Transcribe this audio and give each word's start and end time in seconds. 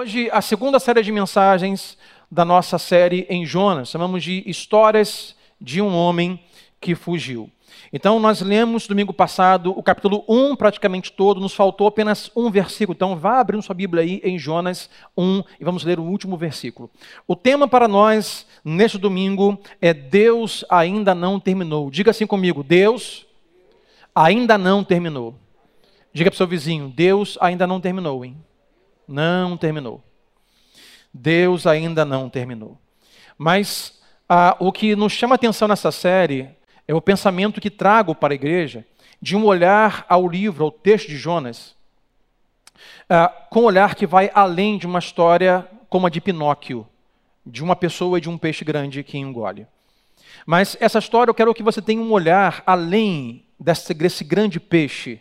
Hoje, 0.00 0.30
a 0.32 0.40
segunda 0.40 0.80
série 0.80 1.02
de 1.02 1.12
mensagens 1.12 1.98
da 2.30 2.42
nossa 2.42 2.78
série 2.78 3.26
em 3.28 3.44
Jonas, 3.44 3.90
chamamos 3.90 4.24
de 4.24 4.42
Histórias 4.46 5.36
de 5.60 5.82
um 5.82 5.94
Homem 5.94 6.42
que 6.80 6.94
Fugiu. 6.94 7.50
Então, 7.92 8.18
nós 8.18 8.40
lemos 8.40 8.86
domingo 8.86 9.12
passado 9.12 9.78
o 9.78 9.82
capítulo 9.82 10.24
1 10.26 10.56
praticamente 10.56 11.12
todo, 11.12 11.38
nos 11.38 11.52
faltou 11.52 11.86
apenas 11.86 12.30
um 12.34 12.50
versículo. 12.50 12.96
Então, 12.96 13.14
vá 13.14 13.40
abrindo 13.40 13.60
sua 13.60 13.74
Bíblia 13.74 14.02
aí 14.02 14.22
em 14.24 14.38
Jonas 14.38 14.88
1 15.14 15.42
e 15.60 15.64
vamos 15.66 15.84
ler 15.84 16.00
o 16.00 16.04
último 16.04 16.34
versículo. 16.34 16.88
O 17.28 17.36
tema 17.36 17.68
para 17.68 17.86
nós 17.86 18.46
neste 18.64 18.96
domingo 18.96 19.60
é 19.82 19.92
Deus 19.92 20.64
ainda 20.70 21.14
não 21.14 21.38
terminou. 21.38 21.90
Diga 21.90 22.10
assim 22.10 22.26
comigo: 22.26 22.64
Deus 22.64 23.26
ainda 24.14 24.56
não 24.56 24.82
terminou. 24.82 25.34
Diga 26.10 26.30
para 26.30 26.36
o 26.36 26.38
seu 26.38 26.46
vizinho: 26.46 26.88
Deus 26.88 27.36
ainda 27.38 27.66
não 27.66 27.78
terminou, 27.78 28.24
hein? 28.24 28.34
Não 29.10 29.56
terminou. 29.56 30.00
Deus 31.12 31.66
ainda 31.66 32.04
não 32.04 32.30
terminou. 32.30 32.78
Mas 33.36 34.00
ah, 34.28 34.56
o 34.60 34.70
que 34.70 34.94
nos 34.94 35.12
chama 35.12 35.34
atenção 35.34 35.66
nessa 35.66 35.90
série 35.90 36.48
é 36.86 36.94
o 36.94 37.00
pensamento 37.00 37.60
que 37.60 37.70
trago 37.70 38.14
para 38.14 38.32
a 38.32 38.36
igreja 38.36 38.86
de 39.20 39.36
um 39.36 39.44
olhar 39.44 40.06
ao 40.08 40.28
livro, 40.28 40.64
ao 40.64 40.70
texto 40.70 41.08
de 41.08 41.16
Jonas, 41.16 41.74
ah, 43.08 43.28
com 43.50 43.62
um 43.62 43.64
olhar 43.64 43.96
que 43.96 44.06
vai 44.06 44.30
além 44.32 44.78
de 44.78 44.86
uma 44.86 45.00
história 45.00 45.66
como 45.88 46.06
a 46.06 46.10
de 46.10 46.20
Pinóquio, 46.20 46.86
de 47.44 47.64
uma 47.64 47.74
pessoa 47.74 48.18
e 48.18 48.20
de 48.20 48.30
um 48.30 48.38
peixe 48.38 48.64
grande 48.64 49.02
que 49.02 49.18
engole. 49.18 49.66
Mas 50.46 50.76
essa 50.78 51.00
história 51.00 51.30
eu 51.30 51.34
quero 51.34 51.52
que 51.52 51.64
você 51.64 51.82
tenha 51.82 52.00
um 52.00 52.12
olhar 52.12 52.62
além 52.64 53.44
desse, 53.58 53.92
desse 53.92 54.22
grande 54.22 54.60
peixe 54.60 55.20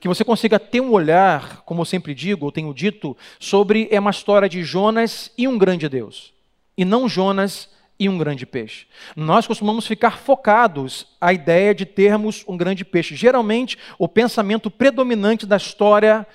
que 0.00 0.08
você 0.08 0.24
consiga 0.24 0.58
ter 0.58 0.80
um 0.80 0.92
olhar, 0.92 1.60
como 1.62 1.82
eu 1.82 1.84
sempre 1.84 2.14
digo, 2.14 2.46
ou 2.46 2.52
tenho 2.52 2.72
dito, 2.72 3.14
sobre 3.38 3.86
é 3.90 4.00
uma 4.00 4.10
história 4.10 4.48
de 4.48 4.64
Jonas 4.64 5.30
e 5.36 5.46
um 5.46 5.58
grande 5.58 5.88
Deus, 5.88 6.32
e 6.76 6.84
não 6.86 7.06
Jonas 7.06 7.68
e 7.98 8.08
um 8.08 8.16
grande 8.16 8.46
peixe. 8.46 8.86
Nós 9.14 9.46
costumamos 9.46 9.86
ficar 9.86 10.16
focados 10.16 11.06
à 11.20 11.34
ideia 11.34 11.74
de 11.74 11.84
termos 11.84 12.42
um 12.48 12.56
grande 12.56 12.82
peixe. 12.82 13.14
Geralmente, 13.14 13.76
o 13.98 14.08
pensamento 14.08 14.70
predominante 14.70 15.44
da 15.44 15.58
história 15.58 16.26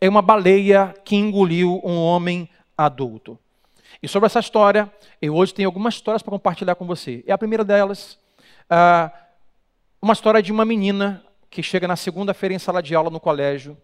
é 0.00 0.08
uma 0.08 0.22
baleia 0.22 0.94
que 1.04 1.14
engoliu 1.14 1.82
um 1.84 1.98
homem 1.98 2.48
adulto. 2.76 3.38
E 4.02 4.08
sobre 4.08 4.26
essa 4.26 4.40
história, 4.40 4.90
eu 5.20 5.36
hoje 5.36 5.52
tenho 5.52 5.68
algumas 5.68 5.94
histórias 5.94 6.22
para 6.22 6.30
compartilhar 6.30 6.74
com 6.76 6.86
você. 6.86 7.22
E 7.26 7.30
a 7.30 7.36
primeira 7.36 7.62
delas, 7.62 8.18
ah, 8.70 9.12
uma 10.00 10.14
história 10.14 10.42
de 10.42 10.50
uma 10.50 10.64
menina 10.64 11.22
que 11.52 11.62
chega 11.62 11.86
na 11.86 11.96
segunda-feira 11.96 12.54
em 12.54 12.58
sala 12.58 12.82
de 12.82 12.94
aula 12.94 13.10
no 13.10 13.20
colégio, 13.20 13.76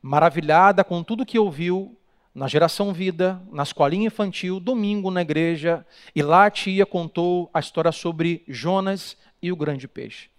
maravilhada 0.00 0.82
com 0.82 1.02
tudo 1.02 1.26
que 1.26 1.38
ouviu 1.38 1.94
na 2.34 2.48
geração 2.48 2.94
vida, 2.94 3.40
na 3.52 3.62
escolinha 3.62 4.06
infantil, 4.06 4.58
domingo 4.58 5.10
na 5.10 5.20
igreja, 5.20 5.86
e 6.16 6.22
lá 6.22 6.46
a 6.46 6.50
tia 6.50 6.86
contou 6.86 7.50
a 7.52 7.60
história 7.60 7.92
sobre 7.92 8.42
Jonas 8.48 9.18
e 9.42 9.52
o 9.52 9.56
grande 9.56 9.86
peixe. 9.86 10.30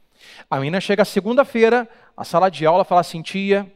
A 0.50 0.58
menina 0.58 0.82
chega 0.82 1.06
segunda-feira, 1.06 1.88
na 2.18 2.24
sala 2.24 2.50
de 2.50 2.66
aula, 2.66 2.84
fala 2.84 3.02
assim: 3.02 3.22
tia, 3.22 3.72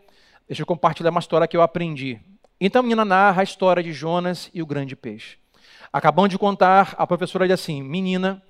deixa 0.48 0.64
eu 0.64 0.66
compartilhar 0.66 1.12
uma 1.12 1.20
história 1.20 1.48
que 1.48 1.56
eu 1.56 1.62
aprendi. 1.62 2.20
Então 2.60 2.80
a 2.80 2.84
menina 2.84 3.06
narra 3.06 3.42
a 3.42 3.44
história 3.44 3.84
de 3.84 3.94
Jonas 3.94 4.50
e 4.52 4.64
o 4.64 4.66
grande 4.66 4.96
peixe. 4.96 5.38
Acabando 5.94 6.30
de 6.30 6.40
contar, 6.40 6.96
a 6.98 7.06
professora 7.06 7.48
diz 7.48 7.54
assim: 7.54 7.84
menina, 7.84 8.42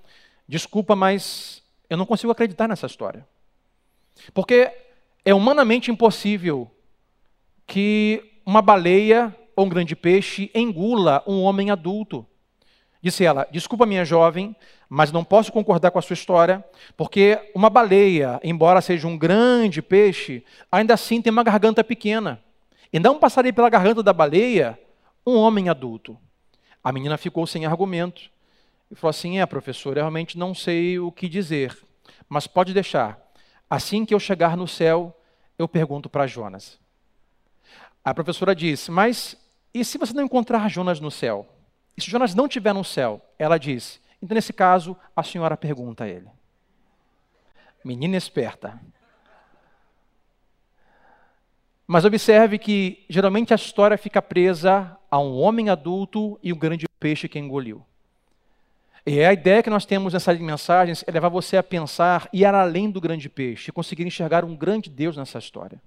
desculpa, 0.48 0.96
mas 0.96 1.62
eu 1.90 1.98
não 1.98 2.06
consigo 2.06 2.32
acreditar 2.32 2.70
nessa 2.70 2.86
história. 2.86 3.28
Porque 4.34 4.72
é 5.26 5.34
humanamente 5.34 5.92
impossível 5.92 6.70
que 7.68 8.42
uma 8.46 8.62
baleia 8.62 9.36
ou 9.56 9.66
um 9.66 9.70
grande 9.70 9.96
peixe 9.96 10.50
engula 10.56 11.24
um 11.28 11.42
homem 11.42 11.70
adulto. 11.70 12.26
Disse 13.02 13.24
ela: 13.24 13.48
Desculpa, 13.52 13.86
minha 13.86 14.04
jovem, 14.04 14.56
mas 14.90 15.12
não 15.12 15.24
posso 15.24 15.52
concordar 15.52 15.92
com 15.92 16.00
a 16.00 16.02
sua 16.02 16.14
história, 16.14 16.64
porque 16.98 17.52
uma 17.54 17.70
baleia, 17.70 18.40
embora 18.44 18.82
seja 18.82 19.08
um 19.08 19.18
grande 19.18 19.82
peixe, 19.82 20.44
ainda 20.72 20.96
assim 20.96 21.22
tem 21.22 21.32
uma 21.32 21.44
garganta 21.44 21.84
pequena. 21.84 22.42
E 22.92 23.00
não 23.00 23.20
passaria 23.20 23.54
pela 23.54 23.70
garganta 23.70 24.02
da 24.02 24.12
baleia 24.12 24.80
um 25.26 25.36
homem 25.36 25.70
adulto. 25.70 26.18
A 26.84 26.92
menina 26.92 27.18
ficou 27.18 27.46
sem 27.46 27.66
argumento 27.66 28.32
e 28.90 28.96
falou 28.96 29.12
assim: 29.12 29.40
É, 29.40 29.46
professor, 29.46 29.92
eu 29.92 30.04
realmente 30.04 30.38
não 30.38 30.56
sei 30.56 30.98
o 30.98 31.12
que 31.12 31.30
dizer, 31.30 31.78
mas 32.28 32.48
pode 32.48 32.74
deixar. 32.74 33.29
Assim 33.70 34.06
que 34.06 34.14
eu 34.14 34.20
chegar 34.20 34.58
no 34.58 34.68
céu, 34.68 35.16
eu 35.58 35.68
pergunto 35.68 36.10
para 36.10 36.26
Jonas. 36.26 36.80
A 38.04 38.14
professora 38.14 38.56
disse: 38.56 38.90
Mas 38.90 39.38
e 39.74 39.86
se 39.86 39.98
você 39.98 40.14
não 40.14 40.24
encontrar 40.24 40.68
Jonas 40.70 41.00
no 41.00 41.12
céu? 41.12 41.48
E 41.96 42.02
se 42.02 42.10
Jonas 42.10 42.34
não 42.34 42.46
estiver 42.46 42.74
no 42.74 42.84
céu? 42.84 43.22
Ela 43.38 43.58
disse: 43.58 44.00
Então, 44.22 44.36
nesse 44.36 44.54
caso, 44.54 44.98
a 45.16 45.22
senhora 45.22 45.56
pergunta 45.56 46.06
a 46.06 46.08
ele. 46.08 46.28
Menina 47.84 48.18
esperta. 48.18 48.80
Mas 51.86 52.06
observe 52.06 52.60
que 52.60 53.04
geralmente 53.10 53.52
a 53.52 53.56
história 53.56 53.98
fica 53.98 54.22
presa 54.22 54.98
a 55.10 55.20
um 55.20 55.40
homem 55.40 55.70
adulto 55.70 56.40
e 56.44 56.54
um 56.54 56.58
grande 56.58 56.86
peixe 57.00 57.28
que 57.28 57.40
engoliu. 57.40 57.84
E 59.06 59.24
a 59.24 59.34
ideia 59.34 59.64
que 59.64 59.70
nós 59.70 59.86
temos 59.86 60.14
nessas 60.14 60.38
mensagens 60.40 61.04
é 61.08 61.12
levar 61.12 61.30
você 61.30 61.58
a 61.58 61.64
pensar 61.64 62.30
e 62.34 62.42
ir 62.42 62.46
além 62.46 62.90
do 62.92 63.00
grande 63.00 63.30
peixe, 63.30 63.72
conseguir 63.72 64.06
enxergar 64.06 64.44
um 64.44 64.56
grande 64.56 64.90
Deus 64.90 65.16
nessa 65.16 65.38
história. 65.38 65.82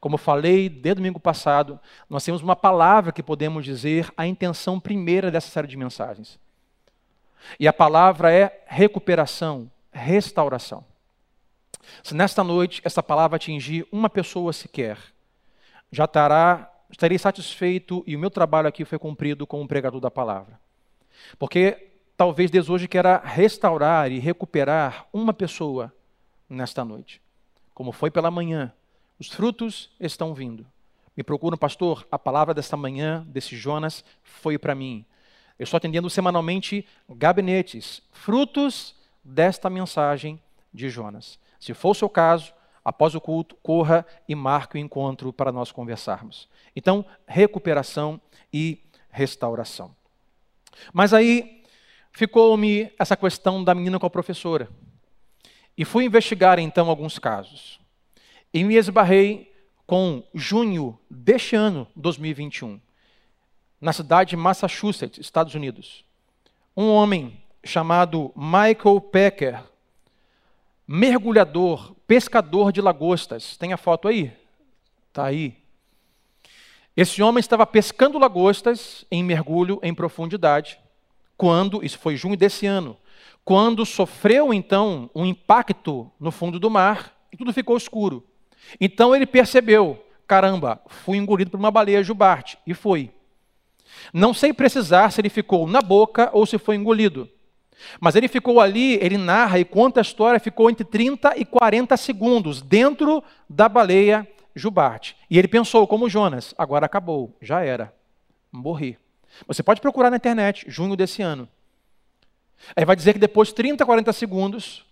Como 0.00 0.16
falei 0.16 0.68
desde 0.68 0.96
domingo 0.96 1.20
passado, 1.20 1.80
nós 2.08 2.24
temos 2.24 2.42
uma 2.42 2.56
palavra 2.56 3.12
que 3.12 3.22
podemos 3.22 3.64
dizer 3.64 4.12
a 4.16 4.26
intenção 4.26 4.78
primeira 4.78 5.30
dessa 5.30 5.48
série 5.48 5.68
de 5.68 5.76
mensagens. 5.76 6.38
E 7.58 7.68
a 7.68 7.72
palavra 7.72 8.32
é 8.32 8.64
recuperação, 8.66 9.70
restauração. 9.92 10.84
Se 12.02 12.14
nesta 12.14 12.42
noite 12.42 12.82
essa 12.84 13.02
palavra 13.02 13.36
atingir 13.36 13.86
uma 13.92 14.10
pessoa 14.10 14.52
sequer, 14.52 14.98
já 15.90 16.04
estará, 16.04 16.70
estarei 16.90 17.16
satisfeito 17.18 18.02
e 18.06 18.16
o 18.16 18.18
meu 18.18 18.30
trabalho 18.30 18.68
aqui 18.68 18.84
foi 18.84 18.98
cumprido 18.98 19.46
como 19.46 19.66
pregador 19.68 20.00
da 20.00 20.10
palavra. 20.10 20.58
Porque 21.38 21.85
talvez 22.16 22.50
Deus 22.50 22.70
hoje 22.70 22.88
queira 22.88 23.20
restaurar 23.24 24.10
e 24.10 24.18
recuperar 24.18 25.06
uma 25.12 25.32
pessoa 25.32 25.92
nesta 26.48 26.84
noite. 26.84 27.20
Como 27.74 27.92
foi 27.92 28.10
pela 28.10 28.30
manhã, 28.30 28.72
os 29.18 29.28
frutos 29.28 29.90
estão 30.00 30.34
vindo. 30.34 30.66
Me 31.16 31.22
procuram, 31.22 31.56
pastor, 31.56 32.06
a 32.10 32.18
palavra 32.18 32.52
desta 32.52 32.76
manhã, 32.76 33.24
desse 33.28 33.56
Jonas, 33.56 34.04
foi 34.22 34.58
para 34.58 34.74
mim. 34.74 35.04
Eu 35.58 35.64
estou 35.64 35.78
atendendo 35.78 36.10
semanalmente 36.10 36.86
gabinetes, 37.08 38.02
frutos 38.10 38.94
desta 39.24 39.70
mensagem 39.70 40.40
de 40.72 40.90
Jonas. 40.90 41.38
Se 41.58 41.72
for 41.72 41.90
o 41.90 41.94
seu 41.94 42.08
caso, 42.08 42.52
após 42.84 43.14
o 43.14 43.20
culto, 43.20 43.56
corra 43.62 44.06
e 44.28 44.34
marque 44.34 44.76
o 44.76 44.78
encontro 44.78 45.32
para 45.32 45.50
nós 45.50 45.72
conversarmos. 45.72 46.48
Então, 46.74 47.04
recuperação 47.26 48.20
e 48.52 48.84
restauração. 49.10 49.96
Mas 50.92 51.14
aí, 51.14 51.55
ficou-me 52.16 52.90
essa 52.98 53.14
questão 53.14 53.62
da 53.62 53.74
menina 53.74 53.98
com 53.98 54.06
a 54.06 54.10
professora. 54.10 54.70
E 55.76 55.84
fui 55.84 56.06
investigar 56.06 56.58
então 56.58 56.88
alguns 56.88 57.18
casos. 57.18 57.78
E 58.54 58.64
me 58.64 58.74
esbarrei 58.74 59.54
com 59.86 60.26
junho 60.34 60.98
deste 61.10 61.54
ano, 61.54 61.86
2021, 61.94 62.80
na 63.78 63.92
cidade 63.92 64.30
de 64.30 64.36
Massachusetts, 64.36 65.18
Estados 65.18 65.54
Unidos. 65.54 66.06
Um 66.74 66.88
homem 66.88 67.38
chamado 67.62 68.32
Michael 68.34 68.98
Pecker, 69.12 69.62
mergulhador, 70.88 71.94
pescador 72.06 72.72
de 72.72 72.80
lagostas. 72.80 73.58
Tem 73.58 73.74
a 73.74 73.76
foto 73.76 74.08
aí? 74.08 74.32
Está 75.08 75.26
aí. 75.26 75.54
Esse 76.96 77.22
homem 77.22 77.40
estava 77.40 77.66
pescando 77.66 78.18
lagostas 78.18 79.04
em 79.10 79.22
mergulho 79.22 79.78
em 79.82 79.92
profundidade 79.92 80.78
quando, 81.36 81.84
isso 81.84 81.98
foi 81.98 82.16
junho 82.16 82.36
desse 82.36 82.66
ano, 82.66 82.96
quando 83.44 83.86
sofreu 83.86 84.52
então 84.52 85.10
um 85.14 85.24
impacto 85.24 86.10
no 86.18 86.32
fundo 86.32 86.58
do 86.58 86.70
mar 86.70 87.12
e 87.32 87.36
tudo 87.36 87.52
ficou 87.52 87.76
escuro. 87.76 88.24
Então 88.80 89.14
ele 89.14 89.26
percebeu, 89.26 90.02
caramba, 90.26 90.80
fui 90.88 91.16
engolido 91.16 91.50
por 91.50 91.58
uma 91.58 91.70
baleia 91.70 92.02
jubarte 92.02 92.58
e 92.66 92.74
foi. 92.74 93.10
Não 94.12 94.34
sei 94.34 94.52
precisar 94.52 95.10
se 95.10 95.20
ele 95.20 95.28
ficou 95.28 95.66
na 95.68 95.80
boca 95.80 96.30
ou 96.32 96.44
se 96.44 96.58
foi 96.58 96.76
engolido. 96.76 97.30
Mas 98.00 98.16
ele 98.16 98.26
ficou 98.26 98.60
ali, 98.60 98.94
ele 98.94 99.18
narra 99.18 99.58
e 99.58 99.64
conta 99.64 100.00
a 100.00 100.02
história, 100.02 100.40
ficou 100.40 100.70
entre 100.70 100.84
30 100.84 101.34
e 101.36 101.44
40 101.44 101.96
segundos 101.96 102.62
dentro 102.62 103.22
da 103.48 103.68
baleia 103.68 104.26
jubarte. 104.54 105.16
E 105.30 105.38
ele 105.38 105.46
pensou, 105.46 105.86
como 105.86 106.08
Jonas, 106.08 106.54
agora 106.56 106.86
acabou, 106.86 107.36
já 107.40 107.62
era, 107.62 107.94
morri. 108.50 108.98
Você 109.46 109.62
pode 109.62 109.80
procurar 109.80 110.10
na 110.10 110.16
internet, 110.16 110.64
junho 110.68 110.96
desse 110.96 111.22
ano. 111.22 111.48
Aí 112.74 112.84
vai 112.84 112.96
dizer 112.96 113.12
que 113.12 113.18
depois 113.18 113.48
de 113.48 113.54
30, 113.54 113.84
40 113.84 114.12
segundos, 114.12 114.84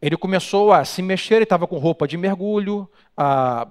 ele 0.00 0.16
começou 0.16 0.72
a 0.72 0.84
se 0.84 1.02
mexer, 1.02 1.36
ele 1.36 1.42
estava 1.44 1.66
com 1.66 1.78
roupa 1.78 2.06
de 2.06 2.16
mergulho, 2.16 2.88
a 3.16 3.66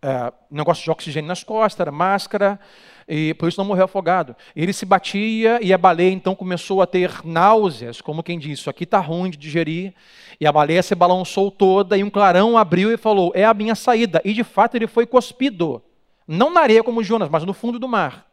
é, 0.00 0.32
negócio 0.50 0.84
de 0.84 0.90
oxigênio 0.90 1.26
nas 1.26 1.42
costas, 1.42 1.80
era 1.80 1.90
máscara, 1.90 2.60
e 3.08 3.34
por 3.34 3.48
isso 3.48 3.58
não 3.58 3.66
morreu 3.66 3.86
afogado. 3.86 4.36
Ele 4.54 4.72
se 4.72 4.84
batia 4.84 5.58
e 5.62 5.72
a 5.72 5.78
baleia 5.78 6.12
então 6.12 6.34
começou 6.34 6.82
a 6.82 6.86
ter 6.86 7.24
náuseas, 7.24 8.00
como 8.00 8.22
quem 8.22 8.38
diz, 8.38 8.60
isso 8.60 8.70
aqui 8.70 8.84
está 8.84 8.98
ruim 8.98 9.30
de 9.30 9.36
digerir. 9.36 9.94
E 10.40 10.46
a 10.46 10.52
baleia 10.52 10.82
se 10.82 10.94
balançou 10.94 11.50
toda 11.50 11.96
e 11.96 12.04
um 12.04 12.10
clarão 12.10 12.56
abriu 12.56 12.92
e 12.92 12.96
falou: 12.96 13.32
É 13.34 13.44
a 13.44 13.54
minha 13.54 13.74
saída. 13.74 14.20
E 14.24 14.32
de 14.32 14.44
fato 14.44 14.76
ele 14.76 14.86
foi 14.86 15.06
cuspido, 15.06 15.82
não 16.26 16.52
na 16.52 16.60
areia 16.60 16.84
como 16.84 17.02
Jonas, 17.02 17.28
mas 17.28 17.44
no 17.44 17.54
fundo 17.54 17.78
do 17.78 17.88
mar. 17.88 18.27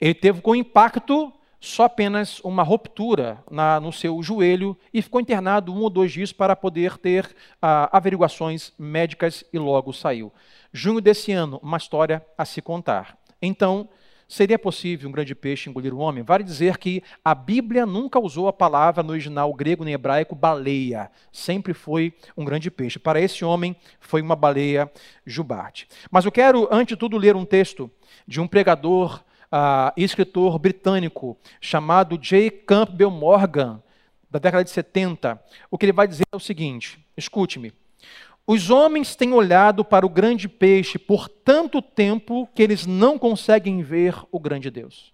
Ele 0.00 0.14
teve 0.14 0.40
com 0.40 0.54
impacto 0.54 1.32
só 1.60 1.84
apenas 1.84 2.38
uma 2.40 2.62
ruptura 2.62 3.42
na, 3.50 3.80
no 3.80 3.92
seu 3.92 4.22
joelho 4.22 4.76
e 4.94 5.02
ficou 5.02 5.20
internado 5.20 5.72
um 5.72 5.80
ou 5.80 5.90
dois 5.90 6.12
dias 6.12 6.32
para 6.32 6.54
poder 6.54 6.96
ter 6.98 7.34
ah, 7.60 7.88
averiguações 7.96 8.72
médicas 8.78 9.44
e 9.52 9.58
logo 9.58 9.92
saiu. 9.92 10.32
Junho 10.72 11.00
desse 11.00 11.32
ano, 11.32 11.58
uma 11.62 11.76
história 11.76 12.24
a 12.36 12.44
se 12.44 12.62
contar. 12.62 13.18
Então, 13.42 13.88
seria 14.28 14.58
possível 14.58 15.08
um 15.08 15.12
grande 15.12 15.34
peixe 15.34 15.68
engolir 15.68 15.92
um 15.92 15.98
homem? 15.98 16.22
Vale 16.22 16.44
dizer 16.44 16.78
que 16.78 17.02
a 17.24 17.34
Bíblia 17.34 17.84
nunca 17.84 18.20
usou 18.20 18.46
a 18.46 18.52
palavra 18.52 19.02
no 19.02 19.10
original 19.10 19.52
grego 19.52 19.84
nem 19.84 19.94
hebraico 19.94 20.36
baleia. 20.36 21.10
Sempre 21.32 21.74
foi 21.74 22.14
um 22.36 22.44
grande 22.44 22.70
peixe. 22.70 23.00
Para 23.00 23.20
esse 23.20 23.44
homem, 23.44 23.74
foi 23.98 24.22
uma 24.22 24.36
baleia 24.36 24.90
jubarte. 25.26 25.88
Mas 26.08 26.24
eu 26.24 26.30
quero, 26.30 26.68
antes 26.70 26.94
de 26.94 27.00
tudo, 27.00 27.16
ler 27.16 27.34
um 27.34 27.44
texto 27.44 27.90
de 28.28 28.40
um 28.40 28.46
pregador 28.46 29.24
uh, 29.52 29.92
escritor 29.96 30.58
britânico 30.58 31.36
chamado 31.60 32.18
J. 32.18 32.50
Campbell 32.50 33.10
Morgan, 33.10 33.82
da 34.30 34.38
década 34.38 34.64
de 34.64 34.70
70. 34.70 35.42
O 35.70 35.78
que 35.78 35.86
ele 35.86 35.92
vai 35.92 36.06
dizer 36.06 36.24
é 36.30 36.36
o 36.36 36.40
seguinte: 36.40 36.98
escute-me. 37.16 37.72
Os 38.46 38.70
homens 38.70 39.14
têm 39.14 39.32
olhado 39.34 39.84
para 39.84 40.06
o 40.06 40.08
grande 40.08 40.48
peixe 40.48 40.98
por 40.98 41.28
tanto 41.28 41.82
tempo 41.82 42.48
que 42.54 42.62
eles 42.62 42.86
não 42.86 43.18
conseguem 43.18 43.82
ver 43.82 44.14
o 44.32 44.40
grande 44.40 44.70
Deus. 44.70 45.12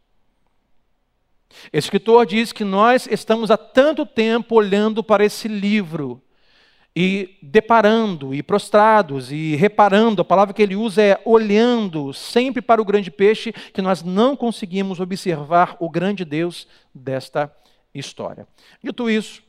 Esse 1.73 1.87
escritor 1.87 2.27
diz 2.27 2.53
que 2.53 2.65
nós 2.65 3.09
estamos 3.11 3.51
há 3.51 3.57
tanto 3.57 4.07
tempo 4.07 4.55
olhando 4.55 5.03
para 5.03 5.25
esse 5.25 5.49
livro 5.49 6.23
e 6.97 7.37
deparando 7.43 8.35
e 8.35 8.43
prostrados 8.43 9.33
e 9.33 9.57
reparando, 9.57 10.23
a 10.23 10.25
palavra 10.25 10.55
que 10.55 10.63
ele 10.63 10.77
usa 10.77 11.03
é 11.03 11.21
olhando 11.25 12.13
sempre 12.13 12.63
para 12.63 12.81
o 12.81 12.85
grande 12.85 13.11
peixe, 13.11 13.53
que 13.53 13.83
nós 13.83 14.03
não 14.03 14.37
conseguimos 14.37 15.01
observar 15.01 15.77
o 15.81 15.91
grande 15.91 16.25
Deus 16.25 16.69
desta 16.95 17.53
história. 17.93 18.47
Dito 18.83 19.11
isso, 19.11 19.43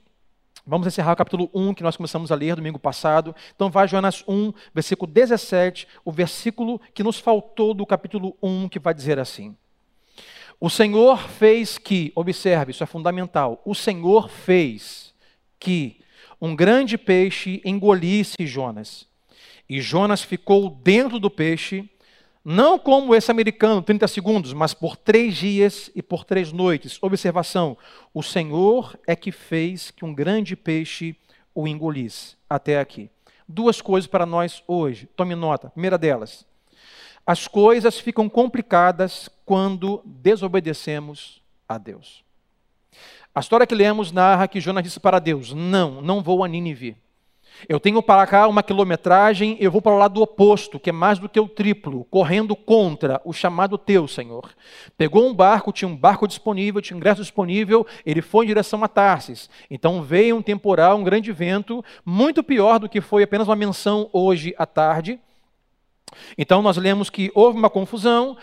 Vamos 0.67 0.87
encerrar 0.87 1.13
o 1.13 1.15
capítulo 1.15 1.47
1 1.53 1.75
que 1.75 1.83
nós 1.83 1.95
começamos 1.95 2.31
a 2.31 2.35
ler 2.35 2.55
domingo 2.55 2.79
passado. 2.79 3.35
Então 3.55 3.69
vai 3.69 3.87
Jonas 3.87 4.23
1, 4.27 4.51
versículo 4.73 5.11
17, 5.11 5.87
o 6.03 6.11
versículo 6.11 6.81
que 6.91 7.03
nos 7.03 7.19
faltou 7.19 7.71
do 7.71 7.85
capítulo 7.85 8.35
1, 8.41 8.69
que 8.69 8.79
vai 8.79 8.91
dizer 8.91 9.19
assim: 9.19 9.55
O 10.59 10.67
Senhor 10.67 11.19
fez 11.19 11.77
que, 11.77 12.11
observe, 12.15 12.71
isso 12.71 12.81
é 12.81 12.87
fundamental. 12.87 13.61
O 13.63 13.75
Senhor 13.75 14.27
fez 14.27 15.13
que 15.59 15.99
um 16.41 16.55
grande 16.55 16.97
peixe 16.97 17.61
engolisse 17.65 18.45
Jonas. 18.45 19.07
E 19.67 19.81
Jonas 19.81 20.21
ficou 20.21 20.69
dentro 20.69 21.19
do 21.19 21.29
peixe 21.29 21.89
não 22.47 22.77
como 22.77 23.15
esse 23.15 23.31
americano, 23.31 23.81
30 23.81 24.07
segundos, 24.07 24.53
mas 24.53 24.71
por 24.71 24.95
três 24.95 25.35
dias 25.35 25.89
e 25.95 26.03
por 26.03 26.23
três 26.23 26.51
noites. 26.51 26.99
Observação: 27.01 27.75
o 28.13 28.21
Senhor 28.21 28.99
é 29.07 29.15
que 29.15 29.31
fez 29.31 29.89
que 29.89 30.05
um 30.05 30.13
grande 30.13 30.55
peixe 30.55 31.15
o 31.55 31.67
engolisse. 31.67 32.35
Até 32.47 32.79
aqui. 32.79 33.09
Duas 33.47 33.81
coisas 33.81 34.07
para 34.07 34.27
nós 34.27 34.63
hoje. 34.67 35.07
Tome 35.15 35.33
nota. 35.33 35.71
Primeira 35.71 35.97
delas: 35.97 36.45
as 37.25 37.47
coisas 37.47 37.97
ficam 37.97 38.29
complicadas 38.29 39.27
quando 39.43 40.03
desobedecemos 40.05 41.41
a 41.67 41.79
Deus. 41.79 42.23
A 43.35 43.41
história 43.41 43.67
que 43.67 43.75
lemos 43.75 44.13
narra 44.13 44.47
que 44.47 44.61
Jonas 44.61 44.81
disse 44.81 44.97
para 44.97 45.19
Deus: 45.19 45.51
Não, 45.51 46.01
não 46.01 46.23
vou 46.23 46.41
a 46.41 46.47
Nínive. 46.47 46.95
Eu 47.67 47.81
tenho 47.81 48.01
para 48.01 48.25
cá 48.25 48.47
uma 48.47 48.63
quilometragem, 48.63 49.57
eu 49.59 49.69
vou 49.69 49.81
para 49.81 49.91
o 49.91 49.97
lado 49.97 50.21
oposto, 50.21 50.79
que 50.79 50.89
é 50.89 50.93
mais 50.93 51.19
do 51.19 51.27
que 51.27 51.39
o 51.39 51.47
triplo, 51.47 52.05
correndo 52.05 52.55
contra 52.55 53.21
o 53.25 53.33
chamado 53.33 53.77
teu, 53.77 54.07
Senhor. 54.07 54.51
Pegou 54.97 55.25
um 55.25 55.33
barco, 55.33 55.73
tinha 55.73 55.87
um 55.87 55.95
barco 55.95 56.27
disponível, 56.27 56.81
tinha 56.81 56.95
ingresso 56.95 57.21
disponível, 57.21 57.85
ele 58.05 58.21
foi 58.21 58.45
em 58.45 58.47
direção 58.47 58.81
a 58.83 58.87
Tarsis. 58.87 59.49
Então 59.69 60.01
veio 60.01 60.37
um 60.37 60.41
temporal, 60.41 60.97
um 60.97 61.03
grande 61.03 61.31
vento, 61.33 61.83
muito 62.05 62.41
pior 62.41 62.79
do 62.79 62.89
que 62.89 63.01
foi 63.01 63.23
apenas 63.23 63.49
uma 63.49 63.55
menção 63.55 64.09
hoje 64.13 64.55
à 64.57 64.65
tarde. 64.65 65.19
Então 66.37 66.61
nós 66.61 66.77
lemos 66.77 67.09
que 67.09 67.31
houve 67.33 67.57
uma 67.57 67.69
confusão, 67.69 68.37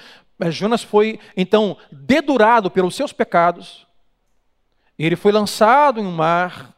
Jonas 0.51 0.83
foi 0.83 1.19
então 1.35 1.79
dedurado 1.91 2.71
pelos 2.71 2.95
seus 2.95 3.13
pecados, 3.13 3.87
ele 5.07 5.17
foi 5.17 5.33
lançado 5.33 6.01
em 6.01 6.07
um 6.07 6.13
mar, 6.13 6.73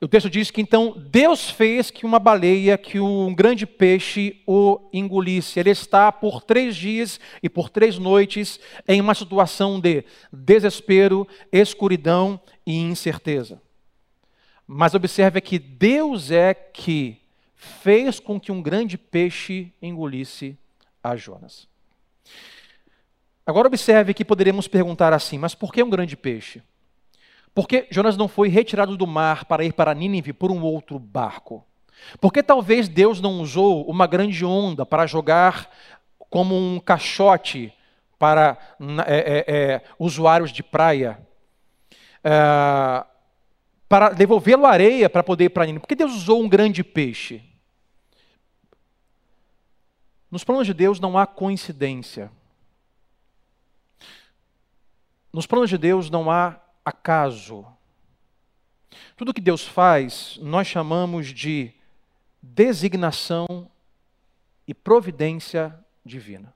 o 0.00 0.06
texto 0.06 0.30
diz 0.30 0.50
que 0.50 0.60
então 0.60 0.94
Deus 1.10 1.50
fez 1.50 1.90
que 1.90 2.06
uma 2.06 2.20
baleia, 2.20 2.78
que 2.78 3.00
um 3.00 3.34
grande 3.34 3.66
peixe 3.66 4.40
o 4.46 4.88
engolisse. 4.92 5.58
Ele 5.58 5.70
está 5.70 6.12
por 6.12 6.40
três 6.40 6.76
dias 6.76 7.18
e 7.42 7.48
por 7.48 7.68
três 7.68 7.98
noites 7.98 8.60
em 8.86 9.00
uma 9.00 9.14
situação 9.14 9.80
de 9.80 10.04
desespero, 10.32 11.26
escuridão 11.50 12.40
e 12.64 12.76
incerteza. 12.76 13.60
Mas 14.64 14.94
observe 14.94 15.40
que 15.40 15.58
Deus 15.58 16.30
é 16.30 16.54
que 16.54 17.20
fez 17.56 18.20
com 18.20 18.38
que 18.38 18.52
um 18.52 18.62
grande 18.62 18.96
peixe 18.96 19.72
engolisse 19.82 20.56
a 21.02 21.16
Jonas. 21.16 21.66
Agora 23.44 23.66
observe 23.66 24.14
que 24.14 24.24
poderíamos 24.24 24.68
perguntar 24.68 25.12
assim: 25.12 25.38
mas 25.38 25.56
por 25.56 25.72
que 25.72 25.82
um 25.82 25.90
grande 25.90 26.16
peixe? 26.16 26.62
Porque 27.58 27.88
Jonas 27.90 28.16
não 28.16 28.28
foi 28.28 28.48
retirado 28.48 28.96
do 28.96 29.04
mar 29.04 29.44
para 29.44 29.64
ir 29.64 29.72
para 29.72 29.92
Nínive 29.92 30.32
por 30.32 30.52
um 30.52 30.62
outro 30.62 30.96
barco? 30.96 31.66
Porque 32.20 32.40
talvez 32.40 32.88
Deus 32.88 33.20
não 33.20 33.40
usou 33.40 33.84
uma 33.90 34.06
grande 34.06 34.44
onda 34.44 34.86
para 34.86 35.08
jogar 35.08 35.68
como 36.30 36.54
um 36.54 36.78
caixote 36.78 37.74
para 38.16 38.56
é, 39.08 39.16
é, 39.18 39.44
é, 39.48 39.82
usuários 39.98 40.52
de 40.52 40.62
praia? 40.62 41.18
É, 42.22 43.04
para 43.88 44.10
devolvê-lo 44.10 44.64
à 44.64 44.70
areia 44.70 45.10
para 45.10 45.24
poder 45.24 45.46
ir 45.46 45.48
para 45.48 45.66
Nínive? 45.66 45.80
Por 45.80 45.88
que 45.88 45.96
Deus 45.96 46.14
usou 46.14 46.40
um 46.40 46.48
grande 46.48 46.84
peixe? 46.84 47.42
Nos 50.30 50.44
planos 50.44 50.68
de 50.68 50.74
Deus 50.74 51.00
não 51.00 51.18
há 51.18 51.26
coincidência. 51.26 52.30
Nos 55.32 55.44
planos 55.44 55.68
de 55.68 55.76
Deus 55.76 56.08
não 56.08 56.30
há 56.30 56.67
acaso. 56.88 57.66
Tudo 59.16 59.34
que 59.34 59.40
Deus 59.40 59.66
faz, 59.66 60.38
nós 60.40 60.66
chamamos 60.66 61.28
de 61.28 61.72
designação 62.42 63.70
e 64.66 64.72
providência 64.72 65.78
divina. 66.04 66.54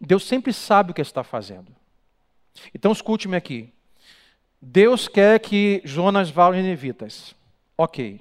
Deus 0.00 0.24
sempre 0.24 0.52
sabe 0.52 0.90
o 0.90 0.94
que 0.94 1.00
está 1.00 1.22
fazendo. 1.22 1.74
Então 2.74 2.92
escute-me 2.92 3.36
aqui. 3.36 3.72
Deus 4.60 5.06
quer 5.06 5.38
que 5.38 5.82
Jonas 5.84 6.30
vá 6.30 6.44
aos 6.44 6.56
ninivitas. 6.56 7.34
Ok. 7.76 8.20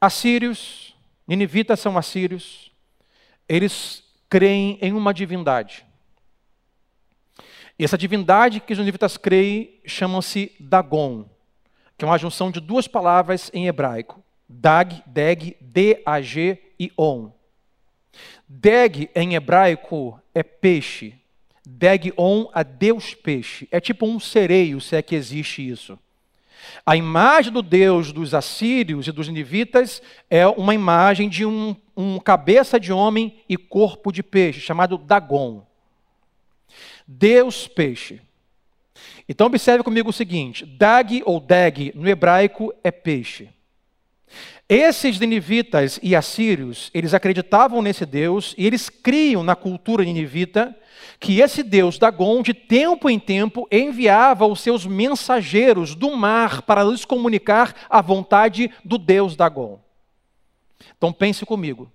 Assírios, 0.00 0.96
ninivitas 1.26 1.80
são 1.80 1.98
assírios, 1.98 2.72
eles 3.48 4.04
creem 4.28 4.78
em 4.80 4.92
uma 4.92 5.12
divindade. 5.12 5.84
E 7.80 7.84
essa 7.84 7.96
divindade 7.96 8.60
que 8.60 8.74
os 8.74 8.78
ninivitas 8.78 9.16
creem 9.16 9.80
chama-se 9.86 10.52
Dagon, 10.60 11.24
que 11.96 12.04
é 12.04 12.06
uma 12.06 12.18
junção 12.18 12.50
de 12.50 12.60
duas 12.60 12.86
palavras 12.86 13.50
em 13.54 13.68
hebraico. 13.68 14.22
Dag, 14.46 15.02
Deg, 15.06 15.56
D-A-G 15.62 16.58
e 16.78 16.92
On. 16.98 17.30
Deg 18.46 19.08
em 19.14 19.34
hebraico 19.34 20.20
é 20.34 20.42
peixe. 20.42 21.14
Deg-on 21.64 22.50
a 22.52 22.62
Deus 22.62 23.14
peixe. 23.14 23.66
É 23.70 23.80
tipo 23.80 24.04
um 24.04 24.20
sereio, 24.20 24.78
se 24.78 24.94
é 24.94 25.00
que 25.00 25.14
existe 25.14 25.66
isso. 25.66 25.98
A 26.84 26.96
imagem 26.96 27.50
do 27.50 27.62
Deus 27.62 28.12
dos 28.12 28.34
assírios 28.34 29.08
e 29.08 29.12
dos 29.12 29.26
ninivitas 29.26 30.02
é 30.28 30.46
uma 30.46 30.74
imagem 30.74 31.30
de 31.30 31.46
um, 31.46 31.74
um 31.96 32.18
cabeça 32.18 32.78
de 32.78 32.92
homem 32.92 33.40
e 33.48 33.56
corpo 33.56 34.12
de 34.12 34.22
peixe, 34.22 34.60
chamado 34.60 34.98
Dagon. 34.98 35.69
Deus 37.12 37.66
peixe. 37.66 38.20
Então 39.28 39.48
observe 39.48 39.82
comigo 39.82 40.10
o 40.10 40.12
seguinte: 40.12 40.64
dag 40.64 41.20
ou 41.26 41.40
dag 41.40 41.90
no 41.96 42.08
hebraico 42.08 42.72
é 42.84 42.92
peixe. 42.92 43.48
Esses 44.68 45.18
ninivitas 45.18 45.98
e 46.00 46.14
assírios, 46.14 46.88
eles 46.94 47.12
acreditavam 47.12 47.82
nesse 47.82 48.06
Deus 48.06 48.54
e 48.56 48.64
eles 48.64 48.88
criam 48.88 49.42
na 49.42 49.56
cultura 49.56 50.04
ninivita 50.04 50.76
que 51.18 51.40
esse 51.40 51.64
Deus 51.64 51.98
Dagon, 51.98 52.42
de 52.42 52.54
tempo 52.54 53.10
em 53.10 53.18
tempo, 53.18 53.66
enviava 53.72 54.46
os 54.46 54.60
seus 54.60 54.86
mensageiros 54.86 55.96
do 55.96 56.14
mar 56.16 56.62
para 56.62 56.84
lhes 56.84 57.04
comunicar 57.04 57.74
a 57.90 58.00
vontade 58.00 58.70
do 58.84 58.96
Deus 58.96 59.34
Dagon. 59.34 59.80
Então 60.96 61.12
pense 61.12 61.44
comigo. 61.44 61.90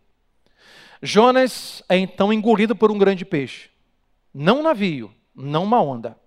Jonas 1.01 1.81
é 1.87 1.97
então 1.97 2.33
engolido 2.33 2.75
por 2.75 2.91
um 2.91 2.97
grande 2.97 3.23
peixe. 3.23 3.74
Não 4.37 4.59
um 4.59 4.63
navio, 4.63 5.13
não 5.33 5.63
uma 5.63 5.81
onda. 5.81 6.19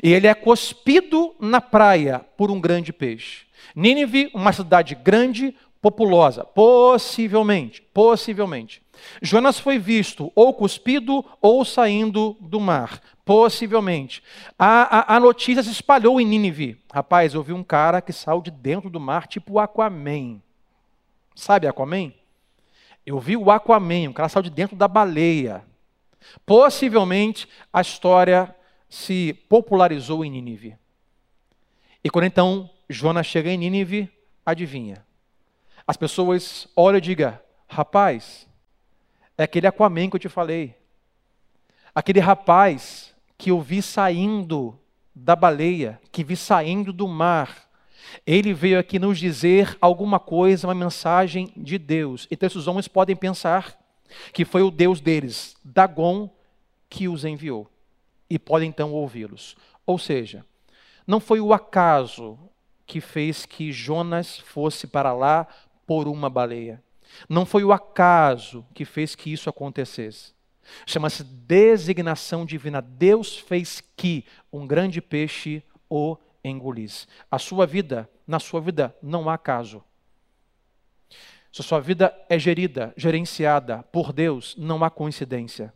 E 0.00 0.12
ele 0.12 0.28
é 0.28 0.34
cuspido 0.34 1.34
na 1.40 1.60
praia 1.60 2.20
por 2.36 2.52
um 2.52 2.60
grande 2.60 2.92
peixe. 2.92 3.46
Nínive, 3.74 4.30
uma 4.32 4.52
cidade 4.52 4.94
grande, 4.94 5.52
populosa, 5.82 6.44
possivelmente, 6.44 7.82
possivelmente. 7.82 8.80
Jonas 9.20 9.58
foi 9.58 9.76
visto 9.76 10.30
ou 10.36 10.54
cuspido 10.54 11.24
ou 11.42 11.64
saindo 11.64 12.36
do 12.40 12.60
mar, 12.60 13.00
possivelmente. 13.24 14.22
A, 14.56 15.14
a, 15.14 15.16
a 15.16 15.20
notícia 15.20 15.64
se 15.64 15.72
espalhou 15.72 16.20
em 16.20 16.24
Nínive. 16.24 16.80
Rapaz, 16.92 17.34
eu 17.34 17.42
vi 17.42 17.52
um 17.52 17.64
cara 17.64 18.00
que 18.00 18.12
saiu 18.12 18.40
de 18.40 18.52
dentro 18.52 18.88
do 18.88 19.00
mar, 19.00 19.26
tipo 19.26 19.58
Aquaman. 19.58 20.40
Sabe 21.34 21.66
Aquaman? 21.66 22.12
Eu 23.04 23.18
vi 23.18 23.36
o 23.36 23.50
Aquaman, 23.50 24.10
um 24.10 24.12
cara 24.12 24.28
saiu 24.28 24.44
de 24.44 24.50
dentro 24.50 24.76
da 24.76 24.86
baleia. 24.86 25.66
Possivelmente 26.44 27.48
a 27.72 27.80
história 27.80 28.54
se 28.88 29.34
popularizou 29.48 30.24
em 30.24 30.30
Nínive. 30.30 30.76
E 32.02 32.10
quando 32.10 32.24
então 32.24 32.70
Jonas 32.88 33.26
chega 33.26 33.50
em 33.50 33.58
Nínive, 33.58 34.10
adivinha? 34.44 35.04
As 35.86 35.96
pessoas 35.96 36.68
olham 36.76 36.98
e 36.98 37.00
digam: 37.00 37.38
rapaz, 37.66 38.46
é 39.36 39.42
aquele 39.44 39.66
Aquaman 39.66 40.08
que 40.08 40.16
eu 40.16 40.20
te 40.20 40.28
falei. 40.28 40.74
Aquele 41.94 42.20
rapaz 42.20 43.14
que 43.36 43.50
eu 43.50 43.60
vi 43.60 43.82
saindo 43.82 44.78
da 45.14 45.34
baleia, 45.36 46.00
que 46.12 46.24
vi 46.24 46.36
saindo 46.36 46.92
do 46.92 47.08
mar. 47.08 47.68
Ele 48.26 48.54
veio 48.54 48.78
aqui 48.78 48.98
nos 48.98 49.18
dizer 49.18 49.76
alguma 49.80 50.18
coisa, 50.18 50.66
uma 50.66 50.74
mensagem 50.74 51.52
de 51.56 51.78
Deus. 51.78 52.26
Então 52.30 52.46
esses 52.46 52.66
homens 52.66 52.88
podem 52.88 53.14
pensar 53.14 53.78
que 54.32 54.44
foi 54.44 54.62
o 54.62 54.70
Deus 54.70 55.00
deles, 55.00 55.56
Dagon, 55.64 56.30
que 56.88 57.08
os 57.08 57.24
enviou. 57.24 57.68
E 58.28 58.38
podem 58.38 58.68
então 58.68 58.92
ouvi-los. 58.92 59.56
Ou 59.86 59.98
seja, 59.98 60.44
não 61.06 61.20
foi 61.20 61.40
o 61.40 61.52
acaso 61.52 62.38
que 62.86 63.00
fez 63.00 63.46
que 63.46 63.72
Jonas 63.72 64.38
fosse 64.38 64.86
para 64.86 65.12
lá 65.12 65.46
por 65.86 66.08
uma 66.08 66.28
baleia. 66.28 66.82
Não 67.28 67.46
foi 67.46 67.64
o 67.64 67.72
acaso 67.72 68.66
que 68.74 68.84
fez 68.84 69.14
que 69.14 69.32
isso 69.32 69.48
acontecesse. 69.48 70.32
Chama-se 70.86 71.24
designação 71.24 72.44
divina. 72.44 72.82
Deus 72.82 73.38
fez 73.38 73.82
que 73.96 74.24
um 74.52 74.66
grande 74.66 75.00
peixe 75.00 75.62
o 75.88 76.16
engolisse. 76.44 77.06
A 77.30 77.38
sua 77.38 77.66
vida, 77.66 78.08
na 78.26 78.38
sua 78.38 78.60
vida, 78.60 78.94
não 79.02 79.28
há 79.28 79.34
acaso. 79.34 79.82
Se 81.52 81.60
a 81.60 81.64
sua 81.64 81.80
vida 81.80 82.14
é 82.28 82.38
gerida, 82.38 82.92
gerenciada 82.96 83.82
por 83.90 84.12
Deus, 84.12 84.54
não 84.58 84.84
há 84.84 84.90
coincidência. 84.90 85.72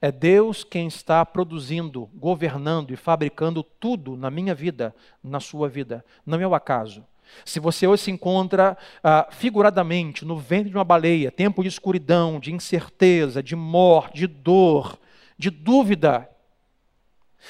É 0.00 0.10
Deus 0.10 0.64
quem 0.64 0.86
está 0.86 1.24
produzindo, 1.24 2.10
governando 2.14 2.92
e 2.92 2.96
fabricando 2.96 3.62
tudo 3.62 4.16
na 4.16 4.30
minha 4.30 4.54
vida, 4.54 4.94
na 5.22 5.40
sua 5.40 5.68
vida. 5.68 6.04
Não 6.26 6.40
é 6.40 6.46
o 6.46 6.54
acaso. 6.54 7.04
Se 7.44 7.60
você 7.60 7.86
hoje 7.86 8.04
se 8.04 8.10
encontra 8.10 8.76
ah, 9.02 9.28
figuradamente 9.30 10.24
no 10.24 10.36
ventre 10.36 10.70
de 10.70 10.76
uma 10.76 10.84
baleia, 10.84 11.30
tempo 11.30 11.62
de 11.62 11.68
escuridão, 11.68 12.40
de 12.40 12.52
incerteza, 12.52 13.42
de 13.42 13.54
morte, 13.54 14.18
de 14.18 14.26
dor, 14.26 14.98
de 15.36 15.50
dúvida, 15.50 16.28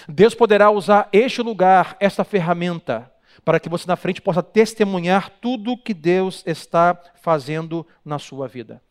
Deus 0.09 0.35
poderá 0.35 0.71
usar 0.71 1.09
este 1.13 1.43
lugar, 1.43 1.97
esta 2.01 2.25
ferramenta, 2.25 3.11
para 3.45 3.61
que 3.61 3.69
você 3.69 3.87
na 3.87 3.97
frente 3.97 4.23
possa 4.23 4.43
testemunhar 4.43 5.31
tudo 5.41 5.77
que 5.77 5.95
Deus 5.95 6.43
está 6.47 6.99
fazendo 7.21 7.87
na 8.05 8.19
sua 8.19 8.49
vida. 8.49 8.83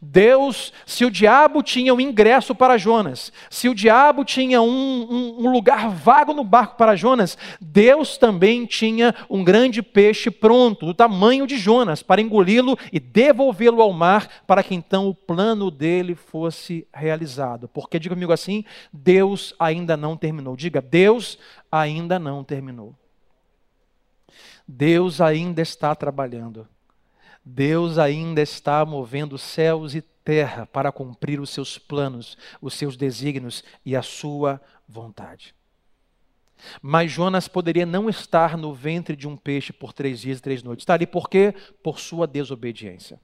Deus, 0.00 0.72
se 0.84 1.04
o 1.04 1.10
diabo 1.10 1.62
tinha 1.62 1.92
um 1.94 2.00
ingresso 2.00 2.54
para 2.54 2.78
Jonas, 2.78 3.32
se 3.50 3.68
o 3.68 3.74
diabo 3.74 4.24
tinha 4.24 4.60
um, 4.60 4.68
um, 4.68 5.46
um, 5.46 5.52
lugar 5.52 5.90
vago 5.90 6.32
no 6.32 6.44
barco 6.44 6.76
para 6.76 6.96
Jonas, 6.96 7.36
Deus 7.60 8.16
também 8.18 8.66
tinha 8.66 9.14
um 9.28 9.42
grande 9.42 9.82
peixe 9.82 10.30
pronto, 10.30 10.86
do 10.86 10.94
tamanho 10.94 11.46
de 11.46 11.56
Jonas, 11.58 12.02
para 12.02 12.20
engoli-lo 12.20 12.78
e 12.92 13.00
devolvê-lo 13.00 13.82
ao 13.82 13.92
mar, 13.92 14.28
para 14.46 14.62
que 14.62 14.74
então 14.74 15.08
o 15.08 15.14
plano 15.14 15.70
dele 15.70 16.14
fosse 16.14 16.86
realizado. 16.92 17.68
Porque, 17.68 17.98
diga 17.98 18.14
comigo 18.14 18.32
assim, 18.32 18.64
Deus 18.92 19.54
ainda 19.58 19.96
não 19.96 20.16
terminou. 20.16 20.56
Diga, 20.56 20.80
Deus 20.80 21.38
ainda 21.70 22.18
não 22.18 22.44
terminou. 22.44 22.94
Deus 24.66 25.20
ainda 25.20 25.62
está 25.62 25.94
trabalhando. 25.94 26.66
Deus 27.44 27.98
ainda 27.98 28.42
está 28.42 28.84
movendo 28.84 29.38
céus 29.38 29.94
e 29.94 30.02
terra 30.02 30.66
para 30.66 30.90
cumprir 30.90 31.38
os 31.38 31.50
seus 31.50 31.78
planos, 31.78 32.36
os 32.60 32.74
seus 32.74 32.96
desígnios 32.96 33.62
e 33.84 33.94
a 33.94 34.02
sua 34.02 34.60
vontade. 34.88 35.54
Mas 36.82 37.12
Jonas 37.12 37.46
poderia 37.46 37.86
não 37.86 38.08
estar 38.08 38.56
no 38.56 38.74
ventre 38.74 39.14
de 39.14 39.28
um 39.28 39.36
peixe 39.36 39.72
por 39.72 39.92
três 39.92 40.20
dias 40.20 40.38
e 40.38 40.42
três 40.42 40.62
noites. 40.62 40.82
Está 40.82 40.94
ali 40.94 41.06
por 41.06 41.28
quê? 41.28 41.54
Por 41.82 42.00
sua 42.00 42.26
desobediência. 42.26 43.20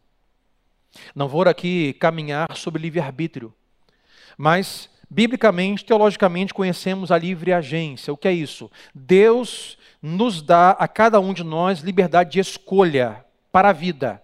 Não 1.15 1.27
vou 1.27 1.43
aqui 1.43 1.95
caminhar 1.95 2.55
sobre 2.55 2.83
livre-arbítrio, 2.83 3.53
mas 4.37 4.91
biblicamente, 5.13 5.85
teologicamente, 5.85 6.55
conhecemos 6.55 7.13
a 7.13 7.19
livre 7.19 7.53
agência. 7.53 8.13
O 8.13 8.17
que 8.17 8.27
é 8.27 8.33
isso? 8.33 8.71
Deus 8.95 9.77
nos 10.01 10.41
dá 10.41 10.71
a 10.71 10.89
cada 10.89 11.21
um 11.21 11.35
de 11.35 11.45
nós 11.45 11.81
liberdade 11.81 12.31
de 12.31 12.41
escolha 12.41 13.25
para 13.53 13.69
a 13.69 13.73
vida. 13.73 14.23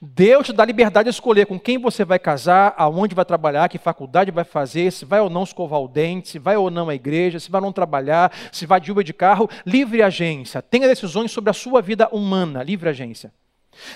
Deus 0.00 0.46
te 0.46 0.52
dá 0.52 0.64
liberdade 0.64 1.08
de 1.08 1.14
escolher 1.14 1.46
com 1.46 1.58
quem 1.58 1.78
você 1.78 2.04
vai 2.04 2.18
casar, 2.18 2.74
aonde 2.76 3.14
vai 3.14 3.24
trabalhar, 3.24 3.68
que 3.68 3.78
faculdade 3.78 4.30
vai 4.30 4.44
fazer, 4.44 4.92
se 4.92 5.04
vai 5.04 5.20
ou 5.20 5.30
não 5.30 5.42
escovar 5.42 5.80
o 5.80 5.88
dente, 5.88 6.28
se 6.28 6.38
vai 6.38 6.56
ou 6.56 6.70
não 6.70 6.88
à 6.88 6.94
igreja, 6.94 7.40
se 7.40 7.50
vai 7.50 7.60
ou 7.60 7.64
não 7.64 7.72
trabalhar, 7.72 8.30
se 8.52 8.66
vai 8.66 8.80
de 8.80 8.92
Uber 8.92 9.02
de 9.02 9.14
carro. 9.14 9.48
Livre 9.66 10.02
agência. 10.02 10.62
Tenha 10.62 10.86
decisões 10.86 11.32
sobre 11.32 11.50
a 11.50 11.54
sua 11.54 11.80
vida 11.82 12.08
humana. 12.12 12.62
Livre 12.62 12.90
agência. 12.90 13.32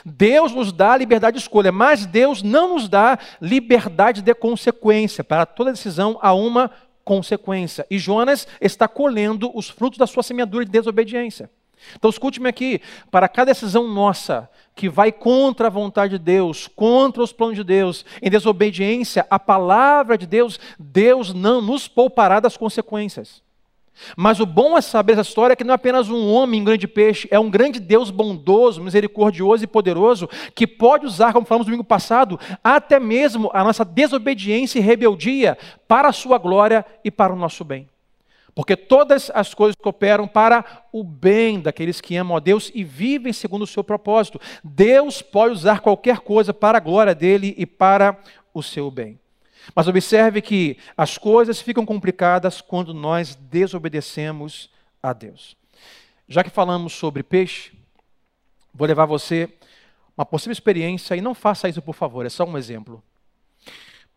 Deus 0.05 0.53
nos 0.53 0.73
dá 0.73 0.97
liberdade 0.97 1.37
de 1.37 1.43
escolha, 1.43 1.73
mas 1.73 2.07
Deus 2.07 2.43
não 2.43 2.75
nos 2.75 2.89
dá 2.89 3.19
liberdade 3.41 4.23
de 4.23 4.35
consequência. 4.35 5.23
Para 5.25 5.47
toda 5.47 5.73
decisão 5.73 6.19
há 6.21 6.33
uma 6.33 6.71
consequência. 7.05 7.87
E 7.91 7.99
Jonas 7.99 8.47
está 8.61 8.87
colhendo 8.87 9.51
os 9.57 9.69
frutos 9.69 9.99
da 9.99 10.07
sua 10.07 10.23
semeadura 10.23 10.65
de 10.65 10.71
desobediência. 10.71 11.51
Então 11.97 12.11
escute-me 12.11 12.49
aqui, 12.49 12.81
para 13.11 13.29
cada 13.29 13.53
decisão 13.53 13.87
nossa 13.87 14.51
que 14.75 14.89
vai 14.89 15.11
contra 15.11 15.69
a 15.69 15.71
vontade 15.71 16.19
de 16.19 16.25
Deus, 16.25 16.69
contra 16.69 17.23
os 17.23 17.33
planos 17.33 17.57
de 17.57 17.65
Deus, 17.65 18.05
em 18.21 18.31
desobediência 18.31 19.27
à 19.31 19.39
palavra 19.39 20.19
de 20.19 20.27
Deus, 20.27 20.59
Deus 20.79 21.33
não 21.33 21.61
nos 21.61 21.89
poupará 21.89 22.41
das 22.41 22.57
consequências. 22.57 23.43
Mas 24.17 24.41
o 24.41 24.47
bom 24.47 24.77
é 24.77 24.81
saber 24.81 25.13
essa 25.13 25.23
história 25.23 25.57
que 25.57 25.65
não 25.65 25.73
é 25.73 25.75
apenas 25.75 26.09
um 26.09 26.33
homem, 26.33 26.61
um 26.61 26.65
grande 26.65 26.89
peixe, 26.89 27.29
é 27.31 27.39
um 27.39 27.51
grande 27.51 27.81
Deus 27.81 28.11
bondoso, 28.11 28.83
misericordioso 28.83 29.65
e 29.65 29.67
poderoso, 29.67 30.29
que 30.55 30.67
pode 30.67 31.07
usar, 31.07 31.33
como 31.33 31.47
falamos 31.47 31.67
no 31.67 31.73
domingo 31.73 31.85
passado, 31.85 32.39
até 32.63 32.99
mesmo 32.99 33.51
a 33.53 33.63
nossa 33.65 33.85
desobediência 33.85 34.79
e 34.79 34.83
rebeldia 34.83 35.57
para 35.87 36.09
a 36.09 36.13
sua 36.13 36.39
glória 36.39 36.85
e 37.05 37.11
para 37.11 37.33
o 37.33 37.37
nosso 37.37 37.65
bem. 37.65 37.89
Porque 38.55 38.75
todas 38.77 39.31
as 39.35 39.55
coisas 39.55 39.77
cooperam 39.81 40.27
para 40.27 40.65
o 40.93 41.05
bem 41.05 41.61
daqueles 41.61 42.01
que 42.01 42.17
amam 42.17 42.37
a 42.37 42.41
Deus 42.41 42.73
e 42.75 42.83
vivem 42.83 43.33
segundo 43.33 43.63
o 43.63 43.67
seu 43.69 43.85
propósito. 43.85 44.41
Deus 44.65 45.23
pode 45.23 45.55
usar 45.55 45.79
qualquer 45.79 46.19
coisa 46.19 46.53
para 46.53 46.79
a 46.79 46.81
glória 46.81 47.15
dele 47.15 47.55
e 47.57 47.65
para 47.65 48.19
o 48.53 48.61
seu 48.61 48.91
bem. 48.91 49.17
Mas 49.75 49.89
observe 49.89 50.41
que 50.41 50.79
as 50.97 51.19
coisas 51.19 51.61
ficam 51.61 51.85
complicadas 51.85 52.61
quando 52.61 52.95
nós 52.95 53.35
desobedecemos 53.35 54.71
a 55.03 55.13
Deus. 55.13 55.57
Já 56.27 56.43
que 56.43 56.51
falamos 56.51 56.93
sobre 56.93 57.23
peixe, 57.23 57.73
vou 58.73 58.87
levar 58.87 59.07
você 59.07 59.49
uma 60.17 60.27
possível 60.27 60.53
experiência 60.53 61.15
e 61.15 61.21
não 61.21 61.35
faça 61.35 61.69
isso, 61.69 61.81
por 61.81 61.95
favor, 61.95 62.27
é 62.27 62.29
só 62.29 62.45
um 62.45 62.59
exemplo. 62.59 63.03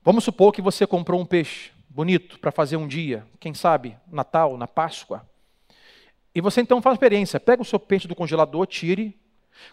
Vamos 0.04 0.24
supor 0.24 0.52
que 0.52 0.62
você 0.62 0.88
comprou 0.88 1.22
um 1.22 1.26
peixe 1.26 1.72
bonito 1.88 2.40
para 2.40 2.52
fazer 2.52 2.76
um 2.76 2.88
dia, 2.88 3.26
quem 3.40 3.54
sabe, 3.54 3.96
Natal, 4.12 4.58
na 4.58 4.68
Páscoa. 4.68 5.28
E 6.34 6.42
você 6.42 6.62
então 6.62 6.82
faz 6.82 6.94
uma 6.94 6.96
experiência, 6.96 7.40
pega 7.40 7.62
o 7.62 7.66
seu 7.66 7.80
peixe 7.80 8.08
do 8.08 8.16
congelador, 8.16 8.66
tire, 8.66 9.20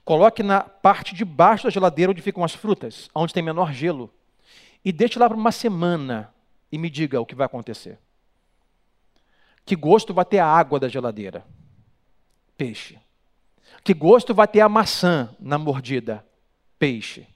coloque 0.04 0.42
na 0.42 0.60
parte 0.60 1.14
de 1.14 1.24
baixo 1.24 1.64
da 1.64 1.70
geladeira 1.70 2.10
onde 2.10 2.20
ficam 2.20 2.44
as 2.44 2.54
frutas, 2.54 3.08
onde 3.14 3.32
tem 3.32 3.42
menor 3.42 3.72
gelo, 3.72 4.12
e 4.84 4.92
deixe 4.92 5.18
lá 5.18 5.28
por 5.28 5.36
uma 5.36 5.52
semana 5.52 6.32
e 6.70 6.78
me 6.78 6.88
diga 6.90 7.20
o 7.20 7.26
que 7.26 7.34
vai 7.34 7.46
acontecer. 7.46 7.98
Que 9.64 9.76
gosto 9.76 10.14
vai 10.14 10.24
ter 10.24 10.38
a 10.38 10.46
água 10.46 10.80
da 10.80 10.88
geladeira? 10.88 11.44
Peixe. 12.56 12.98
Que 13.84 13.92
gosto 13.92 14.34
vai 14.34 14.48
ter 14.48 14.60
a 14.60 14.68
maçã 14.68 15.34
na 15.38 15.58
mordida? 15.58 16.24
Peixe. 16.78 17.26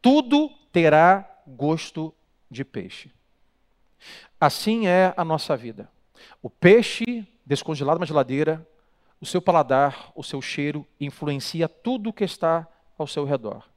Tudo 0.00 0.48
terá 0.70 1.28
gosto 1.46 2.14
de 2.50 2.64
peixe. 2.64 3.10
Assim 4.40 4.86
é 4.86 5.12
a 5.16 5.24
nossa 5.24 5.56
vida. 5.56 5.90
O 6.42 6.48
peixe 6.48 7.26
descongelado 7.44 8.00
na 8.00 8.06
geladeira, 8.06 8.66
o 9.20 9.26
seu 9.26 9.40
paladar, 9.40 10.10
o 10.14 10.22
seu 10.22 10.42
cheiro 10.42 10.86
influencia 11.00 11.68
tudo 11.68 12.10
o 12.10 12.12
que 12.12 12.24
está 12.24 12.66
ao 12.98 13.06
seu 13.06 13.24
redor. 13.24 13.68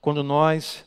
Quando 0.00 0.22
nós 0.22 0.84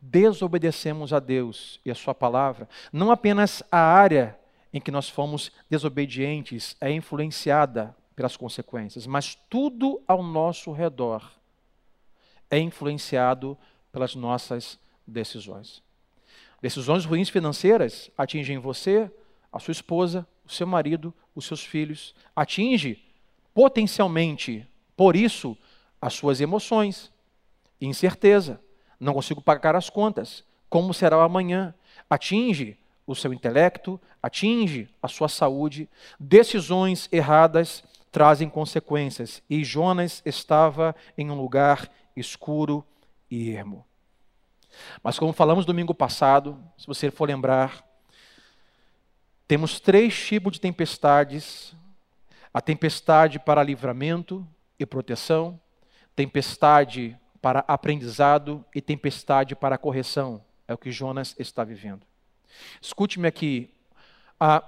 desobedecemos 0.00 1.12
a 1.12 1.18
Deus 1.18 1.80
e 1.84 1.90
a 1.90 1.94
Sua 1.94 2.14
palavra, 2.14 2.68
não 2.92 3.10
apenas 3.10 3.62
a 3.70 3.78
área 3.78 4.38
em 4.72 4.80
que 4.80 4.90
nós 4.90 5.08
fomos 5.08 5.50
desobedientes 5.68 6.76
é 6.80 6.90
influenciada 6.90 7.94
pelas 8.14 8.36
consequências, 8.36 9.06
mas 9.06 9.36
tudo 9.48 10.02
ao 10.06 10.22
nosso 10.22 10.72
redor 10.72 11.30
é 12.50 12.58
influenciado 12.58 13.56
pelas 13.92 14.14
nossas 14.14 14.78
decisões. 15.06 15.82
Decisões 16.60 17.04
ruins 17.04 17.28
financeiras 17.28 18.10
atingem 18.16 18.58
você, 18.58 19.10
a 19.52 19.58
sua 19.58 19.72
esposa, 19.72 20.26
o 20.44 20.50
seu 20.50 20.66
marido, 20.66 21.14
os 21.34 21.44
seus 21.44 21.64
filhos, 21.64 22.14
atinge 22.34 23.02
potencialmente, 23.54 24.66
por 24.96 25.14
isso, 25.14 25.56
as 26.00 26.14
suas 26.14 26.40
emoções, 26.40 27.12
incerteza, 27.80 28.60
não 28.98 29.14
consigo 29.14 29.40
pagar 29.40 29.76
as 29.76 29.88
contas, 29.88 30.44
como 30.68 30.92
será 30.92 31.16
o 31.16 31.20
amanhã, 31.20 31.74
atinge 32.08 32.76
o 33.06 33.14
seu 33.14 33.32
intelecto, 33.32 34.00
atinge 34.22 34.88
a 35.02 35.08
sua 35.08 35.28
saúde, 35.28 35.88
decisões 36.18 37.08
erradas 37.10 37.82
trazem 38.10 38.48
consequências, 38.48 39.42
e 39.48 39.64
Jonas 39.64 40.22
estava 40.24 40.94
em 41.16 41.30
um 41.30 41.40
lugar 41.40 41.90
escuro 42.16 42.84
e 43.30 43.50
ermo. 43.50 43.84
Mas 45.02 45.18
como 45.18 45.32
falamos 45.32 45.64
domingo 45.64 45.94
passado, 45.94 46.62
se 46.76 46.86
você 46.86 47.10
for 47.10 47.28
lembrar, 47.28 47.84
temos 49.46 49.80
três 49.80 50.14
tipos 50.26 50.52
de 50.52 50.60
tempestades: 50.60 51.74
a 52.52 52.60
tempestade 52.60 53.38
para 53.38 53.62
livramento 53.62 54.46
e 54.78 54.84
proteção, 54.84 55.60
tempestade 56.14 57.16
para 57.40 57.64
aprendizado 57.66 58.64
e 58.74 58.80
tempestade 58.80 59.54
para 59.54 59.78
correção. 59.78 60.42
É 60.66 60.74
o 60.74 60.78
que 60.78 60.90
Jonas 60.90 61.34
está 61.38 61.64
vivendo. 61.64 62.02
Escute-me 62.80 63.28
aqui. 63.28 63.70
Ah, 64.38 64.62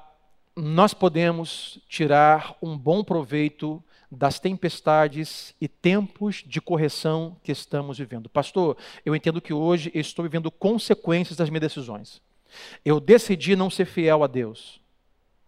nós 0.57 0.95
podemos 0.95 1.79
tirar 1.89 2.57
um 2.63 2.77
bom 2.77 3.03
proveito 3.03 3.83
das 4.11 4.41
tempestades 4.41 5.55
e 5.61 5.69
tempos 5.69 6.43
de 6.45 6.61
correção 6.61 7.37
que 7.43 7.53
estamos 7.53 7.99
vivendo. 7.99 8.29
Pastor, 8.29 8.77
eu 9.05 9.15
entendo 9.15 9.41
que 9.41 9.53
hoje 9.53 9.91
estou 9.95 10.25
vivendo 10.25 10.51
consequências 10.51 11.37
das 11.37 11.49
minhas 11.49 11.61
decisões. 11.61 12.21
Eu 12.85 12.99
decidi 12.99 13.55
não 13.55 13.71
ser 13.71 13.85
fiel 13.85 14.25
a 14.25 14.27
Deus 14.27 14.81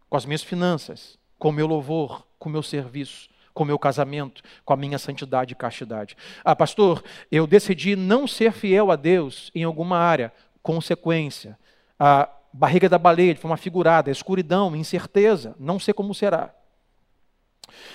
com 0.09 0.17
as 0.17 0.25
minhas 0.25 0.43
finanças, 0.43 1.19
com 1.38 1.49
o 1.49 1.52
meu 1.52 1.67
louvor, 1.67 2.25
com 2.38 2.49
o 2.49 2.52
meu 2.52 2.62
serviço, 2.62 3.29
com 3.52 3.62
o 3.64 3.66
meu 3.66 3.78
casamento, 3.78 4.42
com 4.64 4.73
a 4.73 4.76
minha 4.76 4.99
santidade 4.99 5.52
e 5.52 5.56
castidade. 5.56 6.16
Ah, 6.44 6.56
pastor, 6.56 7.02
eu 7.30 7.47
decidi 7.47 7.97
não 7.97 8.26
ser 8.26 8.52
fiel 8.52 8.90
a 8.90 8.97
Deus 8.97 9.50
em 9.54 9.64
alguma 9.64 9.99
área, 9.99 10.32
consequência. 10.62 11.59
A 11.99 12.28
barriga 12.52 12.88
da 12.88 12.99
baleia, 12.99 13.35
de 13.35 13.40
forma 13.40 13.56
figurada, 13.56 14.11
escuridão, 14.11 14.75
incerteza, 14.76 15.54
não 15.59 15.78
sei 15.78 15.95
como 15.95 16.15
será. 16.15 16.54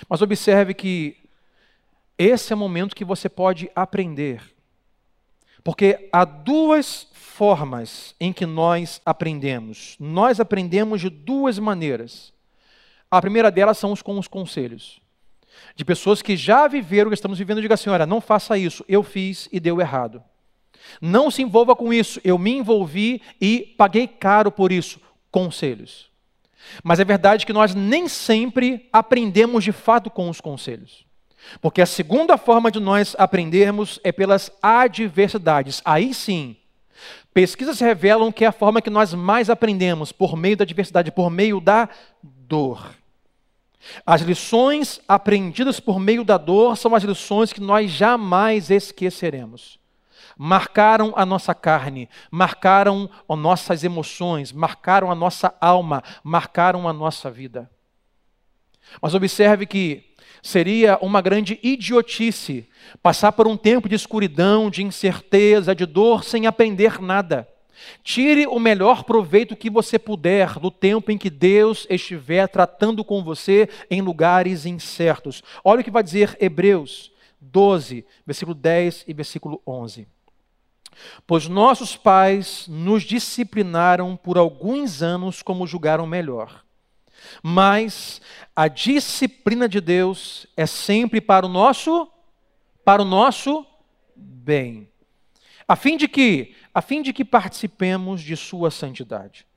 Mas 0.10 0.22
observe 0.22 0.74
que 0.74 1.18
esse 2.18 2.52
é 2.52 2.56
o 2.56 2.60
momento 2.60 2.96
que 2.96 3.06
você 3.06 3.30
pode 3.30 3.70
aprender. 3.76 4.42
Porque 5.64 6.10
há 6.12 6.26
duas 6.26 7.08
formas 7.12 8.16
em 8.20 8.34
que 8.34 8.46
nós 8.46 9.02
aprendemos. 9.06 9.96
Nós 10.00 10.40
aprendemos 10.40 11.02
de 11.02 11.10
duas 11.10 11.60
maneiras. 11.60 12.34
A 13.12 13.22
primeira 13.22 13.52
delas 13.52 13.78
são 13.78 13.92
os 13.92 14.02
com 14.02 14.18
os 14.18 14.28
conselhos. 14.28 15.00
De 15.76 15.86
pessoas 15.86 16.22
que 16.22 16.36
já 16.36 16.68
viveram 16.68 17.08
o 17.08 17.12
que 17.12 17.16
estamos 17.16 17.38
vivendo, 17.38 17.62
diga 17.62 17.74
assim: 17.76 17.90
olha, 17.90 18.06
não 18.06 18.22
faça 18.22 18.58
isso, 18.58 18.84
eu 18.88 19.04
fiz 19.04 19.48
e 19.52 19.60
deu 19.60 19.80
errado. 19.80 20.24
Não 21.02 21.30
se 21.30 21.42
envolva 21.42 21.76
com 21.76 21.94
isso, 21.94 22.20
eu 22.24 22.38
me 22.38 22.52
envolvi 22.52 23.22
e 23.40 23.76
paguei 23.78 24.08
caro 24.08 24.52
por 24.52 24.72
isso. 24.72 25.00
Conselhos. 25.30 26.10
Mas 26.84 27.00
é 27.00 27.06
verdade 27.06 27.46
que 27.46 27.54
nós 27.54 27.76
nem 27.76 28.08
sempre 28.08 28.88
aprendemos 28.92 29.64
de 29.64 29.72
fato 29.72 30.10
com 30.10 30.30
os 30.30 30.42
conselhos. 30.42 31.06
Porque 31.62 31.82
a 31.82 31.86
segunda 31.86 32.38
forma 32.38 32.72
de 32.72 32.80
nós 32.80 33.16
aprendermos 33.18 34.00
é 34.04 34.12
pelas 34.12 34.52
adversidades. 34.62 35.82
Aí 35.86 36.14
sim, 36.14 36.58
pesquisas 37.34 37.80
revelam 37.80 38.32
que 38.32 38.44
é 38.44 38.48
a 38.48 38.52
forma 38.52 38.82
que 38.82 38.90
nós 38.90 39.14
mais 39.14 39.50
aprendemos, 39.50 40.12
por 40.12 40.36
meio 40.36 40.58
da 40.58 40.64
adversidade, 40.64 41.12
por 41.12 41.30
meio 41.30 41.62
da 41.62 41.88
dor. 42.22 42.97
As 44.06 44.22
lições 44.22 45.00
aprendidas 45.08 45.80
por 45.80 46.00
meio 46.00 46.24
da 46.24 46.38
dor 46.38 46.78
são 46.78 46.94
as 46.96 47.04
lições 47.04 47.54
que 47.54 47.62
nós 47.62 47.92
jamais 47.92 48.70
esqueceremos 48.70 49.80
marcaram 50.38 51.14
a 51.16 51.26
nossa 51.26 51.54
carne, 51.56 52.08
marcaram 52.30 53.10
as 53.28 53.38
nossas 53.38 53.84
emoções, 53.84 54.52
marcaram 54.52 55.12
a 55.12 55.16
nossa 55.16 55.54
alma, 55.60 56.04
marcaram 56.24 56.88
a 56.88 56.94
nossa 56.94 57.32
vida. 57.32 57.70
Mas 59.02 59.14
observe 59.14 59.66
que 59.66 60.14
seria 60.42 60.98
uma 61.02 61.22
grande 61.22 61.60
idiotice 61.64 62.70
passar 63.02 63.32
por 63.32 63.48
um 63.48 63.58
tempo 63.58 63.90
de 63.90 63.96
escuridão, 63.96 64.70
de 64.70 64.84
incerteza, 64.84 65.76
de 65.76 65.86
dor, 65.86 66.24
sem 66.24 66.46
aprender 66.46 67.02
nada. 67.02 67.48
Tire 68.04 68.48
o 68.48 68.60
melhor 68.60 69.04
proveito 69.04 69.56
que 69.56 69.70
você 69.70 70.00
puder 70.00 70.60
do 70.60 70.72
tempo 70.72 71.12
em 71.12 71.18
que 71.18 71.30
Deus 71.30 71.86
estiver 71.90 72.48
tratando 72.48 73.04
com 73.04 73.24
você 73.24 73.70
em 73.90 74.02
lugares 74.02 74.66
incertos. 74.66 75.44
Olha 75.64 75.82
o 75.82 75.84
que 75.84 75.92
vai 75.92 76.04
dizer 76.04 76.38
Hebreus 76.40 77.12
12, 77.40 78.06
versículo 78.26 78.56
10 78.56 79.06
e 79.08 79.14
versículo 79.14 79.62
11. 79.66 80.08
Pois 81.26 81.48
nossos 81.48 81.96
pais 81.96 82.66
nos 82.68 83.04
disciplinaram 83.04 84.18
por 84.18 84.38
alguns 84.38 85.02
anos 85.02 85.42
como 85.42 85.68
julgaram 85.68 86.08
melhor. 86.08 86.64
Mas 87.42 88.22
a 88.56 88.68
disciplina 88.68 89.68
de 89.68 89.82
Deus 89.82 90.48
é 90.56 90.66
sempre 90.66 91.22
para 91.22 91.46
o 91.46 91.50
nosso 91.50 92.08
para 92.84 93.02
o 93.02 93.06
nosso 93.06 93.66
bem. 94.16 94.88
A 95.68 95.76
fim 95.76 95.98
de 95.98 96.08
que, 96.08 96.56
a 96.78 96.82
fim 96.84 97.02
de 97.02 97.12
que 97.12 97.26
participemos 97.26 98.22
de 98.22 98.38
sua 98.38 98.70
santidade. 98.70 99.48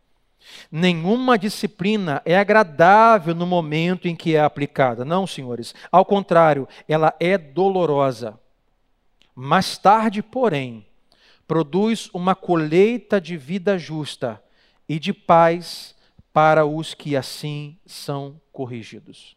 Nenhuma 0.72 1.38
disciplina 1.38 2.22
é 2.24 2.35
agradável 2.35 3.35
no 3.35 3.46
momento 3.46 4.09
em 4.09 4.16
que 4.16 4.35
é 4.35 4.40
aplicada. 4.40 5.04
Não, 5.04 5.26
senhores. 5.26 5.74
Ao 5.92 6.02
contrário, 6.02 6.66
ela 6.88 7.14
é 7.20 7.37
dolorosa. 7.37 8.40
Mais 9.35 9.76
tarde, 9.76 10.22
porém, 10.22 10.87
produz 11.46 12.09
uma 12.14 12.35
colheita 12.35 13.20
de 13.20 13.37
vida 13.37 13.76
justa 13.76 14.42
e 14.88 14.98
de 14.98 15.12
paz 15.12 15.94
para 16.33 16.64
os 16.64 16.94
que 16.94 17.14
assim 17.16 17.76
são 17.85 18.40
corrigidos. 18.50 19.37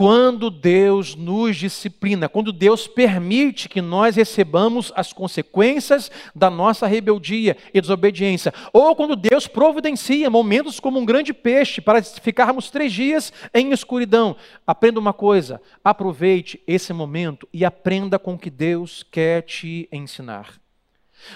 Quando 0.00 0.48
Deus 0.48 1.14
nos 1.14 1.58
disciplina, 1.58 2.26
quando 2.26 2.54
Deus 2.54 2.86
permite 2.86 3.68
que 3.68 3.82
nós 3.82 4.16
recebamos 4.16 4.90
as 4.96 5.12
consequências 5.12 6.10
da 6.34 6.48
nossa 6.48 6.86
rebeldia 6.86 7.54
e 7.74 7.82
desobediência, 7.82 8.50
ou 8.72 8.96
quando 8.96 9.14
Deus 9.14 9.46
providencia 9.46 10.30
momentos 10.30 10.80
como 10.80 10.98
um 10.98 11.04
grande 11.04 11.34
peixe 11.34 11.82
para 11.82 12.02
ficarmos 12.02 12.70
três 12.70 12.94
dias 12.94 13.30
em 13.52 13.72
escuridão, 13.72 14.34
aprenda 14.66 14.98
uma 14.98 15.12
coisa: 15.12 15.60
aproveite 15.84 16.58
esse 16.66 16.94
momento 16.94 17.46
e 17.52 17.62
aprenda 17.62 18.18
com 18.18 18.32
o 18.32 18.38
que 18.38 18.48
Deus 18.48 19.02
quer 19.02 19.42
te 19.42 19.86
ensinar. 19.92 20.58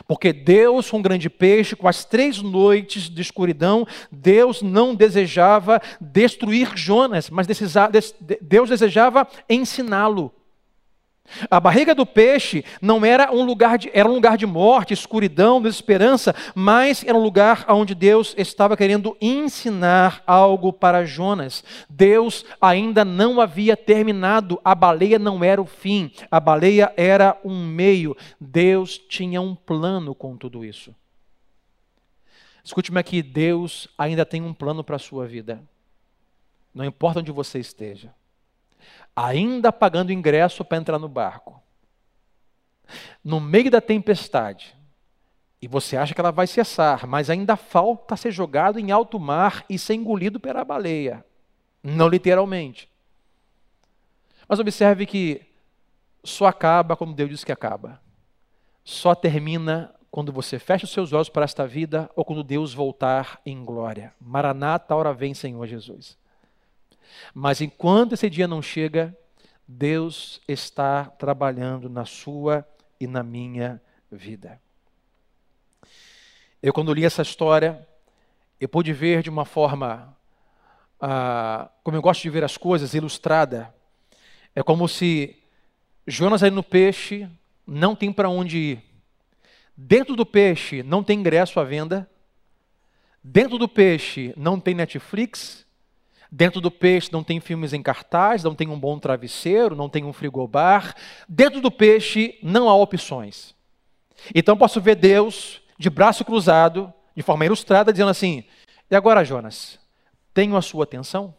Porque 0.06 0.32
Deus, 0.32 0.92
um 0.92 1.02
grande 1.02 1.30
peixe, 1.30 1.76
com 1.76 1.88
as 1.88 2.04
três 2.04 2.40
noites 2.40 3.08
de 3.08 3.22
escuridão, 3.22 3.86
Deus 4.10 4.62
não 4.62 4.94
desejava 4.94 5.80
destruir 6.00 6.72
Jonas, 6.74 7.30
mas 7.30 7.46
Deus 8.40 8.68
desejava 8.68 9.26
ensiná-lo. 9.48 10.32
A 11.50 11.58
barriga 11.58 11.94
do 11.94 12.06
peixe 12.06 12.64
não 12.80 13.04
era 13.04 13.32
um 13.32 13.44
lugar 13.44 13.78
de, 13.78 13.90
era 13.92 14.08
um 14.08 14.14
lugar 14.14 14.36
de 14.36 14.46
morte, 14.46 14.94
escuridão, 14.94 15.60
desesperança, 15.60 16.34
mas 16.54 17.02
era 17.02 17.16
um 17.16 17.22
lugar 17.22 17.64
onde 17.68 17.94
Deus 17.94 18.34
estava 18.36 18.76
querendo 18.76 19.16
ensinar 19.20 20.22
algo 20.26 20.72
para 20.72 21.04
Jonas. 21.04 21.64
Deus 21.88 22.44
ainda 22.60 23.04
não 23.04 23.40
havia 23.40 23.76
terminado, 23.76 24.60
a 24.64 24.74
baleia 24.74 25.18
não 25.18 25.42
era 25.42 25.60
o 25.60 25.66
fim, 25.66 26.12
a 26.30 26.38
baleia 26.38 26.92
era 26.96 27.38
um 27.44 27.66
meio. 27.66 28.16
Deus 28.40 28.98
tinha 28.98 29.40
um 29.40 29.54
plano 29.54 30.14
com 30.14 30.36
tudo 30.36 30.64
isso. 30.64 30.94
Escute-me 32.62 32.98
aqui, 32.98 33.22
Deus 33.22 33.88
ainda 33.98 34.24
tem 34.24 34.42
um 34.42 34.54
plano 34.54 34.84
para 34.84 34.96
a 34.96 35.00
sua 35.00 35.26
vida. 35.26 35.62
Não 36.72 36.84
importa 36.84 37.20
onde 37.20 37.32
você 37.32 37.58
esteja 37.58 38.12
ainda 39.14 39.72
pagando 39.72 40.12
ingresso 40.12 40.64
para 40.64 40.78
entrar 40.78 40.98
no 40.98 41.08
barco, 41.08 41.62
no 43.22 43.40
meio 43.40 43.70
da 43.70 43.80
tempestade, 43.80 44.76
e 45.64 45.66
você 45.66 45.96
acha 45.96 46.14
que 46.14 46.20
ela 46.20 46.30
vai 46.30 46.46
cessar, 46.46 47.06
mas 47.06 47.30
ainda 47.30 47.56
falta 47.56 48.16
ser 48.16 48.30
jogado 48.30 48.78
em 48.78 48.90
alto 48.90 49.18
mar 49.18 49.64
e 49.68 49.78
ser 49.78 49.94
engolido 49.94 50.38
pela 50.38 50.62
baleia. 50.62 51.24
Não 51.82 52.06
literalmente. 52.06 52.86
Mas 54.46 54.58
observe 54.58 55.06
que 55.06 55.40
só 56.22 56.46
acaba 56.46 56.96
como 56.96 57.14
Deus 57.14 57.30
diz 57.30 57.44
que 57.44 57.52
acaba. 57.52 57.98
Só 58.84 59.14
termina 59.14 59.94
quando 60.10 60.32
você 60.32 60.58
fecha 60.58 60.84
os 60.84 60.92
seus 60.92 61.12
olhos 61.12 61.28
para 61.28 61.44
esta 61.44 61.66
vida 61.66 62.10
ou 62.14 62.24
quando 62.24 62.44
Deus 62.44 62.74
voltar 62.74 63.40
em 63.44 63.64
glória. 63.64 64.12
Maranata, 64.20 64.94
hora 64.94 65.14
vem, 65.14 65.32
Senhor 65.32 65.66
Jesus. 65.66 66.18
Mas 67.32 67.60
enquanto 67.60 68.12
esse 68.12 68.28
dia 68.30 68.48
não 68.48 68.62
chega, 68.62 69.16
Deus 69.66 70.40
está 70.46 71.04
trabalhando 71.04 71.88
na 71.88 72.04
sua 72.04 72.66
e 73.00 73.06
na 73.06 73.22
minha 73.22 73.80
vida. 74.10 74.60
Eu, 76.62 76.72
quando 76.72 76.94
li 76.94 77.04
essa 77.04 77.22
história, 77.22 77.86
eu 78.60 78.68
pude 78.68 78.92
ver 78.92 79.22
de 79.22 79.28
uma 79.28 79.44
forma, 79.44 80.16
ah, 81.00 81.70
como 81.82 81.96
eu 81.96 82.02
gosto 82.02 82.22
de 82.22 82.30
ver 82.30 82.44
as 82.44 82.56
coisas, 82.56 82.94
ilustrada. 82.94 83.74
É 84.54 84.62
como 84.62 84.88
se 84.88 85.36
Jonas 86.06 86.42
aí 86.42 86.50
no 86.50 86.62
peixe 86.62 87.28
não 87.66 87.94
tem 87.94 88.12
para 88.12 88.28
onde 88.28 88.58
ir. 88.58 88.84
Dentro 89.76 90.14
do 90.14 90.24
peixe 90.24 90.82
não 90.82 91.02
tem 91.02 91.18
ingresso 91.18 91.58
à 91.58 91.64
venda. 91.64 92.08
Dentro 93.22 93.58
do 93.58 93.68
peixe 93.68 94.32
não 94.36 94.60
tem 94.60 94.74
Netflix. 94.74 95.63
Dentro 96.36 96.60
do 96.60 96.68
peixe 96.68 97.12
não 97.12 97.22
tem 97.22 97.38
filmes 97.38 97.72
em 97.72 97.80
cartaz, 97.80 98.42
não 98.42 98.56
tem 98.56 98.68
um 98.68 98.76
bom 98.76 98.98
travesseiro, 98.98 99.76
não 99.76 99.88
tem 99.88 100.02
um 100.02 100.12
frigobar. 100.12 100.96
Dentro 101.28 101.60
do 101.60 101.70
peixe 101.70 102.40
não 102.42 102.68
há 102.68 102.74
opções. 102.74 103.54
Então 104.34 104.56
posso 104.56 104.80
ver 104.80 104.96
Deus 104.96 105.62
de 105.78 105.88
braço 105.88 106.24
cruzado, 106.24 106.92
de 107.14 107.22
forma 107.22 107.44
ilustrada, 107.44 107.92
dizendo 107.92 108.10
assim: 108.10 108.42
E 108.90 108.96
agora, 108.96 109.24
Jonas, 109.24 109.78
tenho 110.32 110.56
a 110.56 110.62
sua 110.62 110.82
atenção? 110.82 111.32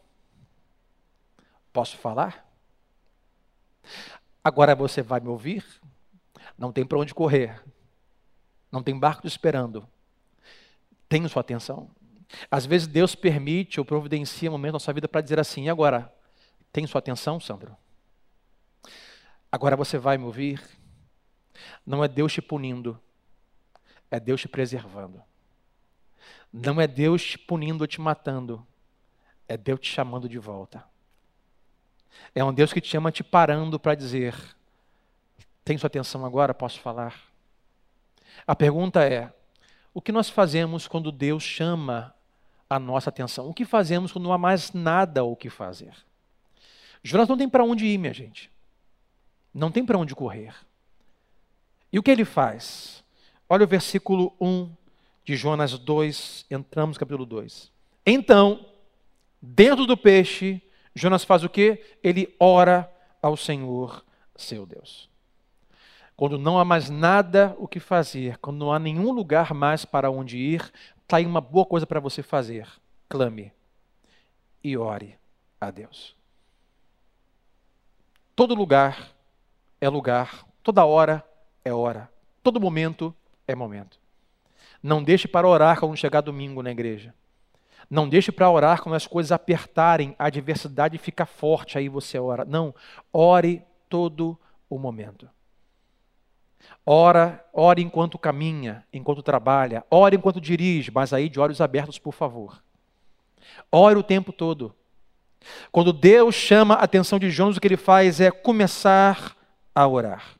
Posso 1.74 1.98
falar? 1.98 2.50
Agora 4.42 4.74
você 4.76 5.02
vai 5.02 5.20
me 5.20 5.28
ouvir? 5.28 5.66
Não 6.58 6.72
tem 6.72 6.86
para 6.86 7.00
onde 7.00 7.14
correr. 7.14 7.62
Não 8.72 8.82
tem 8.82 8.98
barco 8.98 9.28
esperando. 9.28 9.86
Tenho 11.10 11.28
sua 11.28 11.42
atenção. 11.42 11.90
Às 12.50 12.66
vezes 12.66 12.88
Deus 12.88 13.16
permite 13.16 13.80
ou 13.80 13.86
providencia 13.86 14.50
um 14.50 14.54
momento 14.54 14.74
na 14.74 14.80
sua 14.80 14.94
vida 14.94 15.08
para 15.08 15.22
dizer 15.22 15.40
assim: 15.40 15.66
e 15.66 15.70
agora? 15.70 16.14
Tem 16.72 16.86
sua 16.86 17.00
atenção, 17.00 17.40
Sandro? 17.40 17.76
Agora 19.52 19.76
você 19.76 19.98
vai 19.98 20.18
me 20.18 20.26
ouvir? 20.26 20.62
Não 21.86 22.04
é 22.04 22.08
Deus 22.08 22.34
te 22.34 22.42
punindo, 22.42 23.00
é 24.12 24.20
Deus 24.20 24.42
te 24.42 24.48
preservando. 24.48 25.22
Não 26.52 26.80
é 26.82 26.88
Deus 26.88 27.24
te 27.24 27.38
punindo 27.38 27.84
ou 27.84 27.88
te 27.88 28.02
matando, 28.02 28.66
é 29.48 29.56
Deus 29.56 29.80
te 29.80 29.92
chamando 29.92 30.28
de 30.28 30.38
volta. 30.40 30.84
É 32.34 32.44
um 32.44 32.54
Deus 32.54 32.74
que 32.74 32.82
te 32.82 32.98
ama 32.98 33.12
te 33.12 33.24
parando 33.24 33.80
para 33.80 33.96
dizer: 33.96 34.36
tem 35.64 35.78
sua 35.78 35.88
atenção 35.88 36.26
agora? 36.26 36.54
Posso 36.54 36.80
falar? 36.80 37.16
A 38.46 38.56
pergunta 38.56 39.04
é: 39.04 39.34
o 39.94 40.02
que 40.02 40.12
nós 40.12 40.30
fazemos 40.30 40.88
quando 40.88 41.12
Deus 41.12 41.44
chama 41.44 42.15
a 42.70 42.80
nossa 42.80 43.10
atenção? 43.10 43.48
O 43.48 43.54
que 43.54 43.66
fazemos 43.66 44.12
quando 44.12 44.26
não 44.26 44.34
há 44.34 44.38
mais 44.38 44.74
nada 44.74 45.24
o 45.24 45.36
que 45.36 45.50
fazer? 45.50 45.94
Jonas 47.04 47.28
não 47.28 47.38
tem 47.38 47.48
para 47.48 47.64
onde 47.64 47.86
ir, 47.86 47.98
minha 47.98 48.14
gente. 48.14 48.52
Não 49.54 49.72
tem 49.72 49.86
para 49.86 49.98
onde 49.98 50.16
correr. 50.16 50.56
E 51.92 52.00
o 52.00 52.04
que 52.04 52.12
ele 52.12 52.26
faz? 52.26 53.04
Olha 53.48 53.64
o 53.64 53.68
versículo 53.68 54.34
1 54.42 54.70
de 55.24 55.36
Jonas 55.36 55.78
2, 55.78 56.46
entramos 56.50 56.96
no 56.96 57.00
capítulo 57.00 57.26
2. 57.26 57.72
Então, 58.06 58.66
dentro 59.42 59.86
do 59.86 59.96
peixe, 59.96 60.62
Jonas 60.94 61.24
faz 61.24 61.44
o 61.44 61.50
quê? 61.50 61.84
Ele 62.04 62.34
ora 62.40 62.92
ao 63.22 63.38
Senhor, 63.38 64.04
seu 64.36 64.66
Deus. 64.66 65.10
Quando 66.16 66.38
não 66.38 66.58
há 66.58 66.64
mais 66.64 66.90
nada 66.90 67.56
o 67.60 67.68
que 67.68 67.80
fazer, 67.80 68.38
quando 68.38 68.58
não 68.58 68.72
há 68.72 68.80
nenhum 68.80 69.12
lugar 69.12 69.54
mais 69.54 69.84
para 69.84 70.10
onde 70.10 70.38
ir, 70.38 70.72
está 71.06 71.18
aí 71.18 71.26
uma 71.26 71.40
boa 71.40 71.66
coisa 71.66 71.86
para 71.86 72.00
você 72.00 72.22
fazer. 72.24 72.68
Clame 73.08 73.54
e 74.64 74.76
ore 74.76 75.18
a 75.62 75.70
Deus. 75.70 76.16
Todo 78.36 78.56
lugar 78.56 79.12
é 79.80 79.88
lugar, 79.88 80.46
toda 80.64 80.84
hora 80.84 81.24
é 81.64 81.72
hora, 81.72 82.12
todo 82.44 82.60
momento 82.60 83.16
é 83.48 83.54
momento. 83.54 84.00
Não 84.82 85.04
deixe 85.04 85.28
para 85.28 85.48
orar 85.48 85.80
quando 85.80 85.96
chegar 85.96 86.22
domingo 86.22 86.62
na 86.62 86.72
igreja. 86.72 87.14
Não 87.90 88.10
deixe 88.10 88.32
para 88.32 88.50
orar 88.50 88.82
quando 88.82 88.96
as 88.96 89.06
coisas 89.06 89.32
apertarem, 89.32 90.16
a 90.18 90.26
adversidade 90.26 90.98
fica 90.98 91.26
forte, 91.26 91.78
aí 91.78 91.88
você 91.88 92.18
ora. 92.18 92.44
Não, 92.44 92.74
ore 93.14 93.64
todo 93.88 94.38
o 94.68 94.80
momento. 94.80 95.30
Ora, 96.86 97.44
ore 97.52 97.82
enquanto 97.82 98.18
caminha, 98.18 98.86
enquanto 98.94 99.24
trabalha, 99.24 99.84
ore 99.90 100.16
enquanto 100.16 100.40
dirige, 100.40 100.92
mas 100.92 101.14
aí 101.14 101.28
de 101.28 101.40
olhos 101.40 101.60
abertos, 101.60 101.98
por 101.98 102.14
favor. 102.14 102.62
Ore 103.72 103.98
o 103.98 104.04
tempo 104.04 104.32
todo. 104.32 104.76
Quando 105.72 105.92
Deus 105.92 106.36
chama 106.36 106.76
a 106.76 106.84
atenção 106.84 107.18
de 107.18 107.30
Jonas, 107.30 107.58
o 107.58 107.62
que 107.62 107.68
ele 107.68 107.78
faz 107.78 108.20
é 108.20 108.30
começar 108.30 109.36
a 109.74 109.88
orar. 109.88 110.36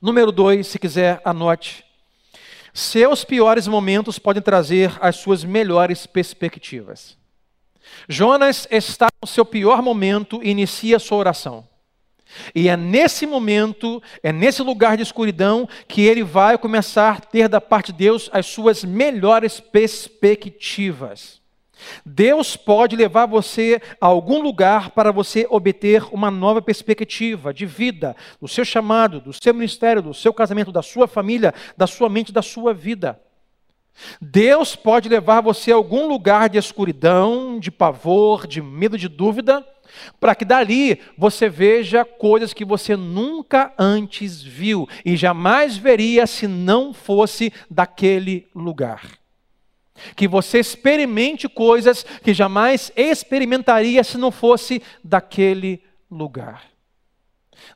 Número 0.00 0.30
dois, 0.32 0.66
se 0.66 0.78
quiser, 0.78 1.20
anote. 1.24 1.84
Seus 2.72 3.24
piores 3.24 3.66
momentos 3.66 4.18
podem 4.18 4.42
trazer 4.42 4.96
as 5.00 5.16
suas 5.16 5.42
melhores 5.44 6.06
perspectivas. 6.06 7.18
Jonas 8.08 8.66
está 8.70 9.08
no 9.22 9.28
seu 9.28 9.44
pior 9.44 9.82
momento 9.82 10.40
e 10.42 10.50
inicia 10.50 10.98
sua 10.98 11.18
oração. 11.18 11.66
E 12.54 12.68
é 12.68 12.76
nesse 12.76 13.26
momento, 13.26 14.02
é 14.22 14.32
nesse 14.32 14.62
lugar 14.62 14.96
de 14.96 15.02
escuridão, 15.02 15.68
que 15.88 16.02
ele 16.02 16.22
vai 16.22 16.56
começar 16.58 17.16
a 17.16 17.20
ter 17.20 17.48
da 17.48 17.60
parte 17.60 17.92
de 17.92 17.98
Deus 17.98 18.28
as 18.32 18.46
suas 18.46 18.84
melhores 18.84 19.60
perspectivas. 19.60 21.40
Deus 22.04 22.56
pode 22.56 22.94
levar 22.96 23.26
você 23.26 23.80
a 24.00 24.06
algum 24.06 24.42
lugar 24.42 24.90
para 24.90 25.10
você 25.10 25.46
obter 25.48 26.04
uma 26.12 26.30
nova 26.30 26.60
perspectiva 26.60 27.54
de 27.54 27.64
vida, 27.64 28.14
do 28.40 28.46
seu 28.46 28.64
chamado, 28.64 29.20
do 29.20 29.32
seu 29.32 29.54
ministério, 29.54 30.02
do 30.02 30.14
seu 30.14 30.32
casamento, 30.32 30.72
da 30.72 30.82
sua 30.82 31.08
família, 31.08 31.54
da 31.76 31.86
sua 31.86 32.08
mente, 32.08 32.32
da 32.32 32.42
sua 32.42 32.74
vida. 32.74 33.18
Deus 34.20 34.74
pode 34.74 35.08
levar 35.08 35.40
você 35.40 35.72
a 35.72 35.74
algum 35.74 36.08
lugar 36.08 36.48
de 36.48 36.58
escuridão, 36.58 37.58
de 37.58 37.70
pavor, 37.70 38.46
de 38.46 38.62
medo, 38.62 38.96
de 38.96 39.08
dúvida 39.08 39.64
para 40.18 40.34
que 40.34 40.44
dali 40.44 41.00
você 41.16 41.48
veja 41.48 42.04
coisas 42.04 42.52
que 42.52 42.64
você 42.64 42.96
nunca 42.96 43.72
antes 43.78 44.42
viu 44.42 44.88
e 45.04 45.16
jamais 45.16 45.76
veria 45.76 46.26
se 46.26 46.46
não 46.46 46.92
fosse 46.92 47.52
daquele 47.70 48.48
lugar. 48.54 49.18
Que 50.16 50.26
você 50.26 50.58
experimente 50.58 51.48
coisas 51.48 52.04
que 52.22 52.32
jamais 52.32 52.90
experimentaria 52.96 54.02
se 54.02 54.16
não 54.16 54.30
fosse 54.30 54.82
daquele 55.04 55.82
lugar. 56.10 56.64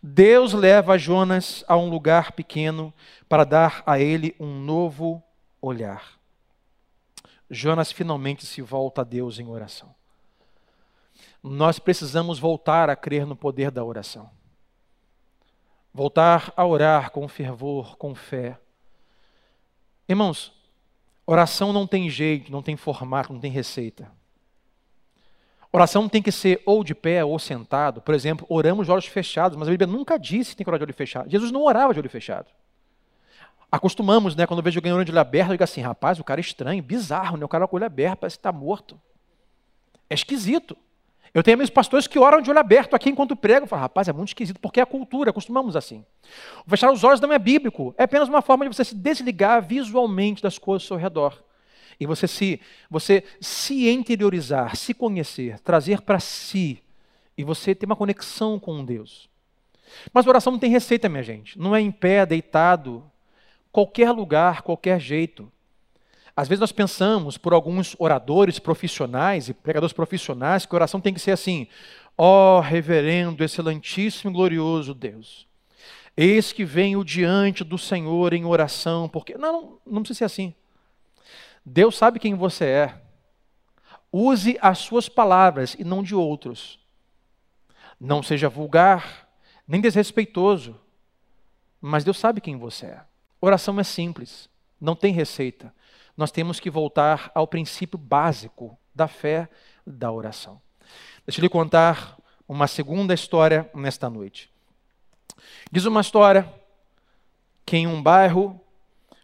Deus 0.02 0.54
leva 0.54 0.96
Jonas 0.96 1.62
a 1.68 1.76
um 1.76 1.90
lugar 1.90 2.32
pequeno 2.32 2.92
para 3.28 3.44
dar 3.44 3.82
a 3.84 3.98
ele 3.98 4.34
um 4.40 4.58
novo 4.60 5.22
olhar. 5.64 6.18
Jonas 7.50 7.92
finalmente 7.92 8.44
se 8.46 8.62
volta 8.62 9.02
a 9.02 9.04
Deus 9.04 9.38
em 9.38 9.48
oração 9.48 9.94
nós 11.44 11.78
precisamos 11.78 12.38
voltar 12.38 12.88
a 12.88 12.96
crer 12.96 13.26
no 13.26 13.36
poder 13.36 13.70
da 13.70 13.84
oração. 13.84 14.30
Voltar 15.92 16.50
a 16.56 16.64
orar 16.64 17.10
com 17.10 17.28
fervor, 17.28 17.98
com 17.98 18.14
fé. 18.14 18.58
Irmãos, 20.08 20.54
oração 21.26 21.70
não 21.70 21.86
tem 21.86 22.08
jeito, 22.08 22.50
não 22.50 22.62
tem 22.62 22.76
formato, 22.76 23.30
não 23.30 23.40
tem 23.40 23.50
receita. 23.50 24.10
Oração 25.70 26.08
tem 26.08 26.22
que 26.22 26.32
ser 26.32 26.62
ou 26.64 26.82
de 26.82 26.94
pé 26.94 27.22
ou 27.22 27.38
sentado. 27.38 28.00
Por 28.00 28.14
exemplo, 28.14 28.46
oramos 28.48 28.86
de 28.86 28.92
olhos 28.92 29.06
fechados, 29.06 29.56
mas 29.56 29.68
a 29.68 29.70
Bíblia 29.70 29.86
nunca 29.86 30.18
disse 30.18 30.52
que 30.52 30.56
tem 30.56 30.64
que 30.64 30.70
orar 30.70 30.78
de 30.78 30.84
olho 30.84 30.94
fechado. 30.94 31.28
Jesus 31.28 31.52
não 31.52 31.62
orava 31.62 31.92
de 31.92 32.00
olho 32.00 32.08
fechado. 32.08 32.46
Acostumamos, 33.74 34.36
né? 34.36 34.46
Quando 34.46 34.60
eu 34.60 34.62
vejo 34.62 34.78
alguém 34.78 34.92
orando 34.92 35.06
de 35.06 35.10
olho 35.10 35.20
aberto, 35.20 35.48
eu 35.48 35.54
digo 35.54 35.64
assim, 35.64 35.80
rapaz, 35.80 36.20
o 36.20 36.24
cara 36.24 36.38
é 36.38 36.42
estranho, 36.42 36.80
bizarro, 36.80 37.36
né? 37.36 37.44
O 37.44 37.48
cara 37.48 37.66
com 37.66 37.74
o 37.74 37.76
olho 37.76 37.86
aberto, 37.86 38.18
parece 38.20 38.36
que 38.36 38.38
está 38.40 38.52
morto. 38.52 39.00
É 40.08 40.14
esquisito. 40.14 40.76
Eu 41.34 41.42
tenho 41.42 41.56
amigos 41.56 41.70
pastores 41.70 42.06
que 42.06 42.16
oram 42.16 42.40
de 42.40 42.48
olho 42.48 42.60
aberto 42.60 42.94
aqui 42.94 43.10
enquanto 43.10 43.34
pregam. 43.34 43.66
Falo, 43.66 43.82
rapaz, 43.82 44.06
é 44.06 44.12
muito 44.12 44.28
esquisito, 44.28 44.60
porque 44.60 44.78
é 44.78 44.84
a 44.84 44.86
cultura, 44.86 45.32
costumamos 45.32 45.74
assim. 45.74 46.04
Fechar 46.68 46.92
os 46.92 47.02
olhos 47.02 47.20
não 47.20 47.32
é 47.32 47.38
bíblico, 47.38 47.92
é 47.98 48.04
apenas 48.04 48.28
uma 48.28 48.40
forma 48.40 48.64
de 48.64 48.72
você 48.72 48.84
se 48.84 48.94
desligar 48.94 49.60
visualmente 49.60 50.40
das 50.40 50.56
coisas 50.56 50.84
ao 50.84 50.86
seu 50.86 50.96
redor. 50.96 51.42
E 51.98 52.06
você 52.06 52.28
se, 52.28 52.60
você 52.88 53.24
se 53.40 53.88
interiorizar, 53.90 54.76
se 54.76 54.94
conhecer, 54.94 55.58
trazer 55.58 56.00
para 56.02 56.20
si, 56.20 56.80
e 57.36 57.42
você 57.42 57.74
ter 57.74 57.86
uma 57.86 57.96
conexão 57.96 58.60
com 58.60 58.84
Deus. 58.84 59.28
Mas 60.12 60.28
oração 60.28 60.52
não 60.52 60.60
tem 60.60 60.70
receita, 60.70 61.08
minha 61.08 61.24
gente. 61.24 61.58
Não 61.58 61.74
é 61.74 61.80
em 61.80 61.90
pé, 61.90 62.24
deitado, 62.24 63.02
qualquer 63.74 64.12
lugar, 64.12 64.62
qualquer 64.62 65.00
jeito. 65.00 65.50
Às 66.36 66.46
vezes 66.46 66.60
nós 66.60 66.70
pensamos, 66.70 67.36
por 67.36 67.52
alguns 67.52 67.96
oradores 67.98 68.60
profissionais 68.60 69.48
e 69.48 69.54
pregadores 69.54 69.92
profissionais, 69.92 70.64
que 70.64 70.72
a 70.72 70.78
oração 70.78 71.00
tem 71.00 71.12
que 71.12 71.18
ser 71.18 71.32
assim: 71.32 71.66
ó 72.16 72.58
oh, 72.58 72.60
reverendo, 72.60 73.42
excelentíssimo 73.42 74.30
e 74.30 74.32
glorioso 74.32 74.94
Deus. 74.94 75.48
Eis 76.16 76.52
que 76.52 76.64
venho 76.64 77.04
diante 77.04 77.64
do 77.64 77.76
Senhor 77.76 78.32
em 78.32 78.44
oração, 78.44 79.08
porque. 79.08 79.36
Não, 79.36 79.80
não 79.84 80.02
precisa 80.02 80.18
ser 80.18 80.24
assim. 80.24 80.54
Deus 81.66 81.96
sabe 81.96 82.20
quem 82.20 82.34
você 82.34 82.66
é. 82.66 83.00
Use 84.12 84.56
as 84.62 84.78
suas 84.78 85.08
palavras 85.08 85.74
e 85.76 85.82
não 85.82 86.00
de 86.00 86.14
outros. 86.14 86.78
Não 87.98 88.22
seja 88.22 88.48
vulgar, 88.48 89.28
nem 89.66 89.80
desrespeitoso, 89.80 90.80
mas 91.80 92.04
Deus 92.04 92.18
sabe 92.18 92.40
quem 92.40 92.56
você 92.56 92.86
é. 92.86 93.13
Oração 93.44 93.78
é 93.78 93.84
simples, 93.84 94.48
não 94.80 94.96
tem 94.96 95.12
receita. 95.12 95.70
Nós 96.16 96.30
temos 96.30 96.58
que 96.58 96.70
voltar 96.70 97.30
ao 97.34 97.46
princípio 97.46 97.98
básico 97.98 98.74
da 98.94 99.06
fé 99.06 99.50
da 99.86 100.10
oração. 100.10 100.58
Deixa 101.26 101.40
eu 101.40 101.42
lhe 101.42 101.48
contar 101.50 102.16
uma 102.48 102.66
segunda 102.66 103.12
história 103.12 103.70
nesta 103.74 104.08
noite. 104.08 104.50
Diz 105.70 105.84
uma 105.84 106.00
história 106.00 106.50
que 107.66 107.76
em 107.76 107.86
um 107.86 108.02
bairro 108.02 108.58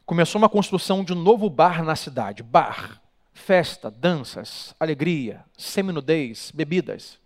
começou 0.04 0.38
uma 0.38 0.50
construção 0.50 1.02
de 1.02 1.14
um 1.14 1.16
novo 1.16 1.48
bar 1.48 1.82
na 1.82 1.96
cidade. 1.96 2.42
Bar, 2.42 3.00
festa, 3.32 3.90
danças, 3.90 4.74
alegria, 4.78 5.42
seminudez, 5.56 6.50
bebidas. 6.54 7.18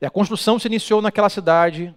E 0.00 0.04
a 0.04 0.10
construção 0.10 0.58
se 0.58 0.66
iniciou 0.66 1.00
naquela 1.00 1.28
cidade 1.28 1.94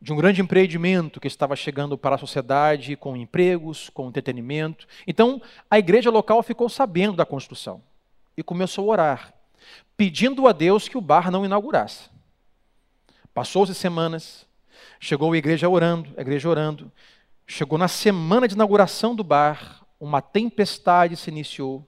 de 0.00 0.12
um 0.12 0.16
grande 0.16 0.40
empreendimento 0.40 1.20
que 1.20 1.26
estava 1.26 1.56
chegando 1.56 1.98
para 1.98 2.14
a 2.14 2.18
sociedade 2.18 2.96
com 2.96 3.16
empregos, 3.16 3.90
com 3.90 4.08
entretenimento. 4.08 4.86
Então, 5.06 5.42
a 5.70 5.78
igreja 5.78 6.10
local 6.10 6.42
ficou 6.42 6.68
sabendo 6.68 7.16
da 7.16 7.26
construção 7.26 7.82
e 8.36 8.42
começou 8.42 8.88
a 8.88 8.92
orar, 8.92 9.34
pedindo 9.96 10.46
a 10.46 10.52
Deus 10.52 10.88
que 10.88 10.96
o 10.96 11.00
bar 11.00 11.30
não 11.30 11.44
inaugurasse. 11.44 12.10
Passou-se 13.34 13.74
semanas, 13.74 14.46
chegou 15.00 15.32
a 15.32 15.38
igreja 15.38 15.68
orando, 15.68 16.10
a 16.16 16.20
igreja 16.20 16.48
orando. 16.48 16.90
Chegou 17.46 17.78
na 17.78 17.88
semana 17.88 18.46
de 18.46 18.54
inauguração 18.54 19.14
do 19.14 19.24
bar, 19.24 19.84
uma 19.98 20.20
tempestade 20.20 21.16
se 21.16 21.30
iniciou. 21.30 21.84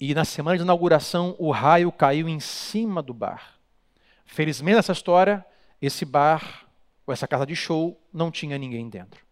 E 0.00 0.14
na 0.14 0.24
semana 0.24 0.56
de 0.56 0.62
inauguração, 0.62 1.34
o 1.38 1.50
raio 1.50 1.90
caiu 1.90 2.28
em 2.28 2.40
cima 2.40 3.02
do 3.02 3.14
bar. 3.14 3.54
Felizmente, 4.26 4.76
nessa 4.76 4.92
história, 4.92 5.44
esse 5.80 6.04
bar, 6.04 6.66
ou 7.06 7.12
essa 7.12 7.26
casa 7.26 7.46
de 7.46 7.54
show, 7.54 8.00
não 8.12 8.30
tinha 8.30 8.58
ninguém 8.58 8.88
dentro. 8.88 9.24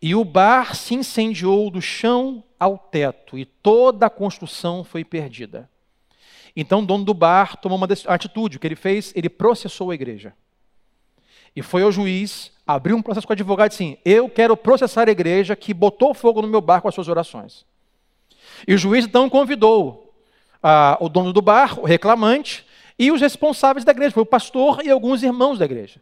E 0.00 0.14
o 0.14 0.24
bar 0.24 0.74
se 0.74 0.94
incendiou 0.94 1.70
do 1.70 1.80
chão 1.80 2.44
ao 2.58 2.78
teto, 2.78 3.36
e 3.36 3.44
toda 3.44 4.06
a 4.06 4.10
construção 4.10 4.84
foi 4.84 5.04
perdida. 5.04 5.68
Então, 6.54 6.80
o 6.80 6.86
dono 6.86 7.04
do 7.04 7.12
bar 7.12 7.56
tomou 7.56 7.76
uma 7.76 7.86
atitude. 8.06 8.56
O 8.56 8.60
que 8.60 8.66
ele 8.66 8.76
fez? 8.76 9.12
Ele 9.14 9.28
processou 9.28 9.90
a 9.90 9.94
igreja. 9.94 10.32
E 11.54 11.62
foi 11.62 11.82
ao 11.82 11.92
juiz, 11.92 12.52
abriu 12.66 12.96
um 12.96 13.02
processo 13.02 13.26
com 13.26 13.32
o 13.32 13.34
advogado 13.34 13.66
e 13.66 13.70
disse 13.70 13.82
assim: 13.82 13.98
Eu 14.04 14.28
quero 14.28 14.56
processar 14.56 15.08
a 15.08 15.12
igreja 15.12 15.54
que 15.54 15.74
botou 15.74 16.14
fogo 16.14 16.40
no 16.40 16.48
meu 16.48 16.60
bar 16.60 16.80
com 16.80 16.88
as 16.88 16.94
suas 16.94 17.08
orações. 17.08 17.66
E 18.66 18.74
o 18.74 18.78
juiz 18.78 19.04
então 19.04 19.28
convidou 19.28 20.14
ah, 20.62 20.96
o 21.00 21.08
dono 21.08 21.32
do 21.32 21.42
bar, 21.42 21.78
o 21.78 21.84
reclamante, 21.84 22.65
e 22.98 23.12
os 23.12 23.20
responsáveis 23.20 23.84
da 23.84 23.92
igreja, 23.92 24.12
foi 24.12 24.22
o 24.22 24.26
pastor 24.26 24.84
e 24.84 24.90
alguns 24.90 25.22
irmãos 25.22 25.58
da 25.58 25.64
igreja. 25.64 26.00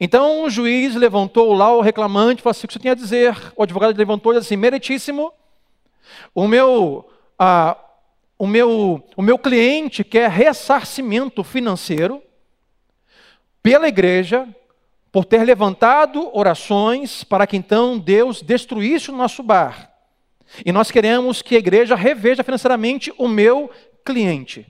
Então 0.00 0.44
o 0.44 0.50
juiz 0.50 0.94
levantou 0.94 1.52
lá 1.52 1.74
o 1.74 1.80
reclamante, 1.80 2.42
falou 2.42 2.52
assim: 2.52 2.66
o 2.66 2.68
que 2.68 2.74
você 2.74 2.78
tem 2.78 2.90
a 2.90 2.94
dizer? 2.94 3.36
O 3.56 3.62
advogado 3.62 3.96
levantou 3.96 4.32
e 4.32 4.38
disse 4.38 4.48
assim: 4.48 4.56
meritíssimo, 4.56 5.32
o 6.34 6.46
meu, 6.46 7.08
ah, 7.38 7.76
o 8.38 8.46
meu, 8.46 9.02
o 9.16 9.22
meu 9.22 9.38
cliente 9.38 10.04
quer 10.04 10.30
ressarcimento 10.30 11.42
financeiro 11.42 12.22
pela 13.62 13.88
igreja 13.88 14.48
por 15.10 15.24
ter 15.24 15.42
levantado 15.42 16.30
orações 16.36 17.24
para 17.24 17.46
que 17.46 17.56
então 17.56 17.98
Deus 17.98 18.40
destruísse 18.42 19.10
o 19.10 19.16
nosso 19.16 19.42
bar. 19.42 19.90
E 20.64 20.72
nós 20.72 20.90
queremos 20.90 21.42
que 21.42 21.56
a 21.56 21.58
igreja 21.58 21.94
reveja 21.94 22.44
financeiramente 22.44 23.12
o 23.18 23.28
meu 23.28 23.70
cliente. 24.04 24.66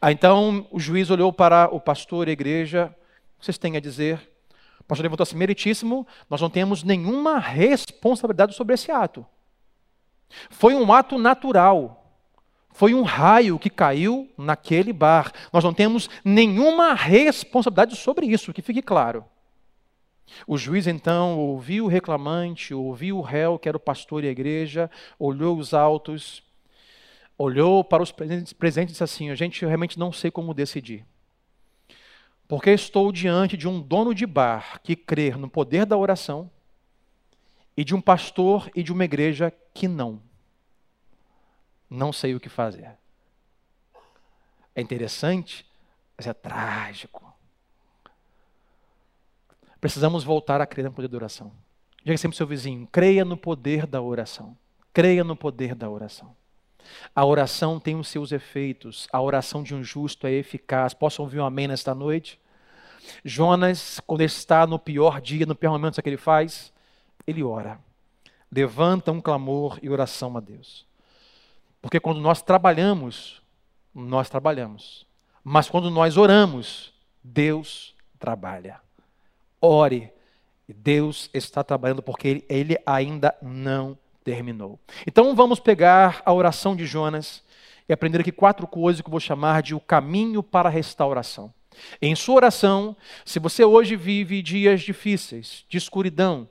Ah, 0.00 0.12
então 0.12 0.66
o 0.70 0.78
juiz 0.78 1.10
olhou 1.10 1.32
para 1.32 1.68
o 1.72 1.80
pastor 1.80 2.28
e 2.28 2.30
a 2.30 2.32
igreja, 2.32 2.94
vocês 3.40 3.58
têm 3.58 3.76
a 3.76 3.80
dizer? 3.80 4.30
O 4.80 4.84
pastor 4.84 5.04
levantou 5.04 5.22
assim, 5.22 5.36
meritíssimo, 5.36 6.06
nós 6.28 6.40
não 6.40 6.50
temos 6.50 6.82
nenhuma 6.82 7.38
responsabilidade 7.38 8.54
sobre 8.54 8.74
esse 8.74 8.90
ato. 8.90 9.24
Foi 10.50 10.74
um 10.74 10.92
ato 10.92 11.18
natural. 11.18 11.96
Foi 12.72 12.94
um 12.94 13.02
raio 13.02 13.58
que 13.58 13.68
caiu 13.68 14.28
naquele 14.38 14.92
bar. 14.92 15.32
Nós 15.52 15.64
não 15.64 15.74
temos 15.74 16.08
nenhuma 16.24 16.94
responsabilidade 16.94 17.96
sobre 17.96 18.26
isso, 18.26 18.52
que 18.52 18.62
fique 18.62 18.82
claro. 18.82 19.24
O 20.46 20.56
juiz 20.56 20.86
então 20.86 21.38
ouviu 21.38 21.86
o 21.86 21.88
reclamante, 21.88 22.72
ouviu 22.72 23.18
o 23.18 23.22
réu, 23.22 23.58
que 23.58 23.68
era 23.68 23.76
o 23.76 23.80
pastor 23.80 24.22
e 24.22 24.28
a 24.28 24.30
igreja, 24.30 24.88
olhou 25.18 25.58
os 25.58 25.74
autos 25.74 26.42
olhou 27.42 27.82
para 27.82 28.02
os 28.02 28.12
presentes, 28.12 28.52
e 28.52 28.84
disse 28.84 29.02
assim: 29.02 29.34
gente 29.34 29.64
realmente 29.64 29.98
não 29.98 30.12
sei 30.12 30.30
como 30.30 30.52
decidir. 30.52 31.06
Porque 32.46 32.70
estou 32.70 33.10
diante 33.10 33.56
de 33.56 33.66
um 33.66 33.80
dono 33.80 34.14
de 34.14 34.26
bar 34.26 34.80
que 34.82 34.94
crê 34.94 35.30
no 35.30 35.48
poder 35.48 35.86
da 35.86 35.96
oração 35.96 36.50
e 37.76 37.82
de 37.82 37.94
um 37.94 38.00
pastor 38.00 38.70
e 38.74 38.82
de 38.82 38.92
uma 38.92 39.04
igreja 39.04 39.52
que 39.72 39.88
não. 39.88 40.20
Não 41.88 42.12
sei 42.12 42.34
o 42.34 42.40
que 42.40 42.48
fazer. 42.48 42.90
É 44.74 44.82
interessante, 44.82 45.64
mas 46.18 46.26
é 46.26 46.34
trágico. 46.34 47.32
Precisamos 49.80 50.24
voltar 50.24 50.60
a 50.60 50.66
crer 50.66 50.84
no 50.84 50.92
poder 50.92 51.08
da 51.08 51.16
oração. 51.16 51.50
Diga 52.04 52.18
sempre 52.18 52.34
ao 52.34 52.38
seu 52.38 52.46
vizinho: 52.46 52.86
creia 52.92 53.24
no 53.24 53.36
poder 53.36 53.86
da 53.86 54.02
oração. 54.02 54.54
Creia 54.92 55.24
no 55.24 55.36
poder 55.36 55.74
da 55.74 55.88
oração. 55.88 56.36
A 57.14 57.24
oração 57.24 57.80
tem 57.80 57.96
os 57.96 58.08
seus 58.08 58.32
efeitos. 58.32 59.08
A 59.12 59.20
oração 59.20 59.62
de 59.62 59.74
um 59.74 59.82
justo 59.82 60.26
é 60.26 60.32
eficaz. 60.32 60.94
Posso 60.94 61.22
ouvir 61.22 61.40
um 61.40 61.44
amém 61.44 61.68
nesta 61.68 61.94
noite? 61.94 62.40
Jonas, 63.24 64.00
quando 64.06 64.22
está 64.22 64.66
no 64.66 64.78
pior 64.78 65.20
dia, 65.20 65.46
no 65.46 65.54
pior 65.54 65.72
momento 65.72 66.02
que 66.02 66.08
ele 66.08 66.16
faz, 66.16 66.72
ele 67.26 67.42
ora. 67.42 67.78
Levanta 68.50 69.12
um 69.12 69.20
clamor 69.20 69.78
e 69.82 69.88
oração 69.88 70.36
a 70.36 70.40
Deus. 70.40 70.86
Porque 71.80 72.00
quando 72.00 72.20
nós 72.20 72.42
trabalhamos, 72.42 73.42
nós 73.94 74.28
trabalhamos. 74.28 75.06
Mas 75.42 75.68
quando 75.70 75.90
nós 75.90 76.16
oramos, 76.16 76.92
Deus 77.22 77.94
trabalha. 78.18 78.80
Ore. 79.60 80.12
Deus 80.68 81.28
está 81.34 81.64
trabalhando 81.64 82.02
porque 82.02 82.28
ele, 82.28 82.44
ele 82.48 82.78
ainda 82.86 83.34
não 83.42 83.98
terminou. 84.30 84.78
Então 85.06 85.34
vamos 85.34 85.58
pegar 85.58 86.22
a 86.24 86.32
oração 86.32 86.76
de 86.76 86.86
Jonas 86.86 87.42
e 87.88 87.92
aprender 87.92 88.20
aqui 88.20 88.30
quatro 88.30 88.64
coisas 88.66 89.00
que 89.00 89.08
eu 89.08 89.10
vou 89.10 89.18
chamar 89.18 89.60
de 89.60 89.74
o 89.74 89.80
caminho 89.80 90.40
para 90.40 90.68
a 90.68 90.72
restauração. 90.72 91.52
Em 92.00 92.14
sua 92.14 92.36
oração, 92.36 92.96
se 93.24 93.40
você 93.40 93.64
hoje 93.64 93.96
vive 93.96 94.40
dias 94.40 94.82
difíceis, 94.82 95.64
de 95.68 95.78
escuridão, 95.78 96.48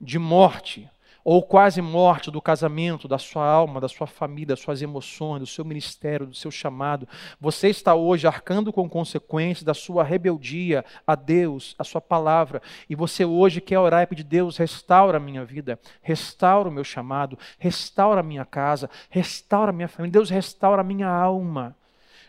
de 0.00 0.18
morte, 0.18 0.88
ou 1.24 1.42
quase 1.42 1.82
morte 1.82 2.30
do 2.30 2.40
casamento, 2.40 3.06
da 3.06 3.18
sua 3.18 3.46
alma, 3.46 3.80
da 3.80 3.88
sua 3.88 4.06
família, 4.06 4.48
das 4.48 4.60
suas 4.60 4.82
emoções, 4.82 5.40
do 5.40 5.46
seu 5.46 5.64
ministério, 5.64 6.26
do 6.26 6.34
seu 6.34 6.50
chamado. 6.50 7.06
Você 7.40 7.68
está 7.68 7.94
hoje 7.94 8.26
arcando 8.26 8.72
com 8.72 8.88
consequências 8.88 9.62
da 9.62 9.74
sua 9.74 10.02
rebeldia 10.02 10.84
a 11.06 11.14
Deus, 11.14 11.74
a 11.78 11.84
sua 11.84 12.00
palavra, 12.00 12.62
e 12.88 12.94
você 12.94 13.24
hoje 13.24 13.60
quer 13.60 13.78
orar 13.78 14.02
e 14.02 14.06
pedir: 14.06 14.24
Deus, 14.24 14.56
restaura 14.56 15.18
a 15.18 15.20
minha 15.20 15.44
vida, 15.44 15.78
restaura 16.02 16.68
o 16.68 16.72
meu 16.72 16.84
chamado, 16.84 17.38
restaura 17.58 18.20
a 18.20 18.24
minha 18.24 18.44
casa, 18.44 18.88
restaura 19.08 19.70
a 19.70 19.74
minha 19.74 19.88
família, 19.88 20.12
Deus, 20.12 20.30
restaura 20.30 20.80
a 20.80 20.84
minha 20.84 21.08
alma. 21.08 21.76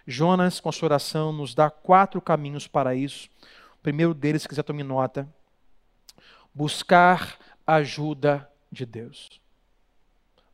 Jonas, 0.06 0.60
com 0.60 0.72
sua 0.72 0.88
oração, 0.88 1.32
nos 1.32 1.54
dá 1.54 1.70
quatro 1.70 2.20
caminhos 2.20 2.68
para 2.68 2.96
isso. 2.96 3.30
O 3.80 3.84
primeiro 3.84 4.14
deles, 4.14 4.42
se 4.42 4.48
quiser 4.48 4.64
tomar 4.64 4.84
nota, 4.84 5.28
buscar 6.54 7.38
ajuda 7.66 8.51
de 8.72 8.86
Deus. 8.86 9.42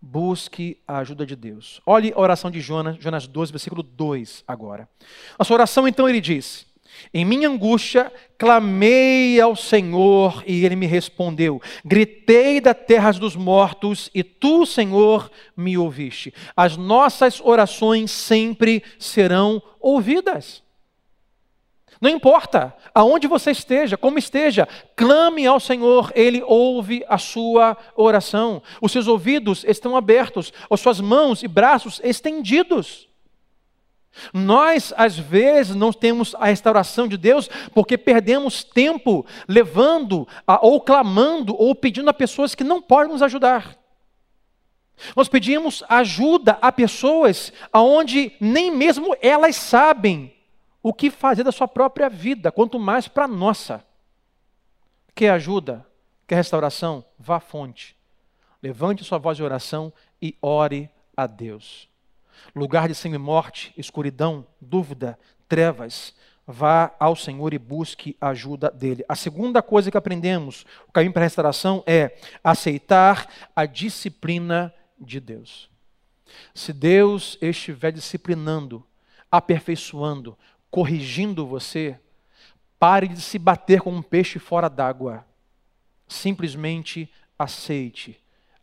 Busque 0.02 0.82
a 0.88 1.00
ajuda 1.00 1.26
de 1.26 1.36
Deus. 1.36 1.82
Olhe 1.86 2.14
a 2.16 2.20
oração 2.20 2.52
de 2.52 2.62
Jonas, 2.62 2.98
Jonas 3.00 3.28
12, 3.28 3.52
versículo 3.52 3.82
2 3.84 4.44
agora. 4.48 4.88
A 5.38 5.44
sua 5.44 5.56
oração, 5.56 5.88
então, 5.88 6.08
ele 6.08 6.22
diz: 6.22 6.68
Em 7.14 7.26
minha 7.26 7.50
angústia, 7.50 8.12
clamei 8.38 9.42
ao 9.42 9.56
Senhor 9.56 10.44
e 10.46 10.64
ele 10.66 10.76
me 10.76 10.86
respondeu. 10.86 11.62
Gritei 11.84 12.62
da 12.62 12.74
terra 12.74 13.12
dos 13.12 13.36
mortos 13.36 14.10
e 14.14 14.24
tu, 14.24 14.66
Senhor, 14.66 15.32
me 15.56 15.78
ouviste. 15.78 16.34
As 16.56 16.78
nossas 16.78 17.42
orações 17.42 18.12
sempre 18.12 18.84
serão 19.00 19.62
ouvidas. 19.80 20.67
Não 22.00 22.10
importa 22.10 22.76
aonde 22.94 23.28
você 23.28 23.52
esteja, 23.52 23.98
como 23.98 24.20
esteja, 24.20 24.68
clame 24.96 25.48
ao 25.48 25.60
Senhor, 25.60 26.12
Ele 26.16 26.44
ouve 26.44 27.04
a 27.08 27.18
sua 27.18 27.76
oração. 27.96 28.62
Os 28.82 28.92
seus 28.92 29.08
ouvidos 29.08 29.64
estão 29.64 29.96
abertos, 29.96 30.54
as 30.70 30.80
suas 30.80 31.00
mãos 31.00 31.42
e 31.42 31.48
braços 31.48 32.00
estendidos. 32.04 33.08
Nós, 34.34 34.94
às 34.98 35.18
vezes, 35.18 35.76
não 35.76 35.94
temos 35.94 36.36
a 36.36 36.46
restauração 36.46 37.08
de 37.08 37.18
Deus 37.18 37.50
porque 37.74 37.98
perdemos 37.98 38.64
tempo 38.64 39.26
levando, 39.48 40.28
a, 40.46 40.66
ou 40.66 40.82
clamando, 40.82 41.56
ou 41.58 41.76
pedindo 41.76 42.10
a 42.10 42.14
pessoas 42.14 42.56
que 42.56 42.64
não 42.64 42.82
podem 42.82 43.12
nos 43.12 43.22
ajudar. 43.22 43.78
Nós 45.16 45.28
pedimos 45.28 45.84
ajuda 45.88 46.58
a 46.62 46.72
pessoas 46.72 47.54
aonde 47.72 48.32
nem 48.40 48.72
mesmo 48.72 49.16
elas 49.22 49.56
sabem 49.56 50.34
o 50.82 50.94
que 50.94 51.10
fazer 51.10 51.44
da 51.44 51.52
sua 51.52 51.68
própria 51.68 52.10
vida, 52.10 52.52
quanto 52.52 52.80
mais 52.80 53.08
para 53.08 53.26
a 53.26 53.28
nossa. 53.28 53.86
Quer 55.14 55.32
ajuda? 55.32 55.86
Quer 56.28 56.36
restauração? 56.36 57.04
Vá 57.18 57.38
à 57.38 57.40
fonte. 57.40 57.96
Levante 58.62 59.04
sua 59.04 59.18
voz 59.18 59.38
de 59.38 59.44
oração 59.44 59.92
e 60.22 60.36
ore 60.42 60.90
a 61.16 61.28
Deus 61.28 61.90
lugar 62.56 62.88
de 62.88 62.96
sangue 62.96 63.16
e 63.16 63.20
morte, 63.20 63.74
escuridão, 63.78 64.46
dúvida, 64.60 65.18
trevas, 65.48 66.14
vá 66.46 66.94
ao 67.00 67.16
Senhor 67.16 67.54
e 67.54 67.60
busque 67.60 68.16
a 68.22 68.30
ajuda 68.30 68.70
dele. 68.70 69.04
A 69.08 69.16
segunda 69.16 69.62
coisa 69.62 69.92
que 69.92 69.98
aprendemos, 69.98 70.66
o 70.88 70.92
caminho 70.92 71.14
para 71.14 71.24
a 71.24 71.26
restauração, 71.26 71.84
é 71.86 72.18
aceitar 72.44 73.28
a 73.56 73.66
disciplina 73.66 74.74
de 75.00 75.20
Deus. 75.20 75.70
Se 76.54 76.74
Deus 76.74 77.38
estiver 77.42 77.92
disciplinando, 77.92 78.86
aperfeiçoando, 79.32 80.38
corrigindo 80.70 81.46
você, 81.46 82.00
pare 82.80 83.08
de 83.08 83.22
se 83.22 83.40
bater 83.40 83.82
como 83.82 83.98
um 83.98 84.02
peixe 84.02 84.40
fora 84.40 84.70
d'água. 84.70 85.26
Simplesmente 86.08 87.10
aceite 87.38 88.20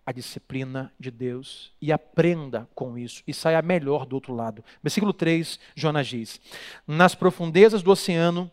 a 0.07 0.13
disciplina 0.13 0.93
de 0.99 1.11
Deus 1.11 1.73
e 1.81 1.93
aprenda 1.93 2.69
com 2.75 2.99
isso 2.99 3.23
e 3.27 3.33
saia 3.33 3.63
melhor 3.63 4.05
do 4.05 4.15
outro 4.15 4.35
lado. 4.35 4.65
Versículo 4.83 5.13
3, 5.13 5.59
Jonas 5.75 6.07
diz: 6.07 6.41
Nas 6.87 7.15
profundezas 7.15 7.83
do 7.83 7.91
oceano, 7.91 8.51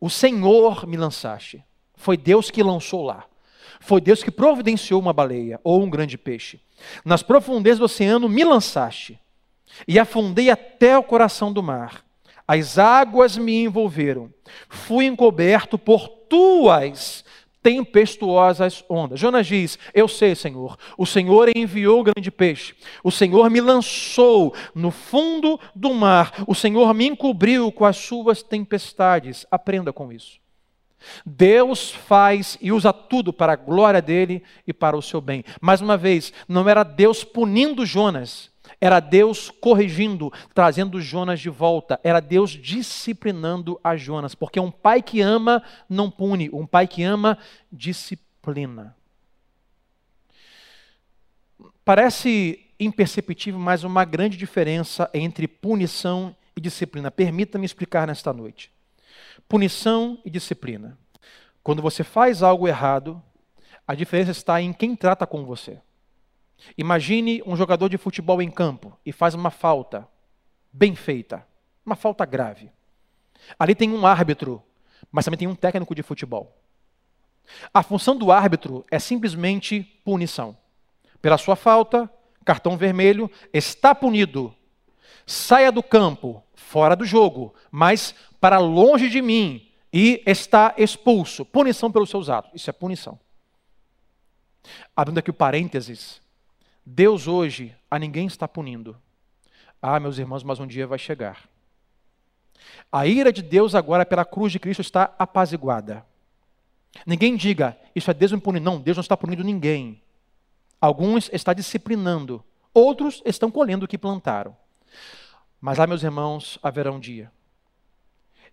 o 0.00 0.10
Senhor 0.10 0.86
me 0.86 0.96
lançaste. 0.96 1.64
Foi 1.94 2.16
Deus 2.16 2.50
que 2.50 2.62
lançou 2.62 3.02
lá. 3.02 3.24
Foi 3.80 4.00
Deus 4.00 4.22
que 4.22 4.30
providenciou 4.30 5.00
uma 5.00 5.12
baleia 5.12 5.60
ou 5.64 5.82
um 5.82 5.90
grande 5.90 6.18
peixe. 6.18 6.60
Nas 7.04 7.22
profundezas 7.22 7.78
do 7.78 7.84
oceano 7.86 8.28
me 8.28 8.44
lançaste 8.44 9.18
e 9.88 9.98
afundei 9.98 10.50
até 10.50 10.96
o 10.98 11.02
coração 11.02 11.52
do 11.52 11.62
mar. 11.62 12.03
As 12.46 12.78
águas 12.78 13.36
me 13.36 13.64
envolveram. 13.64 14.32
Fui 14.68 15.06
encoberto 15.06 15.78
por 15.78 16.08
tuas 16.08 17.24
tempestuosas 17.62 18.84
ondas. 18.88 19.18
Jonas 19.18 19.46
diz: 19.46 19.78
Eu 19.94 20.06
sei, 20.06 20.34
Senhor, 20.34 20.76
o 20.98 21.06
Senhor 21.06 21.50
enviou 21.56 22.00
o 22.00 22.04
grande 22.04 22.30
peixe, 22.30 22.74
o 23.02 23.10
Senhor 23.10 23.48
me 23.48 23.60
lançou 23.60 24.54
no 24.74 24.90
fundo 24.90 25.58
do 25.74 25.94
mar, 25.94 26.44
o 26.46 26.54
Senhor 26.54 26.92
me 26.92 27.06
encobriu 27.06 27.72
com 27.72 27.86
as 27.86 27.96
suas 27.96 28.42
tempestades. 28.42 29.46
Aprenda 29.50 29.92
com 29.92 30.12
isso. 30.12 30.38
Deus 31.24 31.90
faz 31.90 32.56
e 32.60 32.72
usa 32.72 32.92
tudo 32.92 33.32
para 33.32 33.52
a 33.52 33.56
glória 33.56 34.00
dele 34.00 34.42
e 34.66 34.72
para 34.72 34.96
o 34.96 35.02
seu 35.02 35.20
bem. 35.20 35.44
Mais 35.60 35.80
uma 35.80 35.96
vez, 35.96 36.32
não 36.48 36.68
era 36.68 36.82
Deus 36.82 37.24
punindo 37.24 37.84
Jonas, 37.84 38.50
era 38.84 39.00
Deus 39.00 39.48
corrigindo, 39.48 40.30
trazendo 40.52 41.00
Jonas 41.00 41.40
de 41.40 41.48
volta. 41.48 41.98
Era 42.04 42.20
Deus 42.20 42.50
disciplinando 42.50 43.80
a 43.82 43.96
Jonas. 43.96 44.34
Porque 44.34 44.60
um 44.60 44.70
pai 44.70 45.00
que 45.00 45.22
ama 45.22 45.62
não 45.88 46.10
pune, 46.10 46.50
um 46.52 46.66
pai 46.66 46.86
que 46.86 47.02
ama 47.02 47.38
disciplina. 47.72 48.94
Parece 51.82 52.60
imperceptível, 52.78 53.58
mas 53.58 53.84
uma 53.84 54.04
grande 54.04 54.36
diferença 54.36 55.08
entre 55.14 55.48
punição 55.48 56.36
e 56.54 56.60
disciplina. 56.60 57.10
Permita-me 57.10 57.64
explicar 57.64 58.06
nesta 58.06 58.34
noite. 58.34 58.70
Punição 59.48 60.18
e 60.26 60.28
disciplina. 60.28 60.98
Quando 61.62 61.80
você 61.80 62.04
faz 62.04 62.42
algo 62.42 62.68
errado, 62.68 63.22
a 63.88 63.94
diferença 63.94 64.32
está 64.32 64.60
em 64.60 64.74
quem 64.74 64.94
trata 64.94 65.26
com 65.26 65.42
você. 65.42 65.80
Imagine 66.76 67.42
um 67.46 67.56
jogador 67.56 67.88
de 67.88 67.98
futebol 67.98 68.40
em 68.40 68.50
campo 68.50 68.96
e 69.04 69.12
faz 69.12 69.34
uma 69.34 69.50
falta 69.50 70.08
bem 70.72 70.94
feita, 70.94 71.46
uma 71.84 71.96
falta 71.96 72.24
grave. 72.24 72.70
Ali 73.58 73.74
tem 73.74 73.90
um 73.90 74.06
árbitro, 74.06 74.62
mas 75.10 75.24
também 75.24 75.38
tem 75.38 75.48
um 75.48 75.54
técnico 75.54 75.94
de 75.94 76.02
futebol. 76.02 76.56
A 77.72 77.82
função 77.82 78.16
do 78.16 78.32
árbitro 78.32 78.84
é 78.90 78.98
simplesmente 78.98 79.82
punição. 80.04 80.56
Pela 81.20 81.38
sua 81.38 81.56
falta, 81.56 82.10
cartão 82.44 82.76
vermelho, 82.76 83.30
está 83.52 83.94
punido. 83.94 84.54
Saia 85.26 85.70
do 85.70 85.82
campo, 85.82 86.42
fora 86.54 86.96
do 86.96 87.04
jogo, 87.04 87.54
mas 87.70 88.14
para 88.40 88.58
longe 88.58 89.08
de 89.08 89.22
mim 89.22 89.70
e 89.92 90.22
está 90.26 90.74
expulso. 90.76 91.44
Punição 91.44 91.90
pelos 91.90 92.10
seus 92.10 92.28
atos. 92.28 92.50
Isso 92.54 92.68
é 92.68 92.72
punição. 92.72 93.18
Abrindo 94.96 95.18
aqui 95.18 95.30
o 95.30 95.34
parênteses, 95.34 96.20
Deus 96.84 97.26
hoje 97.26 97.74
a 97.90 97.98
ninguém 97.98 98.26
está 98.26 98.46
punindo. 98.46 98.96
Ah, 99.80 100.00
meus 100.00 100.18
irmãos, 100.18 100.42
mas 100.42 100.60
um 100.60 100.66
dia 100.66 100.86
vai 100.86 100.98
chegar. 100.98 101.48
A 102.90 103.06
ira 103.06 103.32
de 103.32 103.42
Deus 103.42 103.74
agora 103.74 104.06
pela 104.06 104.24
cruz 104.24 104.52
de 104.52 104.58
Cristo 104.58 104.80
está 104.80 105.14
apaziguada. 105.18 106.04
Ninguém 107.06 107.36
diga, 107.36 107.76
isso 107.94 108.10
é 108.10 108.14
Deus 108.14 108.32
me 108.32 108.40
punindo. 108.40 108.64
Não, 108.64 108.80
Deus 108.80 108.96
não 108.96 109.02
está 109.02 109.16
punindo 109.16 109.42
ninguém. 109.42 110.00
Alguns 110.80 111.30
está 111.32 111.52
disciplinando, 111.52 112.44
outros 112.72 113.22
estão 113.24 113.50
colhendo 113.50 113.84
o 113.84 113.88
que 113.88 113.98
plantaram. 113.98 114.56
Mas 115.60 115.78
lá, 115.78 115.86
meus 115.86 116.02
irmãos, 116.02 116.58
haverá 116.62 116.92
um 116.92 117.00
dia 117.00 117.32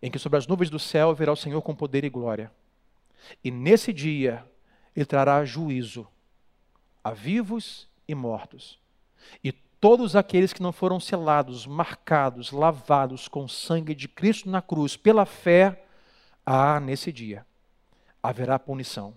em 0.02 0.10
que 0.10 0.18
sobre 0.18 0.38
as 0.38 0.48
nuvens 0.48 0.70
do 0.70 0.80
céu 0.80 1.14
virá 1.14 1.32
o 1.32 1.36
Senhor 1.36 1.62
com 1.62 1.76
poder 1.76 2.04
e 2.04 2.10
glória. 2.10 2.52
E 3.44 3.52
nesse 3.52 3.94
dia 3.94 4.44
ele 4.96 5.06
trará 5.06 5.46
juízo 5.46 6.08
a 7.04 7.12
vivos 7.12 7.88
e 8.12 8.16
mortos. 8.16 8.80
E 9.44 9.52
todos 9.52 10.16
aqueles 10.16 10.54
que 10.54 10.62
não 10.62 10.72
foram 10.72 11.00
selados, 11.00 11.66
marcados, 11.66 12.52
lavados 12.52 13.28
com 13.28 13.46
o 13.46 13.50
sangue 13.50 13.96
de 13.96 14.08
Cristo 14.08 14.50
na 14.50 14.62
cruz 14.62 14.96
pela 14.96 15.26
fé, 15.26 15.84
ah, 16.46 16.80
nesse 16.80 17.12
dia 17.12 17.46
haverá 18.22 18.60
punição, 18.60 19.16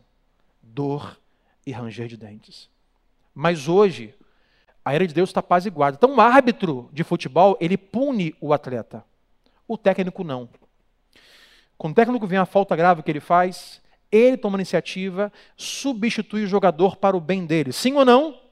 dor 0.63 1.19
e 1.67 1.73
ranger 1.73 2.09
de 2.09 2.17
dentes. 2.17 2.71
Mas 3.35 3.69
hoje, 3.69 4.15
a 4.85 4.95
era 4.95 5.07
de 5.07 5.13
Deus 5.13 5.31
está 5.31 5.41
apaziguada. 5.41 5.97
Então, 5.97 6.15
o 6.15 6.21
árbitro 6.21 6.89
de 6.93 7.05
futebol, 7.05 7.57
ele 7.61 7.77
pune 7.77 8.35
o 8.41 8.53
atleta. 8.53 9.05
O 9.67 9.77
técnico 9.77 10.25
não. 10.25 10.49
Quando 11.77 11.93
o 11.93 11.97
técnico 11.97 12.27
vê 12.27 12.37
a 12.37 12.47
falta 12.47 12.77
grave 12.77 13.03
que 13.03 13.11
ele 13.11 13.21
faz, 13.21 13.83
ele 14.11 14.37
toma 14.37 14.57
a 14.57 14.61
iniciativa, 14.61 15.33
substitui 15.57 16.45
o 16.45 16.47
jogador 16.47 16.97
para 16.97 17.17
o 17.17 17.21
bem 17.21 17.45
dele. 17.45 17.73
Sim 17.73 17.95
ou 17.95 18.05
não? 18.05 18.44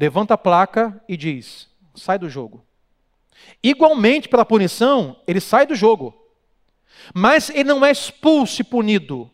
Levanta 0.00 0.34
a 0.34 0.38
placa 0.38 1.02
e 1.08 1.16
diz: 1.16 1.68
sai 1.94 2.18
do 2.18 2.28
jogo. 2.28 2.64
Igualmente, 3.62 4.28
pela 4.28 4.44
punição, 4.44 5.16
ele 5.26 5.40
sai 5.40 5.66
do 5.66 5.74
jogo. 5.74 6.14
Mas 7.14 7.50
ele 7.50 7.64
não 7.64 7.84
é 7.84 7.90
expulso 7.90 8.60
e 8.60 8.64
punido. 8.64 9.30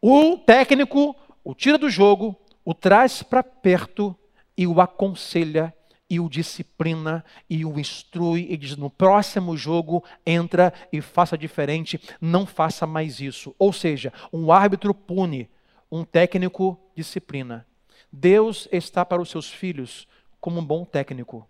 O 0.00 0.36
técnico 0.38 1.16
o 1.48 1.54
tira 1.54 1.78
do 1.78 1.88
jogo, 1.88 2.36
o 2.62 2.74
traz 2.74 3.22
para 3.22 3.42
perto 3.42 4.14
e 4.54 4.66
o 4.66 4.82
aconselha 4.82 5.72
e 6.10 6.20
o 6.20 6.28
disciplina 6.28 7.24
e 7.48 7.64
o 7.64 7.80
instrui 7.80 8.46
e 8.50 8.56
diz: 8.58 8.76
no 8.76 8.90
próximo 8.90 9.56
jogo 9.56 10.04
entra 10.26 10.74
e 10.92 11.00
faça 11.00 11.38
diferente, 11.38 11.98
não 12.20 12.44
faça 12.44 12.86
mais 12.86 13.18
isso. 13.18 13.54
Ou 13.58 13.72
seja, 13.72 14.12
um 14.30 14.52
árbitro 14.52 14.92
pune, 14.92 15.48
um 15.90 16.04
técnico 16.04 16.78
disciplina. 16.94 17.66
Deus 18.12 18.68
está 18.70 19.02
para 19.02 19.22
os 19.22 19.30
seus 19.30 19.50
filhos 19.50 20.06
como 20.40 20.60
um 20.60 20.64
bom 20.64 20.84
técnico, 20.84 21.48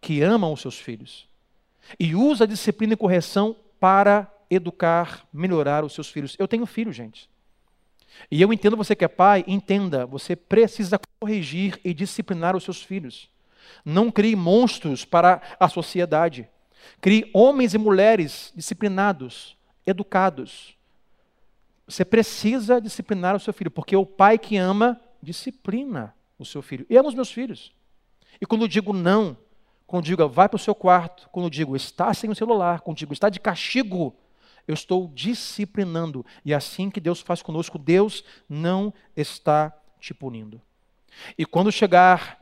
que 0.00 0.22
ama 0.22 0.48
os 0.48 0.60
seus 0.60 0.78
filhos 0.78 1.28
e 1.98 2.14
usa 2.14 2.44
a 2.44 2.46
disciplina 2.46 2.94
e 2.94 2.96
correção 2.96 3.56
para 3.78 4.32
educar, 4.50 5.26
melhorar 5.32 5.84
os 5.84 5.92
seus 5.92 6.08
filhos. 6.08 6.36
Eu 6.38 6.48
tenho 6.48 6.66
filho, 6.66 6.92
gente. 6.92 7.28
E 8.30 8.40
eu 8.40 8.52
entendo 8.52 8.76
você 8.76 8.96
que 8.96 9.04
é 9.04 9.08
pai, 9.08 9.44
entenda, 9.46 10.06
você 10.06 10.34
precisa 10.34 10.98
corrigir 11.20 11.78
e 11.84 11.92
disciplinar 11.92 12.56
os 12.56 12.64
seus 12.64 12.82
filhos. 12.82 13.28
Não 13.84 14.10
crie 14.10 14.34
monstros 14.34 15.04
para 15.04 15.42
a 15.60 15.68
sociedade. 15.68 16.48
Crie 17.00 17.30
homens 17.34 17.74
e 17.74 17.78
mulheres 17.78 18.52
disciplinados, 18.56 19.56
educados. 19.86 20.76
Você 21.86 22.04
precisa 22.04 22.80
disciplinar 22.80 23.36
o 23.36 23.40
seu 23.40 23.52
filho, 23.52 23.70
porque 23.70 23.96
o 23.96 24.06
pai 24.06 24.38
que 24.38 24.56
ama 24.56 25.00
disciplina 25.22 26.14
o 26.38 26.44
seu 26.44 26.62
filho. 26.62 26.86
E 26.88 26.96
amo 26.96 27.08
os 27.08 27.14
meus 27.14 27.30
filhos. 27.30 27.72
E 28.40 28.46
quando 28.46 28.68
digo 28.68 28.92
não, 28.92 29.36
quando 29.86 30.04
digo 30.04 30.28
vai 30.28 30.48
para 30.48 30.56
o 30.56 30.60
seu 30.60 30.74
quarto, 30.74 31.28
quando 31.30 31.50
digo 31.50 31.76
está 31.76 32.12
sem 32.12 32.30
o 32.30 32.34
celular, 32.34 32.80
quando 32.80 32.96
digo 32.96 33.12
está 33.12 33.28
de 33.28 33.40
castigo, 33.40 34.14
eu 34.66 34.74
estou 34.74 35.10
disciplinando. 35.14 36.24
E 36.44 36.52
é 36.52 36.56
assim 36.56 36.90
que 36.90 37.00
Deus 37.00 37.20
faz 37.20 37.42
conosco, 37.42 37.78
Deus 37.78 38.24
não 38.48 38.92
está 39.16 39.72
te 40.00 40.12
punindo. 40.12 40.60
E 41.38 41.46
quando 41.46 41.70
chegar 41.70 42.38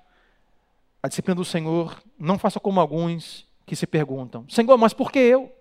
a 1.02 1.08
disciplina 1.08 1.36
do 1.36 1.44
Senhor, 1.44 2.02
não 2.18 2.38
faça 2.38 2.58
como 2.58 2.80
alguns 2.80 3.46
que 3.66 3.76
se 3.76 3.86
perguntam: 3.86 4.46
Senhor, 4.48 4.76
mas 4.78 4.92
por 4.92 5.12
que 5.12 5.18
eu? 5.18 5.52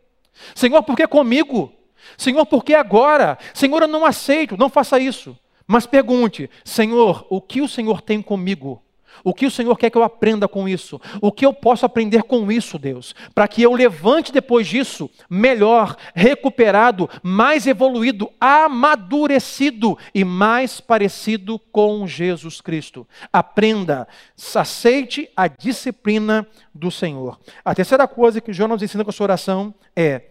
Senhor, 0.56 0.82
por 0.84 0.96
que 0.96 1.08
comigo? 1.08 1.72
Senhor, 2.18 2.46
por 2.46 2.64
que 2.64 2.74
agora? 2.74 3.38
Senhor, 3.54 3.82
eu 3.82 3.88
não 3.88 4.06
aceito, 4.06 4.58
não 4.58 4.70
faça 4.70 5.00
isso. 5.00 5.38
Mas 5.68 5.86
pergunte: 5.86 6.50
Senhor, 6.64 7.26
o 7.30 7.42
que 7.42 7.62
o 7.62 7.68
Senhor 7.68 8.02
tem 8.02 8.22
comigo? 8.22 8.83
O 9.24 9.34
que 9.34 9.46
o 9.46 9.52
Senhor 9.52 9.78
quer 9.78 9.90
que 9.90 9.98
eu 9.98 10.04
aprenda 10.04 10.48
com 10.48 10.68
isso? 10.68 11.00
O 11.22 11.32
que 11.32 11.46
eu 11.46 11.54
posso 11.54 11.86
aprender 11.86 12.24
com 12.24 12.52
isso, 12.52 12.80
Deus? 12.80 13.14
Para 13.34 13.48
que 13.48 13.62
eu 13.62 13.74
levante 13.74 14.32
depois 14.32 14.68
disso 14.68 15.10
melhor, 15.30 15.96
recuperado, 16.16 17.10
mais 17.22 17.68
evoluído, 17.68 18.32
amadurecido 18.40 19.98
e 20.14 20.24
mais 20.24 20.80
parecido 20.80 21.60
com 21.72 22.08
Jesus 22.08 22.62
Cristo. 22.62 23.08
Aprenda, 23.32 24.08
aceite 24.56 25.30
a 25.36 25.48
disciplina 25.48 26.48
do 26.74 26.90
Senhor. 26.90 27.40
A 27.64 27.76
terceira 27.76 28.08
coisa 28.08 28.42
que 28.42 28.54
Jonas 28.54 28.76
nos 28.76 28.84
ensina 28.84 29.04
com 29.04 29.10
a 29.10 29.14
sua 29.14 29.26
oração 29.26 29.74
é 29.96 30.22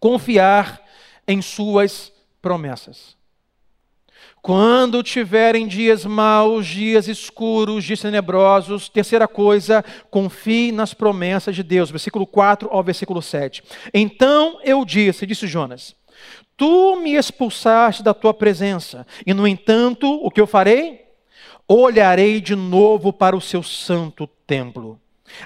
confiar 0.00 0.80
em 1.26 1.42
suas 1.42 2.12
promessas. 2.40 3.17
Quando 4.42 5.02
tiverem 5.02 5.66
dias 5.66 6.04
maus, 6.04 6.66
dias 6.66 7.08
escuros, 7.08 7.84
dias 7.84 8.00
tenebrosos, 8.00 8.88
terceira 8.88 9.26
coisa, 9.26 9.84
confie 10.10 10.72
nas 10.72 10.94
promessas 10.94 11.54
de 11.54 11.62
Deus. 11.62 11.90
Versículo 11.90 12.26
4 12.26 12.68
ao 12.70 12.82
versículo 12.82 13.20
7. 13.20 13.62
Então 13.92 14.58
eu 14.62 14.84
disse, 14.84 15.26
disse 15.26 15.46
Jonas: 15.46 15.94
Tu 16.56 16.96
me 16.96 17.14
expulsaste 17.14 18.02
da 18.02 18.14
tua 18.14 18.32
presença, 18.32 19.06
e 19.26 19.34
no 19.34 19.46
entanto, 19.46 20.06
o 20.06 20.30
que 20.30 20.40
eu 20.40 20.46
farei? 20.46 21.06
Olharei 21.66 22.40
de 22.40 22.56
novo 22.56 23.12
para 23.12 23.36
o 23.36 23.40
seu 23.40 23.62
santo 23.62 24.26
templo. 24.46 24.98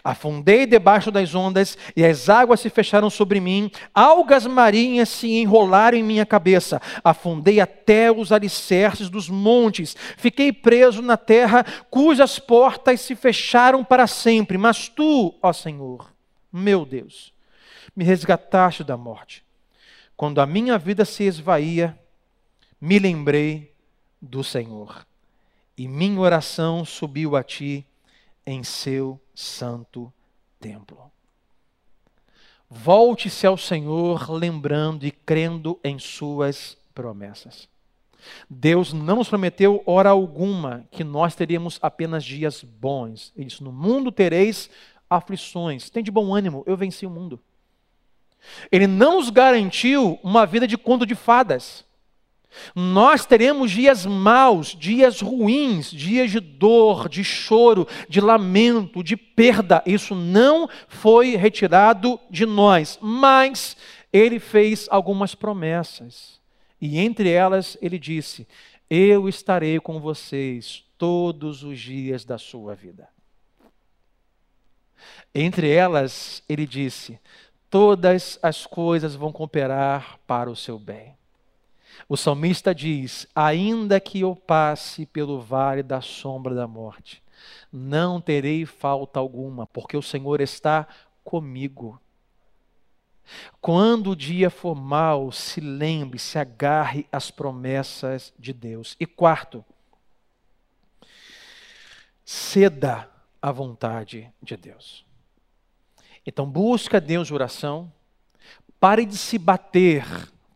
Afundei 0.03 0.66
debaixo 0.66 1.11
das 1.11 1.35
ondas 1.35 1.76
e 1.97 2.05
as 2.05 2.28
águas 2.28 2.61
se 2.61 2.70
fecharam 2.70 3.11
sobre 3.11 3.41
mim, 3.41 3.70
algas 3.95 4.47
marinhas 4.47 5.09
se 5.09 5.28
enrolaram 5.33 5.99
em 5.99 6.03
minha 6.03 6.26
cabeça. 6.26 6.80
Afundei 7.03 7.61
até 7.61 8.11
os 8.11 8.33
alicerces 8.33 9.09
dos 9.09 9.28
montes, 9.28 9.97
fiquei 10.16 10.53
preso 10.53 11.03
na 11.03 11.16
terra 11.16 11.64
cujas 11.91 12.39
portas 12.39 13.01
se 13.01 13.14
fecharam 13.14 13.85
para 13.85 14.07
sempre. 14.07 14.59
Mas 14.59 14.89
tu, 14.89 15.35
ó 15.43 15.53
Senhor, 15.53 16.12
meu 16.53 16.85
Deus, 16.85 17.33
me 17.95 18.05
resgataste 18.05 18.85
da 18.85 18.97
morte. 18.97 19.45
Quando 20.16 20.41
a 20.41 20.47
minha 20.47 20.78
vida 20.78 21.05
se 21.05 21.24
esvaía, 21.24 21.99
me 22.80 22.99
lembrei 22.99 23.74
do 24.20 24.45
Senhor, 24.45 25.07
e 25.76 25.89
minha 25.89 26.20
oração 26.20 26.85
subiu 26.85 27.35
a 27.35 27.43
ti 27.43 27.87
em 28.47 28.62
seu 28.62 29.20
santo 29.35 30.12
templo. 30.61 31.11
Volte-se 32.68 33.47
ao 33.47 33.59
Senhor 33.59 34.30
lembrando 34.30 35.05
e 35.05 35.11
crendo 35.11 35.78
em 35.85 35.99
suas 35.99 36.76
promessas. 36.95 37.68
Deus 38.49 38.93
não 38.93 39.16
nos 39.16 39.28
prometeu 39.28 39.83
hora 39.85 40.11
alguma 40.11 40.87
que 40.91 41.05
nós 41.05 41.35
teríamos 41.35 41.78
apenas 41.83 42.24
dias 42.24 42.62
bons. 42.62 43.33
Ele 43.37 43.47
disse: 43.47 43.62
No 43.62 43.72
mundo 43.72 44.11
tereis 44.11 44.70
aflições. 45.11 45.91
Tem 45.91 46.03
de 46.03 46.11
bom 46.11 46.35
ânimo, 46.35 46.62
eu 46.66 46.76
venci 46.76 47.05
o 47.05 47.11
mundo. 47.11 47.39
Ele 48.70 48.87
não 48.87 49.16
nos 49.16 49.30
garantiu 49.30 50.18
uma 50.22 50.47
vida 50.47 50.66
de 50.66 50.76
conto 50.76 51.07
de 51.07 51.14
fadas. 51.14 51.85
Nós 52.74 53.24
teremos 53.26 53.70
dias 53.70 54.07
maus, 54.07 54.68
dias 54.68 55.20
ruins, 55.20 55.90
dias 55.90 56.30
de 56.30 56.40
dor, 56.40 57.09
de 57.09 57.24
choro, 57.24 57.86
de 58.09 58.20
lamento, 58.20 59.03
de 59.03 59.16
perda. 59.16 59.82
Isso 59.86 60.14
não 60.14 60.68
foi 60.88 61.36
retirado 61.36 62.20
de 62.30 62.46
nós, 62.46 62.98
mas 63.00 63.76
ele 64.12 64.38
fez 64.38 64.86
algumas 64.90 65.34
promessas. 65.34 66.40
E 66.80 66.98
entre 66.98 67.30
elas 67.30 67.76
ele 67.80 67.98
disse: 67.98 68.46
Eu 68.88 69.28
estarei 69.28 69.80
com 69.80 70.00
vocês 70.00 70.84
todos 70.98 71.62
os 71.62 71.80
dias 71.80 72.24
da 72.24 72.38
sua 72.38 72.74
vida. 72.74 73.09
Entre 75.34 75.70
elas 75.70 76.42
ele 76.48 76.66
disse: 76.66 77.18
Todas 77.70 78.38
as 78.42 78.66
coisas 78.66 79.14
vão 79.14 79.32
cooperar 79.32 80.18
para 80.26 80.50
o 80.50 80.57
seu 80.57 80.78
bem. 80.78 81.16
O 82.09 82.16
salmista 82.16 82.74
diz: 82.74 83.26
Ainda 83.34 84.00
que 84.00 84.20
eu 84.20 84.34
passe 84.34 85.07
pelo 85.07 85.40
vale 85.40 85.82
da 85.82 86.00
sombra 86.00 86.55
da 86.55 86.66
morte, 86.66 87.22
não 87.72 88.20
terei 88.20 88.66
falta 88.66 89.18
alguma, 89.18 89.66
porque 89.66 89.96
o 89.96 90.03
Senhor 90.03 90.40
está 90.40 90.86
comigo. 91.24 92.00
Quando 93.61 94.11
o 94.11 94.16
dia 94.16 94.50
for 94.50 94.74
mau, 94.74 95.30
se 95.30 95.61
lembre, 95.61 96.18
se 96.18 96.38
agarre 96.38 97.07
às 97.11 97.30
promessas 97.30 98.32
de 98.38 98.53
Deus. 98.53 98.96
E 98.98 99.07
quarto, 99.07 99.64
ceda 102.24 103.09
à 103.40 103.53
vontade 103.53 104.30
de 104.42 104.57
Deus. 104.57 105.05
Então 106.26 106.46
busca 106.48 107.00
Deus 107.00 107.28
de 107.28 107.34
oração, 107.34 107.92
pare 108.78 109.05
de 109.05 109.16
se 109.16 109.38
bater 109.38 110.05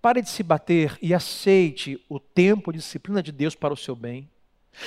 Pare 0.07 0.22
de 0.22 0.30
se 0.30 0.44
bater 0.44 0.96
e 1.02 1.12
aceite 1.12 2.00
o 2.09 2.20
tempo 2.20 2.70
de 2.70 2.78
disciplina 2.78 3.20
de 3.20 3.32
Deus 3.32 3.57
para 3.57 3.74
o 3.74 3.76
seu 3.76 3.96
bem. 3.96 4.30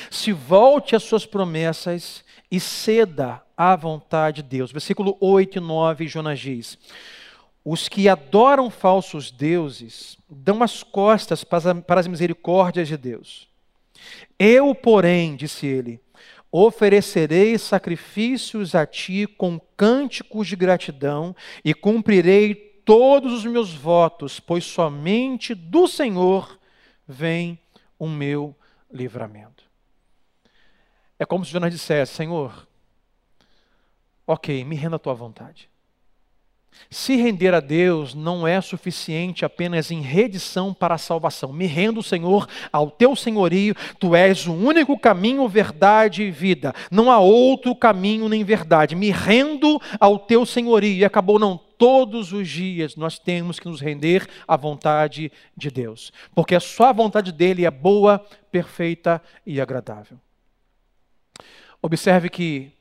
Se 0.09 0.31
volte 0.31 0.95
às 0.95 1.03
suas 1.03 1.25
promessas 1.25 2.23
e 2.49 2.57
ceda 2.57 3.43
à 3.57 3.75
vontade 3.75 4.41
de 4.41 4.47
Deus. 4.47 4.71
Versículo 4.71 5.17
8 5.19 5.57
e 5.57 5.59
9, 5.59 6.07
Jonas 6.07 6.39
diz: 6.39 6.77
Os 7.65 7.89
que 7.89 8.07
adoram 8.07 8.69
falsos 8.69 9.29
deuses 9.29 10.17
dão 10.29 10.63
as 10.63 10.83
costas 10.83 11.43
para 11.43 11.99
as 11.99 12.07
misericórdias 12.07 12.87
de 12.87 12.95
Deus. 12.95 13.49
Eu, 14.39 14.73
porém, 14.73 15.35
disse 15.35 15.67
ele, 15.67 15.99
oferecerei 16.49 17.57
sacrifícios 17.57 18.73
a 18.73 18.85
ti 18.85 19.27
com 19.27 19.59
cânticos 19.75 20.47
de 20.47 20.55
gratidão 20.55 21.35
e 21.61 21.73
cumprirei 21.73 22.68
todos 22.89 23.33
os 23.33 23.45
meus 23.45 23.71
votos, 23.71 24.39
pois 24.39 24.65
somente 24.65 25.53
do 25.53 25.87
Senhor 25.87 26.59
vem 27.07 27.59
o 27.99 28.09
meu 28.09 28.55
livramento. 28.91 29.63
É 31.19 31.23
como 31.23 31.45
se 31.45 31.51
Jonas 31.51 31.71
dissesse: 31.71 32.15
Senhor, 32.15 32.67
ok, 34.25 34.65
me 34.65 34.75
renda 34.75 34.95
a 34.95 34.99
tua 34.99 35.13
vontade. 35.13 35.69
Se 36.89 37.15
render 37.15 37.53
a 37.53 37.59
Deus 37.59 38.15
não 38.15 38.47
é 38.47 38.59
suficiente 38.59 39.45
apenas 39.45 39.91
em 39.91 40.01
redição 40.01 40.73
para 40.73 40.95
a 40.95 40.99
salvação. 40.99 41.53
Me 41.53 41.67
rendo, 41.67 42.01
Senhor, 42.01 42.47
ao 42.73 42.89
teu 42.89 43.15
senhorio. 43.15 43.75
Tu 43.99 44.15
és 44.15 44.47
o 44.47 44.53
único 44.53 44.97
caminho, 44.97 45.47
verdade 45.47 46.23
e 46.23 46.31
vida. 46.31 46.73
Não 46.89 47.11
há 47.11 47.19
outro 47.19 47.75
caminho 47.75 48.27
nem 48.27 48.43
verdade. 48.43 48.95
Me 48.95 49.11
rendo 49.11 49.79
ao 49.99 50.17
teu 50.17 50.43
senhorio. 50.43 50.93
E 50.93 51.05
acabou 51.05 51.37
não 51.37 51.68
todos 51.79 52.33
os 52.33 52.47
dias 52.47 52.97
nós 52.97 53.17
temos 53.17 53.57
que 53.57 53.67
nos 53.67 53.79
render 53.79 54.29
à 54.45 54.57
vontade 54.57 55.31
de 55.55 55.71
Deus, 55.71 56.11
porque 56.35 56.53
a 56.53 56.59
sua 56.59 56.91
vontade 56.91 57.31
dele 57.31 57.65
é 57.65 57.71
boa, 57.71 58.19
perfeita 58.51 59.23
e 59.45 59.61
agradável. 59.61 60.19
Observe 61.81 62.29
que 62.29 62.73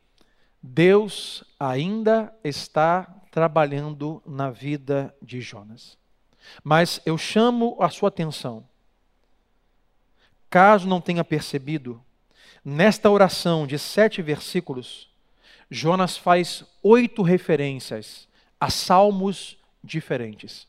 Deus 0.61 1.45
ainda 1.61 2.35
está 2.43 3.05
trabalhando 3.31 4.21
na 4.27 4.51
vida 4.51 5.15
de 5.23 5.41
Jonas. 5.41 5.97
Mas 6.65 7.01
eu 7.07 7.17
chamo 7.17 7.77
a 7.81 7.89
sua 7.91 8.09
atenção. 8.09 8.67
Caso 10.51 10.89
não 10.89 11.01
tenha 11.01 11.23
percebido, 11.23 12.03
nesta 12.65 13.09
oração 13.09 13.65
de 13.65 13.79
sete 13.79 14.21
versículos, 14.21 15.09
Jonas 15.71 16.17
faz 16.17 16.65
oito 16.83 17.23
referências 17.23 18.28
a 18.61 18.71
salmos 18.71 19.57
diferentes. 19.83 20.67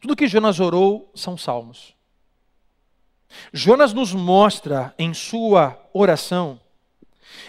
Tudo 0.00 0.16
que 0.16 0.26
Jonas 0.26 0.60
orou 0.60 1.10
são 1.14 1.36
salmos. 1.36 1.94
Jonas 3.52 3.92
nos 3.92 4.12
mostra 4.12 4.94
em 4.98 5.12
sua 5.12 5.78
oração 5.92 6.60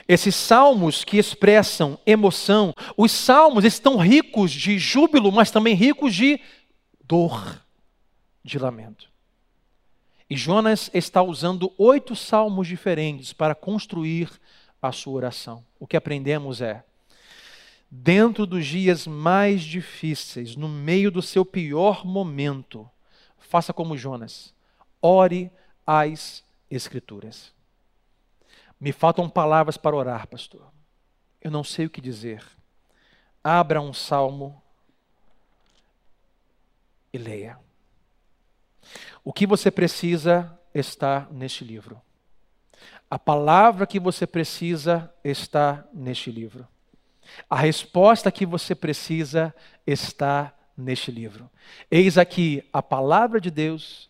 esses 0.08 0.36
salmos 0.36 1.04
que 1.04 1.18
expressam 1.18 2.00
emoção, 2.06 2.74
os 2.96 3.12
salmos 3.12 3.66
estão 3.66 3.98
ricos 3.98 4.52
de 4.52 4.80
júbilo, 4.80 5.32
mas 5.32 5.52
também 5.52 5.76
ricos 5.76 6.16
de 6.16 6.40
dor, 7.04 7.62
de 8.44 8.58
lamento. 8.58 9.10
E 10.30 10.36
Jonas 10.36 10.90
está 10.94 11.22
usando 11.22 11.74
oito 11.78 12.16
salmos 12.16 12.68
diferentes 12.68 13.32
para 13.34 13.56
construir 13.56 14.30
a 14.82 14.92
sua 14.92 15.14
oração. 15.14 15.64
O 15.80 15.88
que 15.88 15.96
aprendemos 15.96 16.62
é: 16.62 16.84
dentro 17.90 18.46
dos 18.46 18.66
dias 18.66 19.08
mais 19.08 19.62
difíceis, 19.64 20.56
no 20.56 20.68
meio 20.68 21.10
do 21.10 21.22
seu 21.22 21.46
pior 21.46 22.06
momento, 22.06 22.90
faça 23.38 23.74
como 23.74 23.98
Jonas, 23.98 24.54
ore 25.02 25.52
as 25.86 26.46
Escrituras. 26.70 27.54
Me 28.80 28.92
faltam 28.92 29.30
palavras 29.30 29.78
para 29.78 29.96
orar, 29.96 30.28
pastor. 30.28 30.70
Eu 31.42 31.50
não 31.50 31.64
sei 31.64 31.86
o 31.86 31.90
que 31.90 32.02
dizer. 32.02 32.44
abra 33.44 33.80
um 33.80 33.94
salmo 33.94 34.62
e 37.14 37.18
leia. 37.18 37.58
O 39.24 39.32
que 39.32 39.48
você 39.48 39.72
precisa 39.72 40.60
está 40.74 41.28
neste 41.32 41.64
livro. 41.64 42.02
A 43.10 43.18
palavra 43.18 43.88
que 43.88 44.00
você 44.00 44.28
precisa 44.28 45.14
está 45.24 45.88
neste 45.94 46.30
livro. 46.30 46.68
A 47.50 47.56
resposta 47.56 48.32
que 48.32 48.46
você 48.46 48.76
precisa 48.76 49.54
está 49.86 50.54
neste 50.78 51.12
livro. 51.12 51.50
Eis 51.90 52.18
aqui 52.18 52.64
a 52.72 52.82
palavra 52.82 53.42
de 53.42 53.50
Deus 53.50 54.10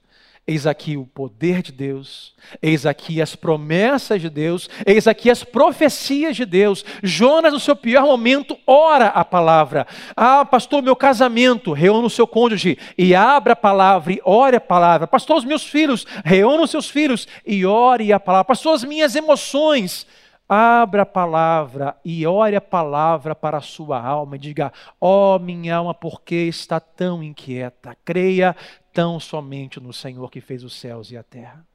Eis 0.49 0.65
aqui 0.65 0.95
o 0.95 1.05
poder 1.05 1.61
de 1.61 1.74
Deus, 1.74 2.34
eis 2.61 2.86
aqui 2.86 3.22
as 3.22 3.36
promessas 3.36 4.22
de 4.22 4.30
Deus, 4.30 4.70
eis 4.86 5.05
aqui 5.05 5.30
as 5.30 5.43
profecias 5.43 6.38
de 6.38 6.45
Deus. 6.45 6.86
Jonas, 7.03 7.51
no 7.51 7.59
seu 7.59 7.76
pior 7.76 8.03
momento, 8.03 8.57
ora 8.65 9.07
a 9.07 9.26
palavra. 9.26 9.86
Ah, 10.15 10.45
pastor, 10.45 10.82
meu 10.82 10.95
casamento, 10.95 11.74
reúna 11.74 12.07
o 12.07 12.09
seu 12.09 12.26
cônjuge 12.26 12.78
e 12.97 13.13
abra 13.13 13.51
a 13.51 13.57
palavra 13.57 14.13
e 14.13 14.22
ore 14.24 14.55
a 14.55 14.61
palavra. 14.61 15.05
Pastor, 15.05 15.36
os 15.36 15.43
meus 15.43 15.65
filhos, 15.65 16.07
reúna 16.24 16.63
os 16.63 16.72
seus 16.72 16.89
filhos 16.89 17.28
e 17.45 17.65
ore 17.65 18.13
a 18.13 18.20
palavra. 18.20 18.45
Pastor, 18.45 18.74
as 18.74 18.86
minhas 18.86 19.18
emoções, 19.18 20.07
Abra 20.49 21.01
a 21.01 21.05
palavra 21.05 21.97
e 22.05 22.25
ore 22.25 22.55
a 22.55 22.61
palavra 22.61 23.35
para 23.35 23.57
a 23.57 23.61
sua 23.61 24.01
alma 24.01 24.37
e 24.37 24.39
diga: 24.39 24.71
Ó 24.99 25.35
oh, 25.35 25.39
minha 25.39 25.75
alma, 25.75 25.93
por 25.93 26.21
que 26.21 26.35
está 26.35 26.79
tão 26.79 27.21
inquieta? 27.21 27.97
Creia 28.05 28.55
tão 28.93 29.19
somente 29.19 29.79
no 29.79 29.91
Senhor 29.91 30.31
que 30.31 30.39
fez 30.39 30.63
os 30.63 30.73
céus 30.73 31.11
e 31.11 31.17
a 31.17 31.23
terra. 31.23 31.65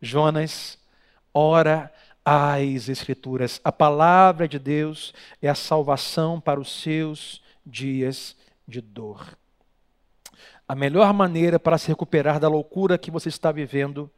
Jonas 0.00 0.78
ora 1.32 1.90
às 2.24 2.88
Escrituras. 2.88 3.60
A 3.64 3.72
palavra 3.72 4.46
de 4.46 4.58
Deus 4.58 5.14
é 5.40 5.48
a 5.48 5.54
salvação 5.54 6.40
para 6.40 6.60
os 6.60 6.82
seus 6.82 7.42
dias 7.64 8.36
de 8.66 8.80
dor. 8.80 9.38
A 10.68 10.74
melhor 10.74 11.12
maneira 11.12 11.58
para 11.58 11.78
se 11.78 11.88
recuperar 11.88 12.38
da 12.38 12.48
loucura 12.48 12.98
que 12.98 13.10
você 13.10 13.28
está 13.28 13.50
vivendo 13.50 14.10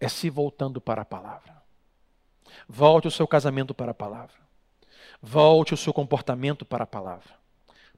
é 0.00 0.08
se 0.08 0.28
voltando 0.30 0.80
para 0.80 1.02
a 1.02 1.04
palavra. 1.04 1.57
Volte 2.68 3.08
o 3.08 3.10
seu 3.10 3.26
casamento 3.26 3.74
para 3.74 3.92
a 3.92 3.94
palavra. 3.94 4.36
Volte 5.20 5.74
o 5.74 5.76
seu 5.76 5.92
comportamento 5.92 6.64
para 6.64 6.84
a 6.84 6.86
palavra. 6.86 7.34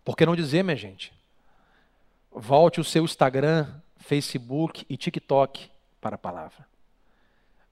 Por 0.04 0.16
que 0.16 0.26
não 0.26 0.34
dizer, 0.34 0.62
minha 0.62 0.76
gente? 0.76 1.12
Volte 2.30 2.80
o 2.80 2.84
seu 2.84 3.04
Instagram, 3.04 3.68
Facebook 3.98 4.86
e 4.88 4.96
TikTok 4.96 5.70
para 6.00 6.14
a 6.14 6.18
palavra. 6.18 6.66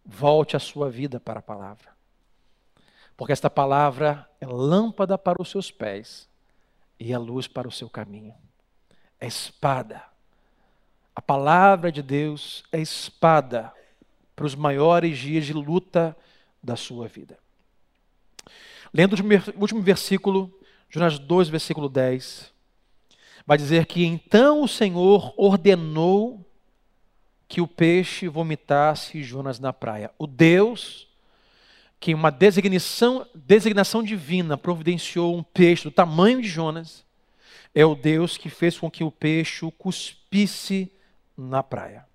Volte 0.04 0.56
a 0.56 0.60
sua 0.60 0.90
vida 0.90 1.18
para 1.18 1.38
a 1.38 1.42
palavra. 1.42 1.90
Porque 3.16 3.32
esta 3.32 3.50
palavra 3.50 4.28
é 4.40 4.46
lâmpada 4.46 5.18
para 5.18 5.40
os 5.40 5.50
seus 5.50 5.70
pés 5.70 6.28
e 7.00 7.12
é 7.12 7.18
luz 7.18 7.48
para 7.48 7.66
o 7.66 7.72
seu 7.72 7.88
caminho. 7.88 8.34
É 9.20 9.26
espada. 9.26 10.02
A 11.14 11.20
palavra 11.20 11.90
de 11.90 12.02
Deus 12.02 12.64
é 12.70 12.80
espada 12.80 13.72
para 14.36 14.46
os 14.46 14.54
maiores 14.54 15.18
dias 15.18 15.44
de 15.44 15.52
luta 15.52 16.16
da 16.62 16.76
sua 16.76 17.08
vida. 17.08 17.38
Lendo 18.92 19.14
o 19.14 19.60
último 19.60 19.82
versículo, 19.82 20.52
Jonas 20.88 21.18
2, 21.18 21.48
versículo 21.48 21.88
10 21.88 22.52
vai 23.46 23.56
dizer 23.56 23.86
que 23.86 24.04
então 24.04 24.62
o 24.62 24.68
Senhor 24.68 25.32
ordenou 25.36 26.44
que 27.48 27.62
o 27.62 27.66
peixe 27.66 28.28
vomitasse 28.28 29.22
Jonas 29.22 29.58
na 29.58 29.72
praia. 29.72 30.10
O 30.18 30.26
Deus 30.26 31.08
que 32.00 32.14
uma 32.14 32.30
designação, 32.30 33.26
designação 33.34 34.02
divina 34.02 34.56
providenciou 34.56 35.36
um 35.36 35.42
peixe 35.42 35.84
do 35.84 35.90
tamanho 35.90 36.40
de 36.40 36.48
Jonas, 36.48 37.04
é 37.74 37.84
o 37.84 37.94
Deus 37.94 38.36
que 38.36 38.48
fez 38.48 38.78
com 38.78 38.90
que 38.90 39.02
o 39.02 39.10
peixe 39.10 39.70
cuspisse 39.76 40.92
na 41.36 41.62
praia. 41.62 42.07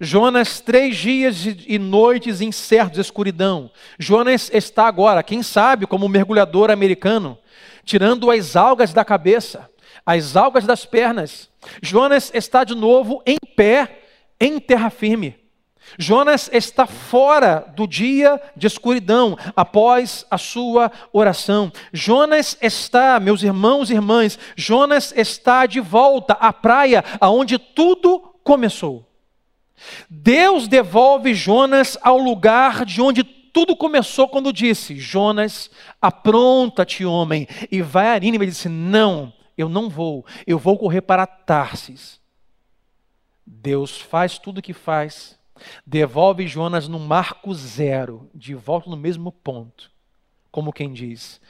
Jonas, 0.00 0.60
três 0.60 0.96
dias 0.96 1.44
e 1.66 1.78
noites 1.78 2.40
incertos, 2.40 2.98
escuridão. 2.98 3.70
Jonas 3.98 4.50
está 4.52 4.86
agora, 4.86 5.22
quem 5.22 5.42
sabe, 5.42 5.86
como 5.86 6.08
mergulhador 6.08 6.70
americano, 6.70 7.38
tirando 7.84 8.30
as 8.30 8.56
algas 8.56 8.92
da 8.92 9.04
cabeça 9.04 9.70
as 10.04 10.36
algas 10.36 10.66
das 10.66 10.84
pernas. 10.84 11.48
Jonas 11.80 12.30
está 12.34 12.64
de 12.64 12.74
novo 12.74 13.22
em 13.26 13.36
pé, 13.56 14.00
em 14.40 14.58
terra 14.58 14.90
firme. 14.90 15.40
Jonas 15.98 16.48
está 16.52 16.86
fora 16.86 17.72
do 17.76 17.86
dia 17.86 18.40
de 18.56 18.66
escuridão 18.66 19.36
após 19.54 20.24
a 20.30 20.38
sua 20.38 20.90
oração. 21.12 21.72
Jonas 21.92 22.56
está, 22.62 23.18
meus 23.18 23.42
irmãos 23.42 23.90
e 23.90 23.94
irmãs, 23.94 24.38
Jonas 24.56 25.12
está 25.16 25.66
de 25.66 25.80
volta 25.80 26.34
à 26.34 26.52
praia 26.52 27.04
aonde 27.20 27.58
tudo 27.58 28.20
começou. 28.42 29.06
Deus 30.08 30.68
devolve 30.68 31.34
Jonas 31.34 31.98
ao 32.02 32.18
lugar 32.18 32.84
de 32.84 33.00
onde 33.00 33.24
tudo 33.24 33.76
começou 33.76 34.28
quando 34.28 34.52
disse: 34.52 34.96
Jonas, 34.96 35.70
apronta-te, 36.00 37.04
homem, 37.04 37.46
e 37.70 37.82
vai 37.82 38.16
a 38.16 38.18
Nínive. 38.18 38.44
Ele 38.44 38.52
disse: 38.52 38.68
Não, 38.68 39.32
eu 39.56 39.68
não 39.68 39.88
vou, 39.88 40.24
eu 40.46 40.58
vou 40.58 40.78
correr 40.78 41.02
para 41.02 41.26
Tarsis. 41.26 42.20
Deus 43.44 44.00
faz 44.00 44.38
tudo 44.38 44.58
o 44.58 44.62
que 44.62 44.72
faz, 44.72 45.38
devolve 45.86 46.46
Jonas 46.46 46.88
no 46.88 46.98
marco 46.98 47.52
zero, 47.54 48.30
de 48.34 48.54
volta 48.54 48.88
no 48.88 48.96
mesmo 48.96 49.30
ponto. 49.30 49.90
Como 50.50 50.72
quem 50.72 50.92
diz: 50.92 51.40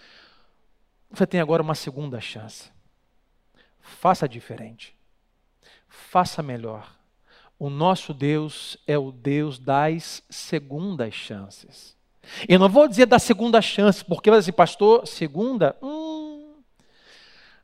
Você 1.11 1.27
tem 1.27 1.41
agora 1.41 1.63
uma 1.63 1.75
segunda 1.75 2.21
chance. 2.21 2.71
Faça 3.81 4.29
diferente. 4.29 4.97
Faça 5.89 6.43
melhor. 6.43 7.02
O 7.63 7.71
nosso 7.71 8.13
Deus 8.13 8.77
é 8.89 8.99
o 8.99 9.13
Deus 9.13 9.57
das 9.57 10.21
segundas 10.29 11.15
chances. 11.15 11.97
Eu 12.49 12.59
não 12.59 12.69
vou 12.69 12.89
dizer 12.89 13.07
da 13.07 13.21
segunda 13.21 13.63
chance, 13.63 14.05
porque 14.05 14.29
vai 14.29 14.41
dizer, 14.41 14.51
pastor, 14.51 15.07
segunda? 15.07 15.77
Hum, 15.81 16.55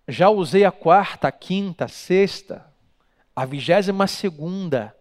já 0.07 0.31
usei 0.31 0.65
a 0.65 0.71
quarta, 0.71 1.27
a 1.27 1.33
quinta, 1.33 1.87
a 1.87 1.89
sexta, 1.89 2.65
a 3.35 3.45
vigésima 3.45 4.07
segunda. 4.07 4.95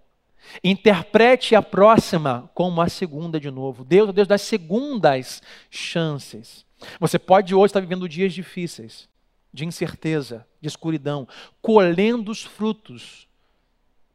Interprete 0.63 1.53
a 1.53 1.61
próxima 1.61 2.49
como 2.55 2.81
a 2.81 2.89
segunda 2.89 3.39
de 3.39 3.51
novo. 3.51 3.85
Deus 3.85 4.09
é 4.09 4.13
Deus 4.13 4.27
das 4.27 4.41
segundas 4.41 5.43
chances. 5.69 6.65
Você 6.99 7.19
pode 7.19 7.53
hoje 7.53 7.65
estar 7.65 7.81
vivendo 7.81 8.09
dias 8.09 8.33
difíceis, 8.33 9.07
de 9.53 9.63
incerteza, 9.63 10.43
de 10.59 10.67
escuridão, 10.67 11.27
colhendo 11.61 12.31
os 12.31 12.41
frutos, 12.41 13.26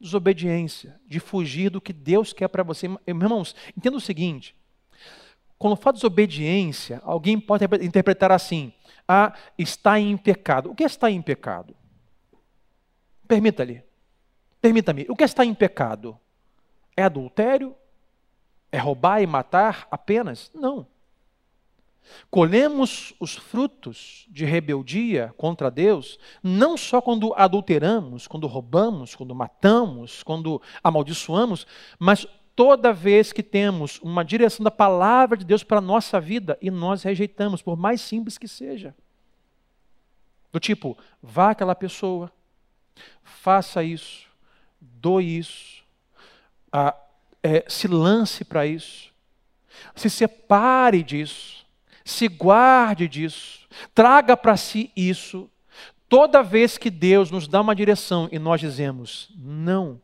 desobediência, 0.03 1.01
de 1.07 1.21
fugir 1.21 1.71
do 1.71 1.81
que 1.81 1.93
Deus 1.93 2.33
quer 2.33 2.49
para 2.49 2.63
você. 2.63 2.89
Irmãos, 3.07 3.55
entenda 3.77 3.97
o 3.97 4.01
seguinte: 4.01 4.55
quando 5.57 5.77
fala 5.77 5.95
desobediência, 5.95 7.01
alguém 7.05 7.39
pode 7.39 7.65
interpretar 7.85 8.33
assim: 8.33 8.73
a 9.07 9.33
está 9.57 9.99
em 10.01 10.17
pecado. 10.17 10.71
O 10.71 10.75
que 10.75 10.83
é 10.83 10.87
está 10.87 11.09
em 11.09 11.23
pecado? 11.23 11.77
Permita-lhe. 13.29 13.83
Permita-me. 14.61 15.07
O 15.09 15.15
que 15.15 15.23
é 15.23 15.27
está 15.27 15.45
em 15.45 15.55
pecado? 15.55 16.19
É 16.97 17.05
adultério? 17.05 17.75
É 18.71 18.79
roubar 18.79 19.23
e 19.23 19.27
matar 19.27 19.87
apenas? 19.91 20.51
Não. 20.55 20.87
Colhemos 22.31 23.15
os 23.21 23.35
frutos 23.35 24.27
de 24.29 24.45
rebeldia 24.45 25.33
contra 25.37 25.71
Deus 25.71 26.19
não 26.43 26.77
só 26.77 27.01
quando 27.01 27.33
adulteramos, 27.35 28.27
quando 28.27 28.47
roubamos, 28.47 29.15
quando 29.15 29.35
matamos, 29.35 30.23
quando 30.23 30.61
amaldiçoamos, 30.83 31.67
mas 31.99 32.27
toda 32.55 32.93
vez 32.93 33.33
que 33.33 33.43
temos 33.43 33.99
uma 34.03 34.25
direção 34.25 34.63
da 34.65 34.71
palavra 34.71 35.37
de 35.37 35.45
Deus 35.45 35.63
para 35.63 35.79
a 35.79 35.83
nossa 35.83 36.21
vida 36.21 36.59
e 36.61 36.71
nós 36.71 37.03
rejeitamos, 37.03 37.63
por 37.63 37.77
mais 37.77 38.01
simples 38.01 38.37
que 38.37 38.49
seja. 38.49 38.95
Do 40.53 40.61
tipo, 40.61 40.97
vá 41.23 41.51
àquela 41.51 41.75
pessoa, 41.75 42.31
faça 43.23 43.83
isso, 43.83 44.27
doe 44.81 45.39
isso, 45.39 45.83
ah, 46.71 46.95
é, 47.43 47.65
se 47.69 47.89
lance 47.89 48.45
para 48.45 48.67
isso, 48.67 49.11
se 49.97 50.11
separe 50.11 51.03
disso, 51.03 51.62
se 52.05 52.29
guarde 52.29 53.09
disso, 53.09 53.67
traga 53.95 54.37
para 54.37 54.57
si 54.57 54.91
isso. 54.97 55.51
Toda 56.09 56.43
vez 56.43 56.77
que 56.77 56.91
Deus 56.91 57.31
nos 57.31 57.49
dá 57.49 57.61
uma 57.61 57.75
direção 57.75 58.29
e 58.31 58.39
nós 58.39 58.61
dizemos 58.61 59.33
não, 59.37 60.01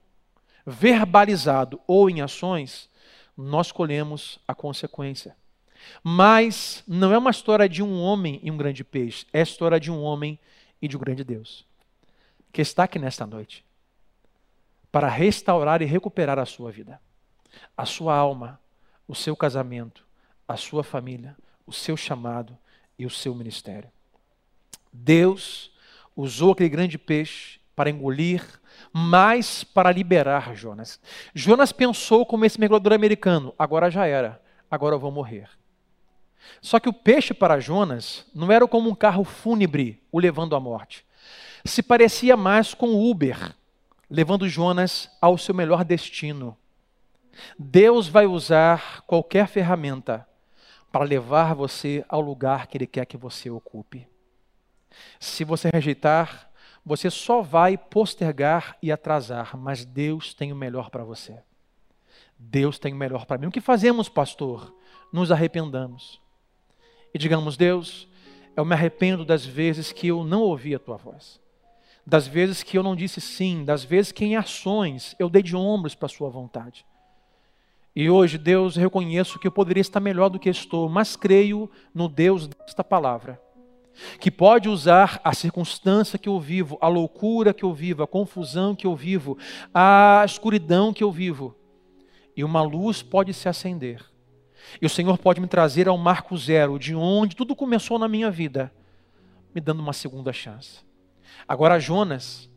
verbalizado 0.66 1.80
ou 1.86 2.08
em 2.08 2.20
ações, 2.20 2.88
nós 3.36 3.70
colhemos 3.70 4.38
a 4.48 4.54
consequência. 4.54 5.36
Mas 6.02 6.82
não 6.86 7.12
é 7.12 7.18
uma 7.18 7.30
história 7.30 7.68
de 7.68 7.82
um 7.82 8.00
homem 8.00 8.40
e 8.42 8.50
um 8.50 8.56
grande 8.56 8.82
peixe, 8.82 9.26
é 9.32 9.40
a 9.40 9.42
história 9.42 9.78
de 9.78 9.90
um 9.90 10.02
homem 10.02 10.38
e 10.80 10.88
de 10.88 10.96
um 10.96 11.00
grande 11.00 11.24
Deus, 11.24 11.64
que 12.52 12.62
está 12.62 12.84
aqui 12.84 12.98
nesta 12.98 13.26
noite 13.26 13.64
para 14.90 15.08
restaurar 15.08 15.82
e 15.82 15.84
recuperar 15.84 16.38
a 16.38 16.46
sua 16.46 16.70
vida, 16.70 17.00
a 17.76 17.84
sua 17.84 18.14
alma, 18.16 18.58
o 19.06 19.14
seu 19.14 19.36
casamento, 19.36 20.04
a 20.46 20.56
sua 20.56 20.82
família, 20.82 21.36
o 21.68 21.72
seu 21.72 21.96
chamado 21.96 22.56
e 22.98 23.04
o 23.04 23.10
seu 23.10 23.34
ministério. 23.34 23.90
Deus 24.90 25.70
usou 26.16 26.52
aquele 26.52 26.70
grande 26.70 26.96
peixe 26.96 27.60
para 27.76 27.90
engolir, 27.90 28.42
mas 28.92 29.62
para 29.62 29.92
liberar 29.92 30.56
Jonas. 30.56 30.98
Jonas 31.34 31.70
pensou 31.70 32.24
como 32.24 32.44
esse 32.46 32.58
mergulhador 32.58 32.94
americano: 32.94 33.54
agora 33.58 33.90
já 33.90 34.06
era, 34.06 34.42
agora 34.70 34.94
eu 34.94 34.98
vou 34.98 35.12
morrer. 35.12 35.50
Só 36.62 36.80
que 36.80 36.88
o 36.88 36.92
peixe 36.92 37.34
para 37.34 37.60
Jonas 37.60 38.26
não 38.34 38.50
era 38.50 38.66
como 38.66 38.88
um 38.88 38.94
carro 38.94 39.22
fúnebre 39.22 40.02
o 40.10 40.18
levando 40.18 40.56
à 40.56 40.60
morte. 40.60 41.04
Se 41.64 41.82
parecia 41.82 42.36
mais 42.36 42.72
com 42.72 43.10
Uber, 43.10 43.54
levando 44.08 44.48
Jonas 44.48 45.10
ao 45.20 45.36
seu 45.36 45.54
melhor 45.54 45.84
destino. 45.84 46.56
Deus 47.58 48.08
vai 48.08 48.26
usar 48.26 49.02
qualquer 49.02 49.46
ferramenta 49.46 50.26
para 50.90 51.04
levar 51.04 51.54
você 51.54 52.04
ao 52.08 52.20
lugar 52.20 52.66
que 52.66 52.76
Ele 52.76 52.86
quer 52.86 53.04
que 53.04 53.16
você 53.16 53.50
ocupe. 53.50 54.08
Se 55.20 55.44
você 55.44 55.70
rejeitar, 55.72 56.50
você 56.84 57.10
só 57.10 57.42
vai 57.42 57.76
postergar 57.76 58.76
e 58.82 58.90
atrasar, 58.90 59.56
mas 59.56 59.84
Deus 59.84 60.32
tem 60.32 60.52
o 60.52 60.56
melhor 60.56 60.90
para 60.90 61.04
você. 61.04 61.38
Deus 62.38 62.78
tem 62.78 62.92
o 62.92 62.96
melhor 62.96 63.26
para 63.26 63.36
mim. 63.36 63.46
O 63.46 63.50
que 63.50 63.60
fazemos, 63.60 64.08
pastor? 64.08 64.74
Nos 65.12 65.30
arrependamos. 65.30 66.20
E 67.12 67.18
digamos, 67.18 67.56
Deus, 67.56 68.08
eu 68.56 68.64
me 68.64 68.74
arrependo 68.74 69.24
das 69.24 69.44
vezes 69.44 69.92
que 69.92 70.08
eu 70.08 70.24
não 70.24 70.42
ouvi 70.42 70.74
a 70.74 70.78
tua 70.78 70.96
voz, 70.96 71.40
das 72.06 72.26
vezes 72.26 72.62
que 72.62 72.78
eu 72.78 72.82
não 72.82 72.96
disse 72.96 73.20
sim, 73.20 73.64
das 73.64 73.84
vezes 73.84 74.12
que 74.12 74.24
em 74.24 74.36
ações 74.36 75.14
eu 75.18 75.28
dei 75.28 75.42
de 75.42 75.54
ombros 75.54 75.94
para 75.94 76.06
a 76.06 76.08
sua 76.08 76.30
vontade. 76.30 76.86
E 77.94 78.08
hoje, 78.08 78.38
Deus, 78.38 78.76
eu 78.76 78.82
reconheço 78.82 79.38
que 79.38 79.46
eu 79.46 79.52
poderia 79.52 79.80
estar 79.80 80.00
melhor 80.00 80.28
do 80.28 80.38
que 80.38 80.48
estou, 80.48 80.88
mas 80.88 81.16
creio 81.16 81.70
no 81.92 82.08
Deus 82.08 82.46
desta 82.46 82.84
palavra, 82.84 83.40
que 84.20 84.30
pode 84.30 84.68
usar 84.68 85.20
a 85.24 85.32
circunstância 85.34 86.18
que 86.18 86.28
eu 86.28 86.38
vivo, 86.38 86.78
a 86.80 86.88
loucura 86.88 87.52
que 87.52 87.64
eu 87.64 87.72
vivo, 87.72 88.02
a 88.02 88.06
confusão 88.06 88.74
que 88.74 88.86
eu 88.86 88.94
vivo, 88.94 89.36
a 89.74 90.22
escuridão 90.24 90.92
que 90.92 91.02
eu 91.02 91.10
vivo, 91.10 91.56
e 92.36 92.44
uma 92.44 92.62
luz 92.62 93.02
pode 93.02 93.34
se 93.34 93.48
acender. 93.48 94.04
E 94.80 94.86
o 94.86 94.90
Senhor 94.90 95.16
pode 95.18 95.40
me 95.40 95.48
trazer 95.48 95.88
ao 95.88 95.98
marco 95.98 96.36
zero, 96.36 96.78
de 96.78 96.94
onde 96.94 97.34
tudo 97.34 97.56
começou 97.56 97.98
na 97.98 98.06
minha 98.06 98.30
vida, 98.30 98.72
me 99.54 99.60
dando 99.60 99.80
uma 99.80 99.92
segunda 99.92 100.32
chance. 100.32 100.86
Agora, 101.46 101.80
Jonas, 101.80 102.47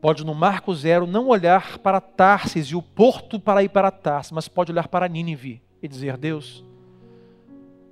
pode 0.00 0.24
no 0.24 0.34
marco 0.34 0.74
zero 0.74 1.06
não 1.06 1.28
olhar 1.28 1.78
para 1.78 2.00
Tarsis 2.00 2.66
e 2.66 2.76
o 2.76 2.82
porto 2.82 3.40
para 3.40 3.62
ir 3.62 3.68
para 3.68 3.90
Tarsis, 3.90 4.32
mas 4.32 4.48
pode 4.48 4.72
olhar 4.72 4.88
para 4.88 5.08
Nínive 5.08 5.62
e 5.82 5.88
dizer: 5.88 6.16
Deus, 6.16 6.64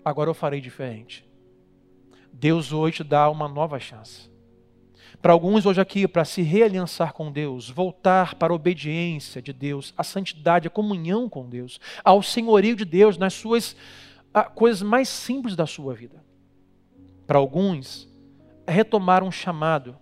agora 0.04 0.30
eu 0.30 0.34
farei 0.34 0.60
diferente. 0.60 1.28
Deus 2.32 2.72
hoje 2.72 2.98
te 2.98 3.04
dá 3.04 3.30
uma 3.30 3.48
nova 3.48 3.78
chance. 3.78 4.32
Para 5.22 5.32
alguns 5.32 5.64
hoje 5.64 5.80
aqui, 5.80 6.06
para 6.06 6.24
se 6.24 6.42
realiançar 6.42 7.12
com 7.12 7.30
Deus, 7.30 7.70
voltar 7.70 8.34
para 8.34 8.52
a 8.52 8.56
obediência 8.56 9.40
de 9.40 9.52
Deus, 9.52 9.94
a 9.96 10.02
santidade, 10.02 10.66
a 10.66 10.70
comunhão 10.70 11.28
com 11.28 11.48
Deus, 11.48 11.80
ao 12.04 12.22
senhorio 12.22 12.76
de 12.76 12.84
Deus 12.84 13.16
nas 13.16 13.32
suas 13.32 13.76
coisas 14.54 14.82
mais 14.82 15.08
simples 15.08 15.54
da 15.54 15.66
sua 15.66 15.94
vida. 15.94 16.22
Para 17.26 17.38
alguns, 17.38 18.08
retomar 18.66 19.22
um 19.22 19.30
chamado 19.30 19.96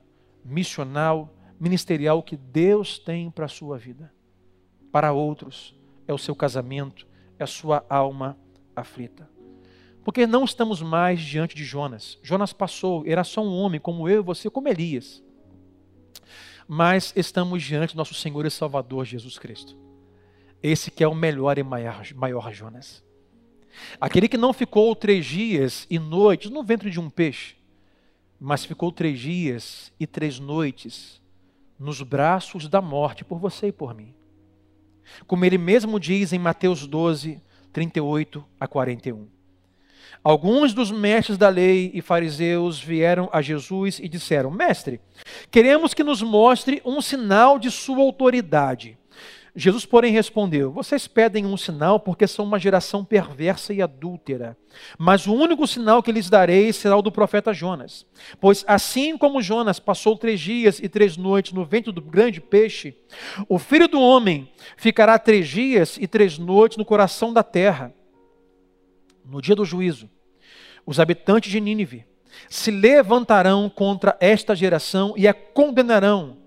missional, 0.44 1.32
ministerial 1.62 2.24
que 2.24 2.36
Deus 2.36 2.98
tem 2.98 3.30
para 3.30 3.44
a 3.44 3.48
sua 3.48 3.78
vida. 3.78 4.12
Para 4.90 5.12
outros, 5.12 5.78
é 6.08 6.12
o 6.12 6.18
seu 6.18 6.34
casamento, 6.34 7.06
é 7.38 7.44
a 7.44 7.46
sua 7.46 7.86
alma 7.88 8.36
aflita. 8.74 9.30
Porque 10.04 10.26
não 10.26 10.44
estamos 10.44 10.82
mais 10.82 11.20
diante 11.20 11.54
de 11.54 11.64
Jonas. 11.64 12.18
Jonas 12.20 12.52
passou, 12.52 13.04
era 13.06 13.22
só 13.22 13.44
um 13.44 13.54
homem 13.54 13.80
como 13.80 14.08
eu 14.08 14.18
e 14.18 14.24
você, 14.24 14.50
como 14.50 14.68
Elias. 14.68 15.22
Mas 16.66 17.12
estamos 17.14 17.62
diante 17.62 17.94
do 17.94 17.98
nosso 17.98 18.14
Senhor 18.14 18.44
e 18.44 18.50
Salvador 18.50 19.04
Jesus 19.04 19.38
Cristo. 19.38 19.78
Esse 20.60 20.90
que 20.90 21.04
é 21.04 21.06
o 21.06 21.14
melhor 21.14 21.58
e 21.58 21.62
maior, 21.62 22.04
maior 22.16 22.52
Jonas. 22.52 23.04
Aquele 24.00 24.26
que 24.26 24.36
não 24.36 24.52
ficou 24.52 24.96
três 24.96 25.24
dias 25.24 25.86
e 25.88 25.96
noites 26.00 26.50
no 26.50 26.64
ventre 26.64 26.90
de 26.90 26.98
um 26.98 27.08
peixe, 27.08 27.54
mas 28.40 28.64
ficou 28.64 28.90
três 28.90 29.20
dias 29.20 29.92
e 30.00 30.08
três 30.08 30.40
noites 30.40 31.21
nos 31.82 32.00
braços 32.00 32.68
da 32.68 32.80
morte 32.80 33.24
por 33.24 33.38
você 33.38 33.66
e 33.66 33.72
por 33.72 33.92
mim. 33.94 34.14
Como 35.26 35.44
ele 35.44 35.58
mesmo 35.58 35.98
diz 35.98 36.32
em 36.32 36.38
Mateus 36.38 36.86
12, 36.86 37.40
38 37.72 38.44
a 38.58 38.68
41. 38.68 39.26
Alguns 40.22 40.72
dos 40.72 40.92
mestres 40.92 41.36
da 41.36 41.48
lei 41.48 41.90
e 41.92 42.00
fariseus 42.00 42.80
vieram 42.80 43.28
a 43.32 43.42
Jesus 43.42 43.98
e 43.98 44.08
disseram: 44.08 44.50
Mestre, 44.50 45.00
queremos 45.50 45.92
que 45.92 46.04
nos 46.04 46.22
mostre 46.22 46.80
um 46.84 47.00
sinal 47.00 47.58
de 47.58 47.70
sua 47.70 47.98
autoridade. 47.98 48.96
Jesus, 49.54 49.84
porém, 49.84 50.12
respondeu: 50.12 50.72
Vocês 50.72 51.06
pedem 51.06 51.44
um 51.44 51.56
sinal 51.58 52.00
porque 52.00 52.26
são 52.26 52.44
uma 52.44 52.58
geração 52.58 53.04
perversa 53.04 53.74
e 53.74 53.82
adúltera. 53.82 54.56
Mas 54.98 55.26
o 55.26 55.34
único 55.34 55.66
sinal 55.66 56.02
que 56.02 56.10
lhes 56.10 56.30
darei 56.30 56.72
será 56.72 56.96
o 56.96 57.02
do 57.02 57.12
profeta 57.12 57.52
Jonas. 57.52 58.06
Pois 58.40 58.64
assim 58.66 59.18
como 59.18 59.42
Jonas 59.42 59.78
passou 59.78 60.16
três 60.16 60.40
dias 60.40 60.78
e 60.78 60.88
três 60.88 61.18
noites 61.18 61.52
no 61.52 61.66
ventre 61.66 61.92
do 61.92 62.00
grande 62.00 62.40
peixe, 62.40 62.96
o 63.46 63.58
filho 63.58 63.86
do 63.86 64.00
homem 64.00 64.50
ficará 64.76 65.18
três 65.18 65.46
dias 65.48 65.98
e 66.00 66.06
três 66.06 66.38
noites 66.38 66.78
no 66.78 66.84
coração 66.84 67.30
da 67.30 67.42
terra. 67.42 67.92
No 69.24 69.42
dia 69.42 69.54
do 69.54 69.66
juízo, 69.66 70.08
os 70.86 70.98
habitantes 70.98 71.50
de 71.50 71.60
Nínive 71.60 72.06
se 72.48 72.70
levantarão 72.70 73.68
contra 73.68 74.16
esta 74.18 74.56
geração 74.56 75.12
e 75.14 75.28
a 75.28 75.34
condenarão 75.34 76.41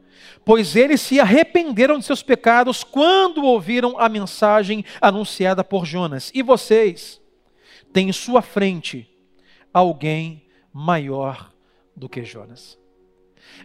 pois 0.45 0.75
eles 0.75 1.01
se 1.01 1.19
arrependeram 1.19 1.97
de 1.97 2.05
seus 2.05 2.21
pecados 2.21 2.83
quando 2.83 3.43
ouviram 3.43 3.99
a 3.99 4.07
mensagem 4.07 4.85
anunciada 5.01 5.63
por 5.63 5.85
Jonas. 5.85 6.31
E 6.33 6.43
vocês 6.43 7.19
têm 7.91 8.09
em 8.09 8.13
sua 8.13 8.43
frente 8.43 9.09
alguém 9.73 10.45
maior 10.71 11.51
do 11.95 12.07
que 12.07 12.23
Jonas. 12.23 12.77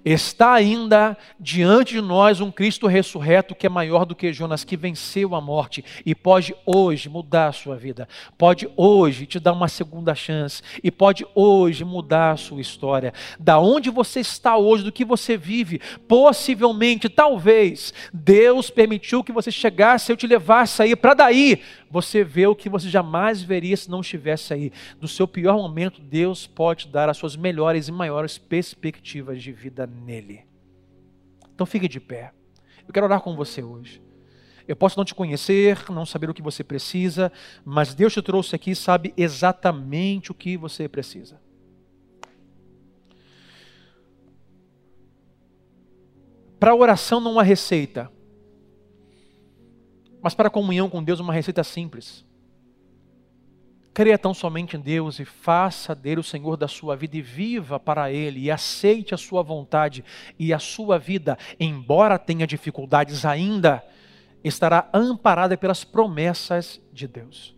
Está 0.04 0.54
ainda 0.54 1.16
diante 1.38 1.94
de 1.94 2.00
nós 2.00 2.40
um 2.40 2.50
Cristo 2.50 2.86
ressurreto 2.86 3.54
que 3.54 3.66
é 3.66 3.70
maior 3.70 4.06
do 4.06 4.14
que 4.14 4.32
Jonas, 4.32 4.64
que 4.64 4.76
venceu 4.76 5.34
a 5.34 5.40
morte 5.40 5.84
e 6.06 6.14
pode 6.14 6.54
hoje 6.64 7.08
mudar 7.08 7.48
a 7.48 7.52
sua 7.52 7.76
vida, 7.76 8.08
pode 8.38 8.68
hoje 8.76 9.26
te 9.26 9.38
dar 9.38 9.52
uma 9.52 9.68
segunda 9.68 10.14
chance 10.14 10.62
e 10.82 10.90
pode 10.90 11.26
hoje 11.34 11.84
mudar 11.84 12.32
a 12.32 12.36
sua 12.36 12.60
história. 12.60 13.12
Da 13.38 13.58
onde 13.58 13.90
você 13.90 14.20
está 14.20 14.56
hoje, 14.56 14.84
do 14.84 14.92
que 14.92 15.04
você 15.04 15.36
vive, 15.36 15.80
possivelmente, 16.08 17.08
talvez, 17.08 17.92
Deus 18.12 18.70
permitiu 18.70 19.22
que 19.22 19.32
você 19.32 19.50
chegasse, 19.50 20.10
eu 20.10 20.16
te 20.16 20.26
levasse 20.26 20.82
aí, 20.82 20.96
para 20.96 21.14
daí 21.14 21.60
você 21.90 22.22
vê 22.22 22.46
o 22.46 22.54
que 22.54 22.68
você 22.68 22.88
jamais 22.88 23.42
veria 23.42 23.76
se 23.76 23.90
não 23.90 24.00
estivesse 24.00 24.54
aí. 24.54 24.72
No 25.00 25.08
seu 25.08 25.26
pior 25.26 25.56
momento, 25.56 26.00
Deus 26.00 26.46
pode 26.46 26.86
dar 26.86 27.08
as 27.08 27.16
suas 27.16 27.34
melhores 27.36 27.88
e 27.88 27.92
maiores 27.92 28.38
perspectivas 28.38 29.42
de 29.42 29.50
vida 29.50 29.69
nele. 29.86 30.46
Então 31.54 31.66
fique 31.66 31.88
de 31.88 32.00
pé. 32.00 32.32
Eu 32.86 32.92
quero 32.92 33.06
orar 33.06 33.20
com 33.20 33.36
você 33.36 33.62
hoje. 33.62 34.02
Eu 34.66 34.76
posso 34.76 34.96
não 34.96 35.04
te 35.04 35.14
conhecer, 35.14 35.90
não 35.90 36.06
saber 36.06 36.30
o 36.30 36.34
que 36.34 36.42
você 36.42 36.62
precisa, 36.62 37.32
mas 37.64 37.94
Deus 37.94 38.12
te 38.12 38.22
trouxe 38.22 38.54
aqui 38.54 38.70
e 38.70 38.76
sabe 38.76 39.12
exatamente 39.16 40.30
o 40.30 40.34
que 40.34 40.56
você 40.56 40.88
precisa. 40.88 41.40
Para 46.58 46.72
a 46.72 46.76
oração 46.76 47.20
não 47.20 47.40
há 47.40 47.42
receita. 47.42 48.12
Mas 50.22 50.34
para 50.34 50.48
a 50.48 50.50
comunhão 50.50 50.90
com 50.90 51.02
Deus, 51.02 51.18
uma 51.18 51.32
receita 51.32 51.64
simples. 51.64 52.24
Creia 53.92 54.16
tão 54.16 54.32
somente 54.32 54.76
em 54.76 54.80
Deus 54.80 55.18
e 55.18 55.24
faça 55.24 55.94
dele 55.94 56.20
o 56.20 56.24
Senhor 56.24 56.56
da 56.56 56.68
sua 56.68 56.94
vida 56.94 57.16
e 57.16 57.22
viva 57.22 57.78
para 57.80 58.10
Ele 58.12 58.40
e 58.40 58.50
aceite 58.50 59.14
a 59.14 59.18
sua 59.18 59.42
vontade 59.42 60.04
e 60.38 60.52
a 60.54 60.60
sua 60.60 60.96
vida, 60.98 61.36
embora 61.58 62.18
tenha 62.18 62.46
dificuldades 62.46 63.24
ainda, 63.24 63.84
estará 64.44 64.88
amparada 64.94 65.56
pelas 65.56 65.82
promessas 65.82 66.80
de 66.92 67.08
Deus. 67.08 67.56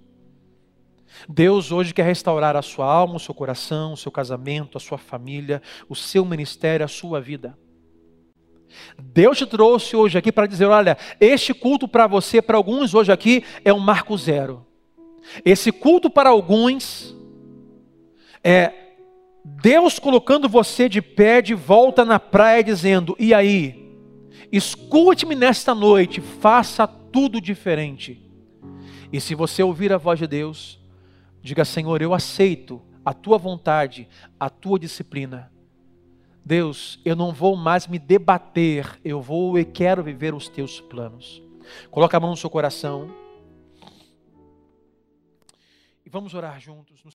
Deus 1.29 1.71
hoje 1.71 1.93
quer 1.93 2.05
restaurar 2.05 2.57
a 2.57 2.63
sua 2.63 2.87
alma, 2.87 3.17
o 3.17 3.21
seu 3.21 3.35
coração, 3.35 3.93
o 3.93 3.97
seu 3.97 4.11
casamento, 4.11 4.79
a 4.79 4.81
sua 4.81 4.97
família, 4.97 5.61
o 5.87 5.95
seu 5.95 6.25
ministério, 6.25 6.85
a 6.85 6.89
sua 6.89 7.21
vida. 7.21 7.57
Deus 8.99 9.37
te 9.37 9.45
trouxe 9.45 9.95
hoje 9.95 10.17
aqui 10.17 10.33
para 10.33 10.47
dizer: 10.47 10.65
olha, 10.65 10.97
este 11.21 11.53
culto 11.53 11.87
para 11.87 12.07
você, 12.07 12.41
para 12.41 12.57
alguns 12.57 12.95
hoje 12.95 13.13
aqui, 13.13 13.45
é 13.63 13.73
um 13.73 13.79
marco 13.79 14.17
zero. 14.17 14.67
Esse 15.45 15.73
culto 15.73 16.11
para 16.11 16.31
alguns 16.31 17.15
é 18.43 18.73
Deus 19.45 19.99
colocando 19.99 20.49
você 20.49 20.89
de 20.89 21.03
pé 21.03 21.43
de 21.43 21.55
volta 21.55 22.05
na 22.05 22.19
praia, 22.19 22.63
dizendo: 22.63 23.17
e 23.19 23.33
aí? 23.35 23.81
Escute-me 24.51 25.35
nesta 25.35 25.75
noite, 25.75 26.21
faça 26.21 26.87
tudo 26.87 27.41
diferente. 27.41 28.21
E 29.13 29.21
se 29.21 29.35
você 29.35 29.63
ouvir 29.63 29.93
a 29.93 29.99
voz 29.99 30.19
de 30.19 30.27
Deus, 30.27 30.81
diga: 31.41 31.65
Senhor, 31.65 32.01
eu 32.03 32.15
aceito 32.15 32.81
a 33.05 33.13
tua 33.13 33.39
vontade, 33.39 34.09
a 34.39 34.49
tua 34.49 34.79
disciplina, 34.79 35.51
Deus, 36.45 37.01
eu 37.05 37.15
não 37.15 37.33
vou 37.33 37.57
mais 37.57 37.87
me 37.87 37.99
debater, 37.99 38.99
eu 39.05 39.21
vou 39.21 39.59
e 39.59 39.65
quero 39.65 40.03
viver 40.03 40.35
os 40.35 40.49
teus 40.49 40.81
planos. 40.81 41.43
Coloca 41.91 42.17
a 42.17 42.21
mão 42.21 42.31
no 42.31 42.37
seu 42.37 42.51
coração. 42.51 43.22
Vamos 46.13 46.35
orar 46.35 46.61
juntos. 46.63 47.03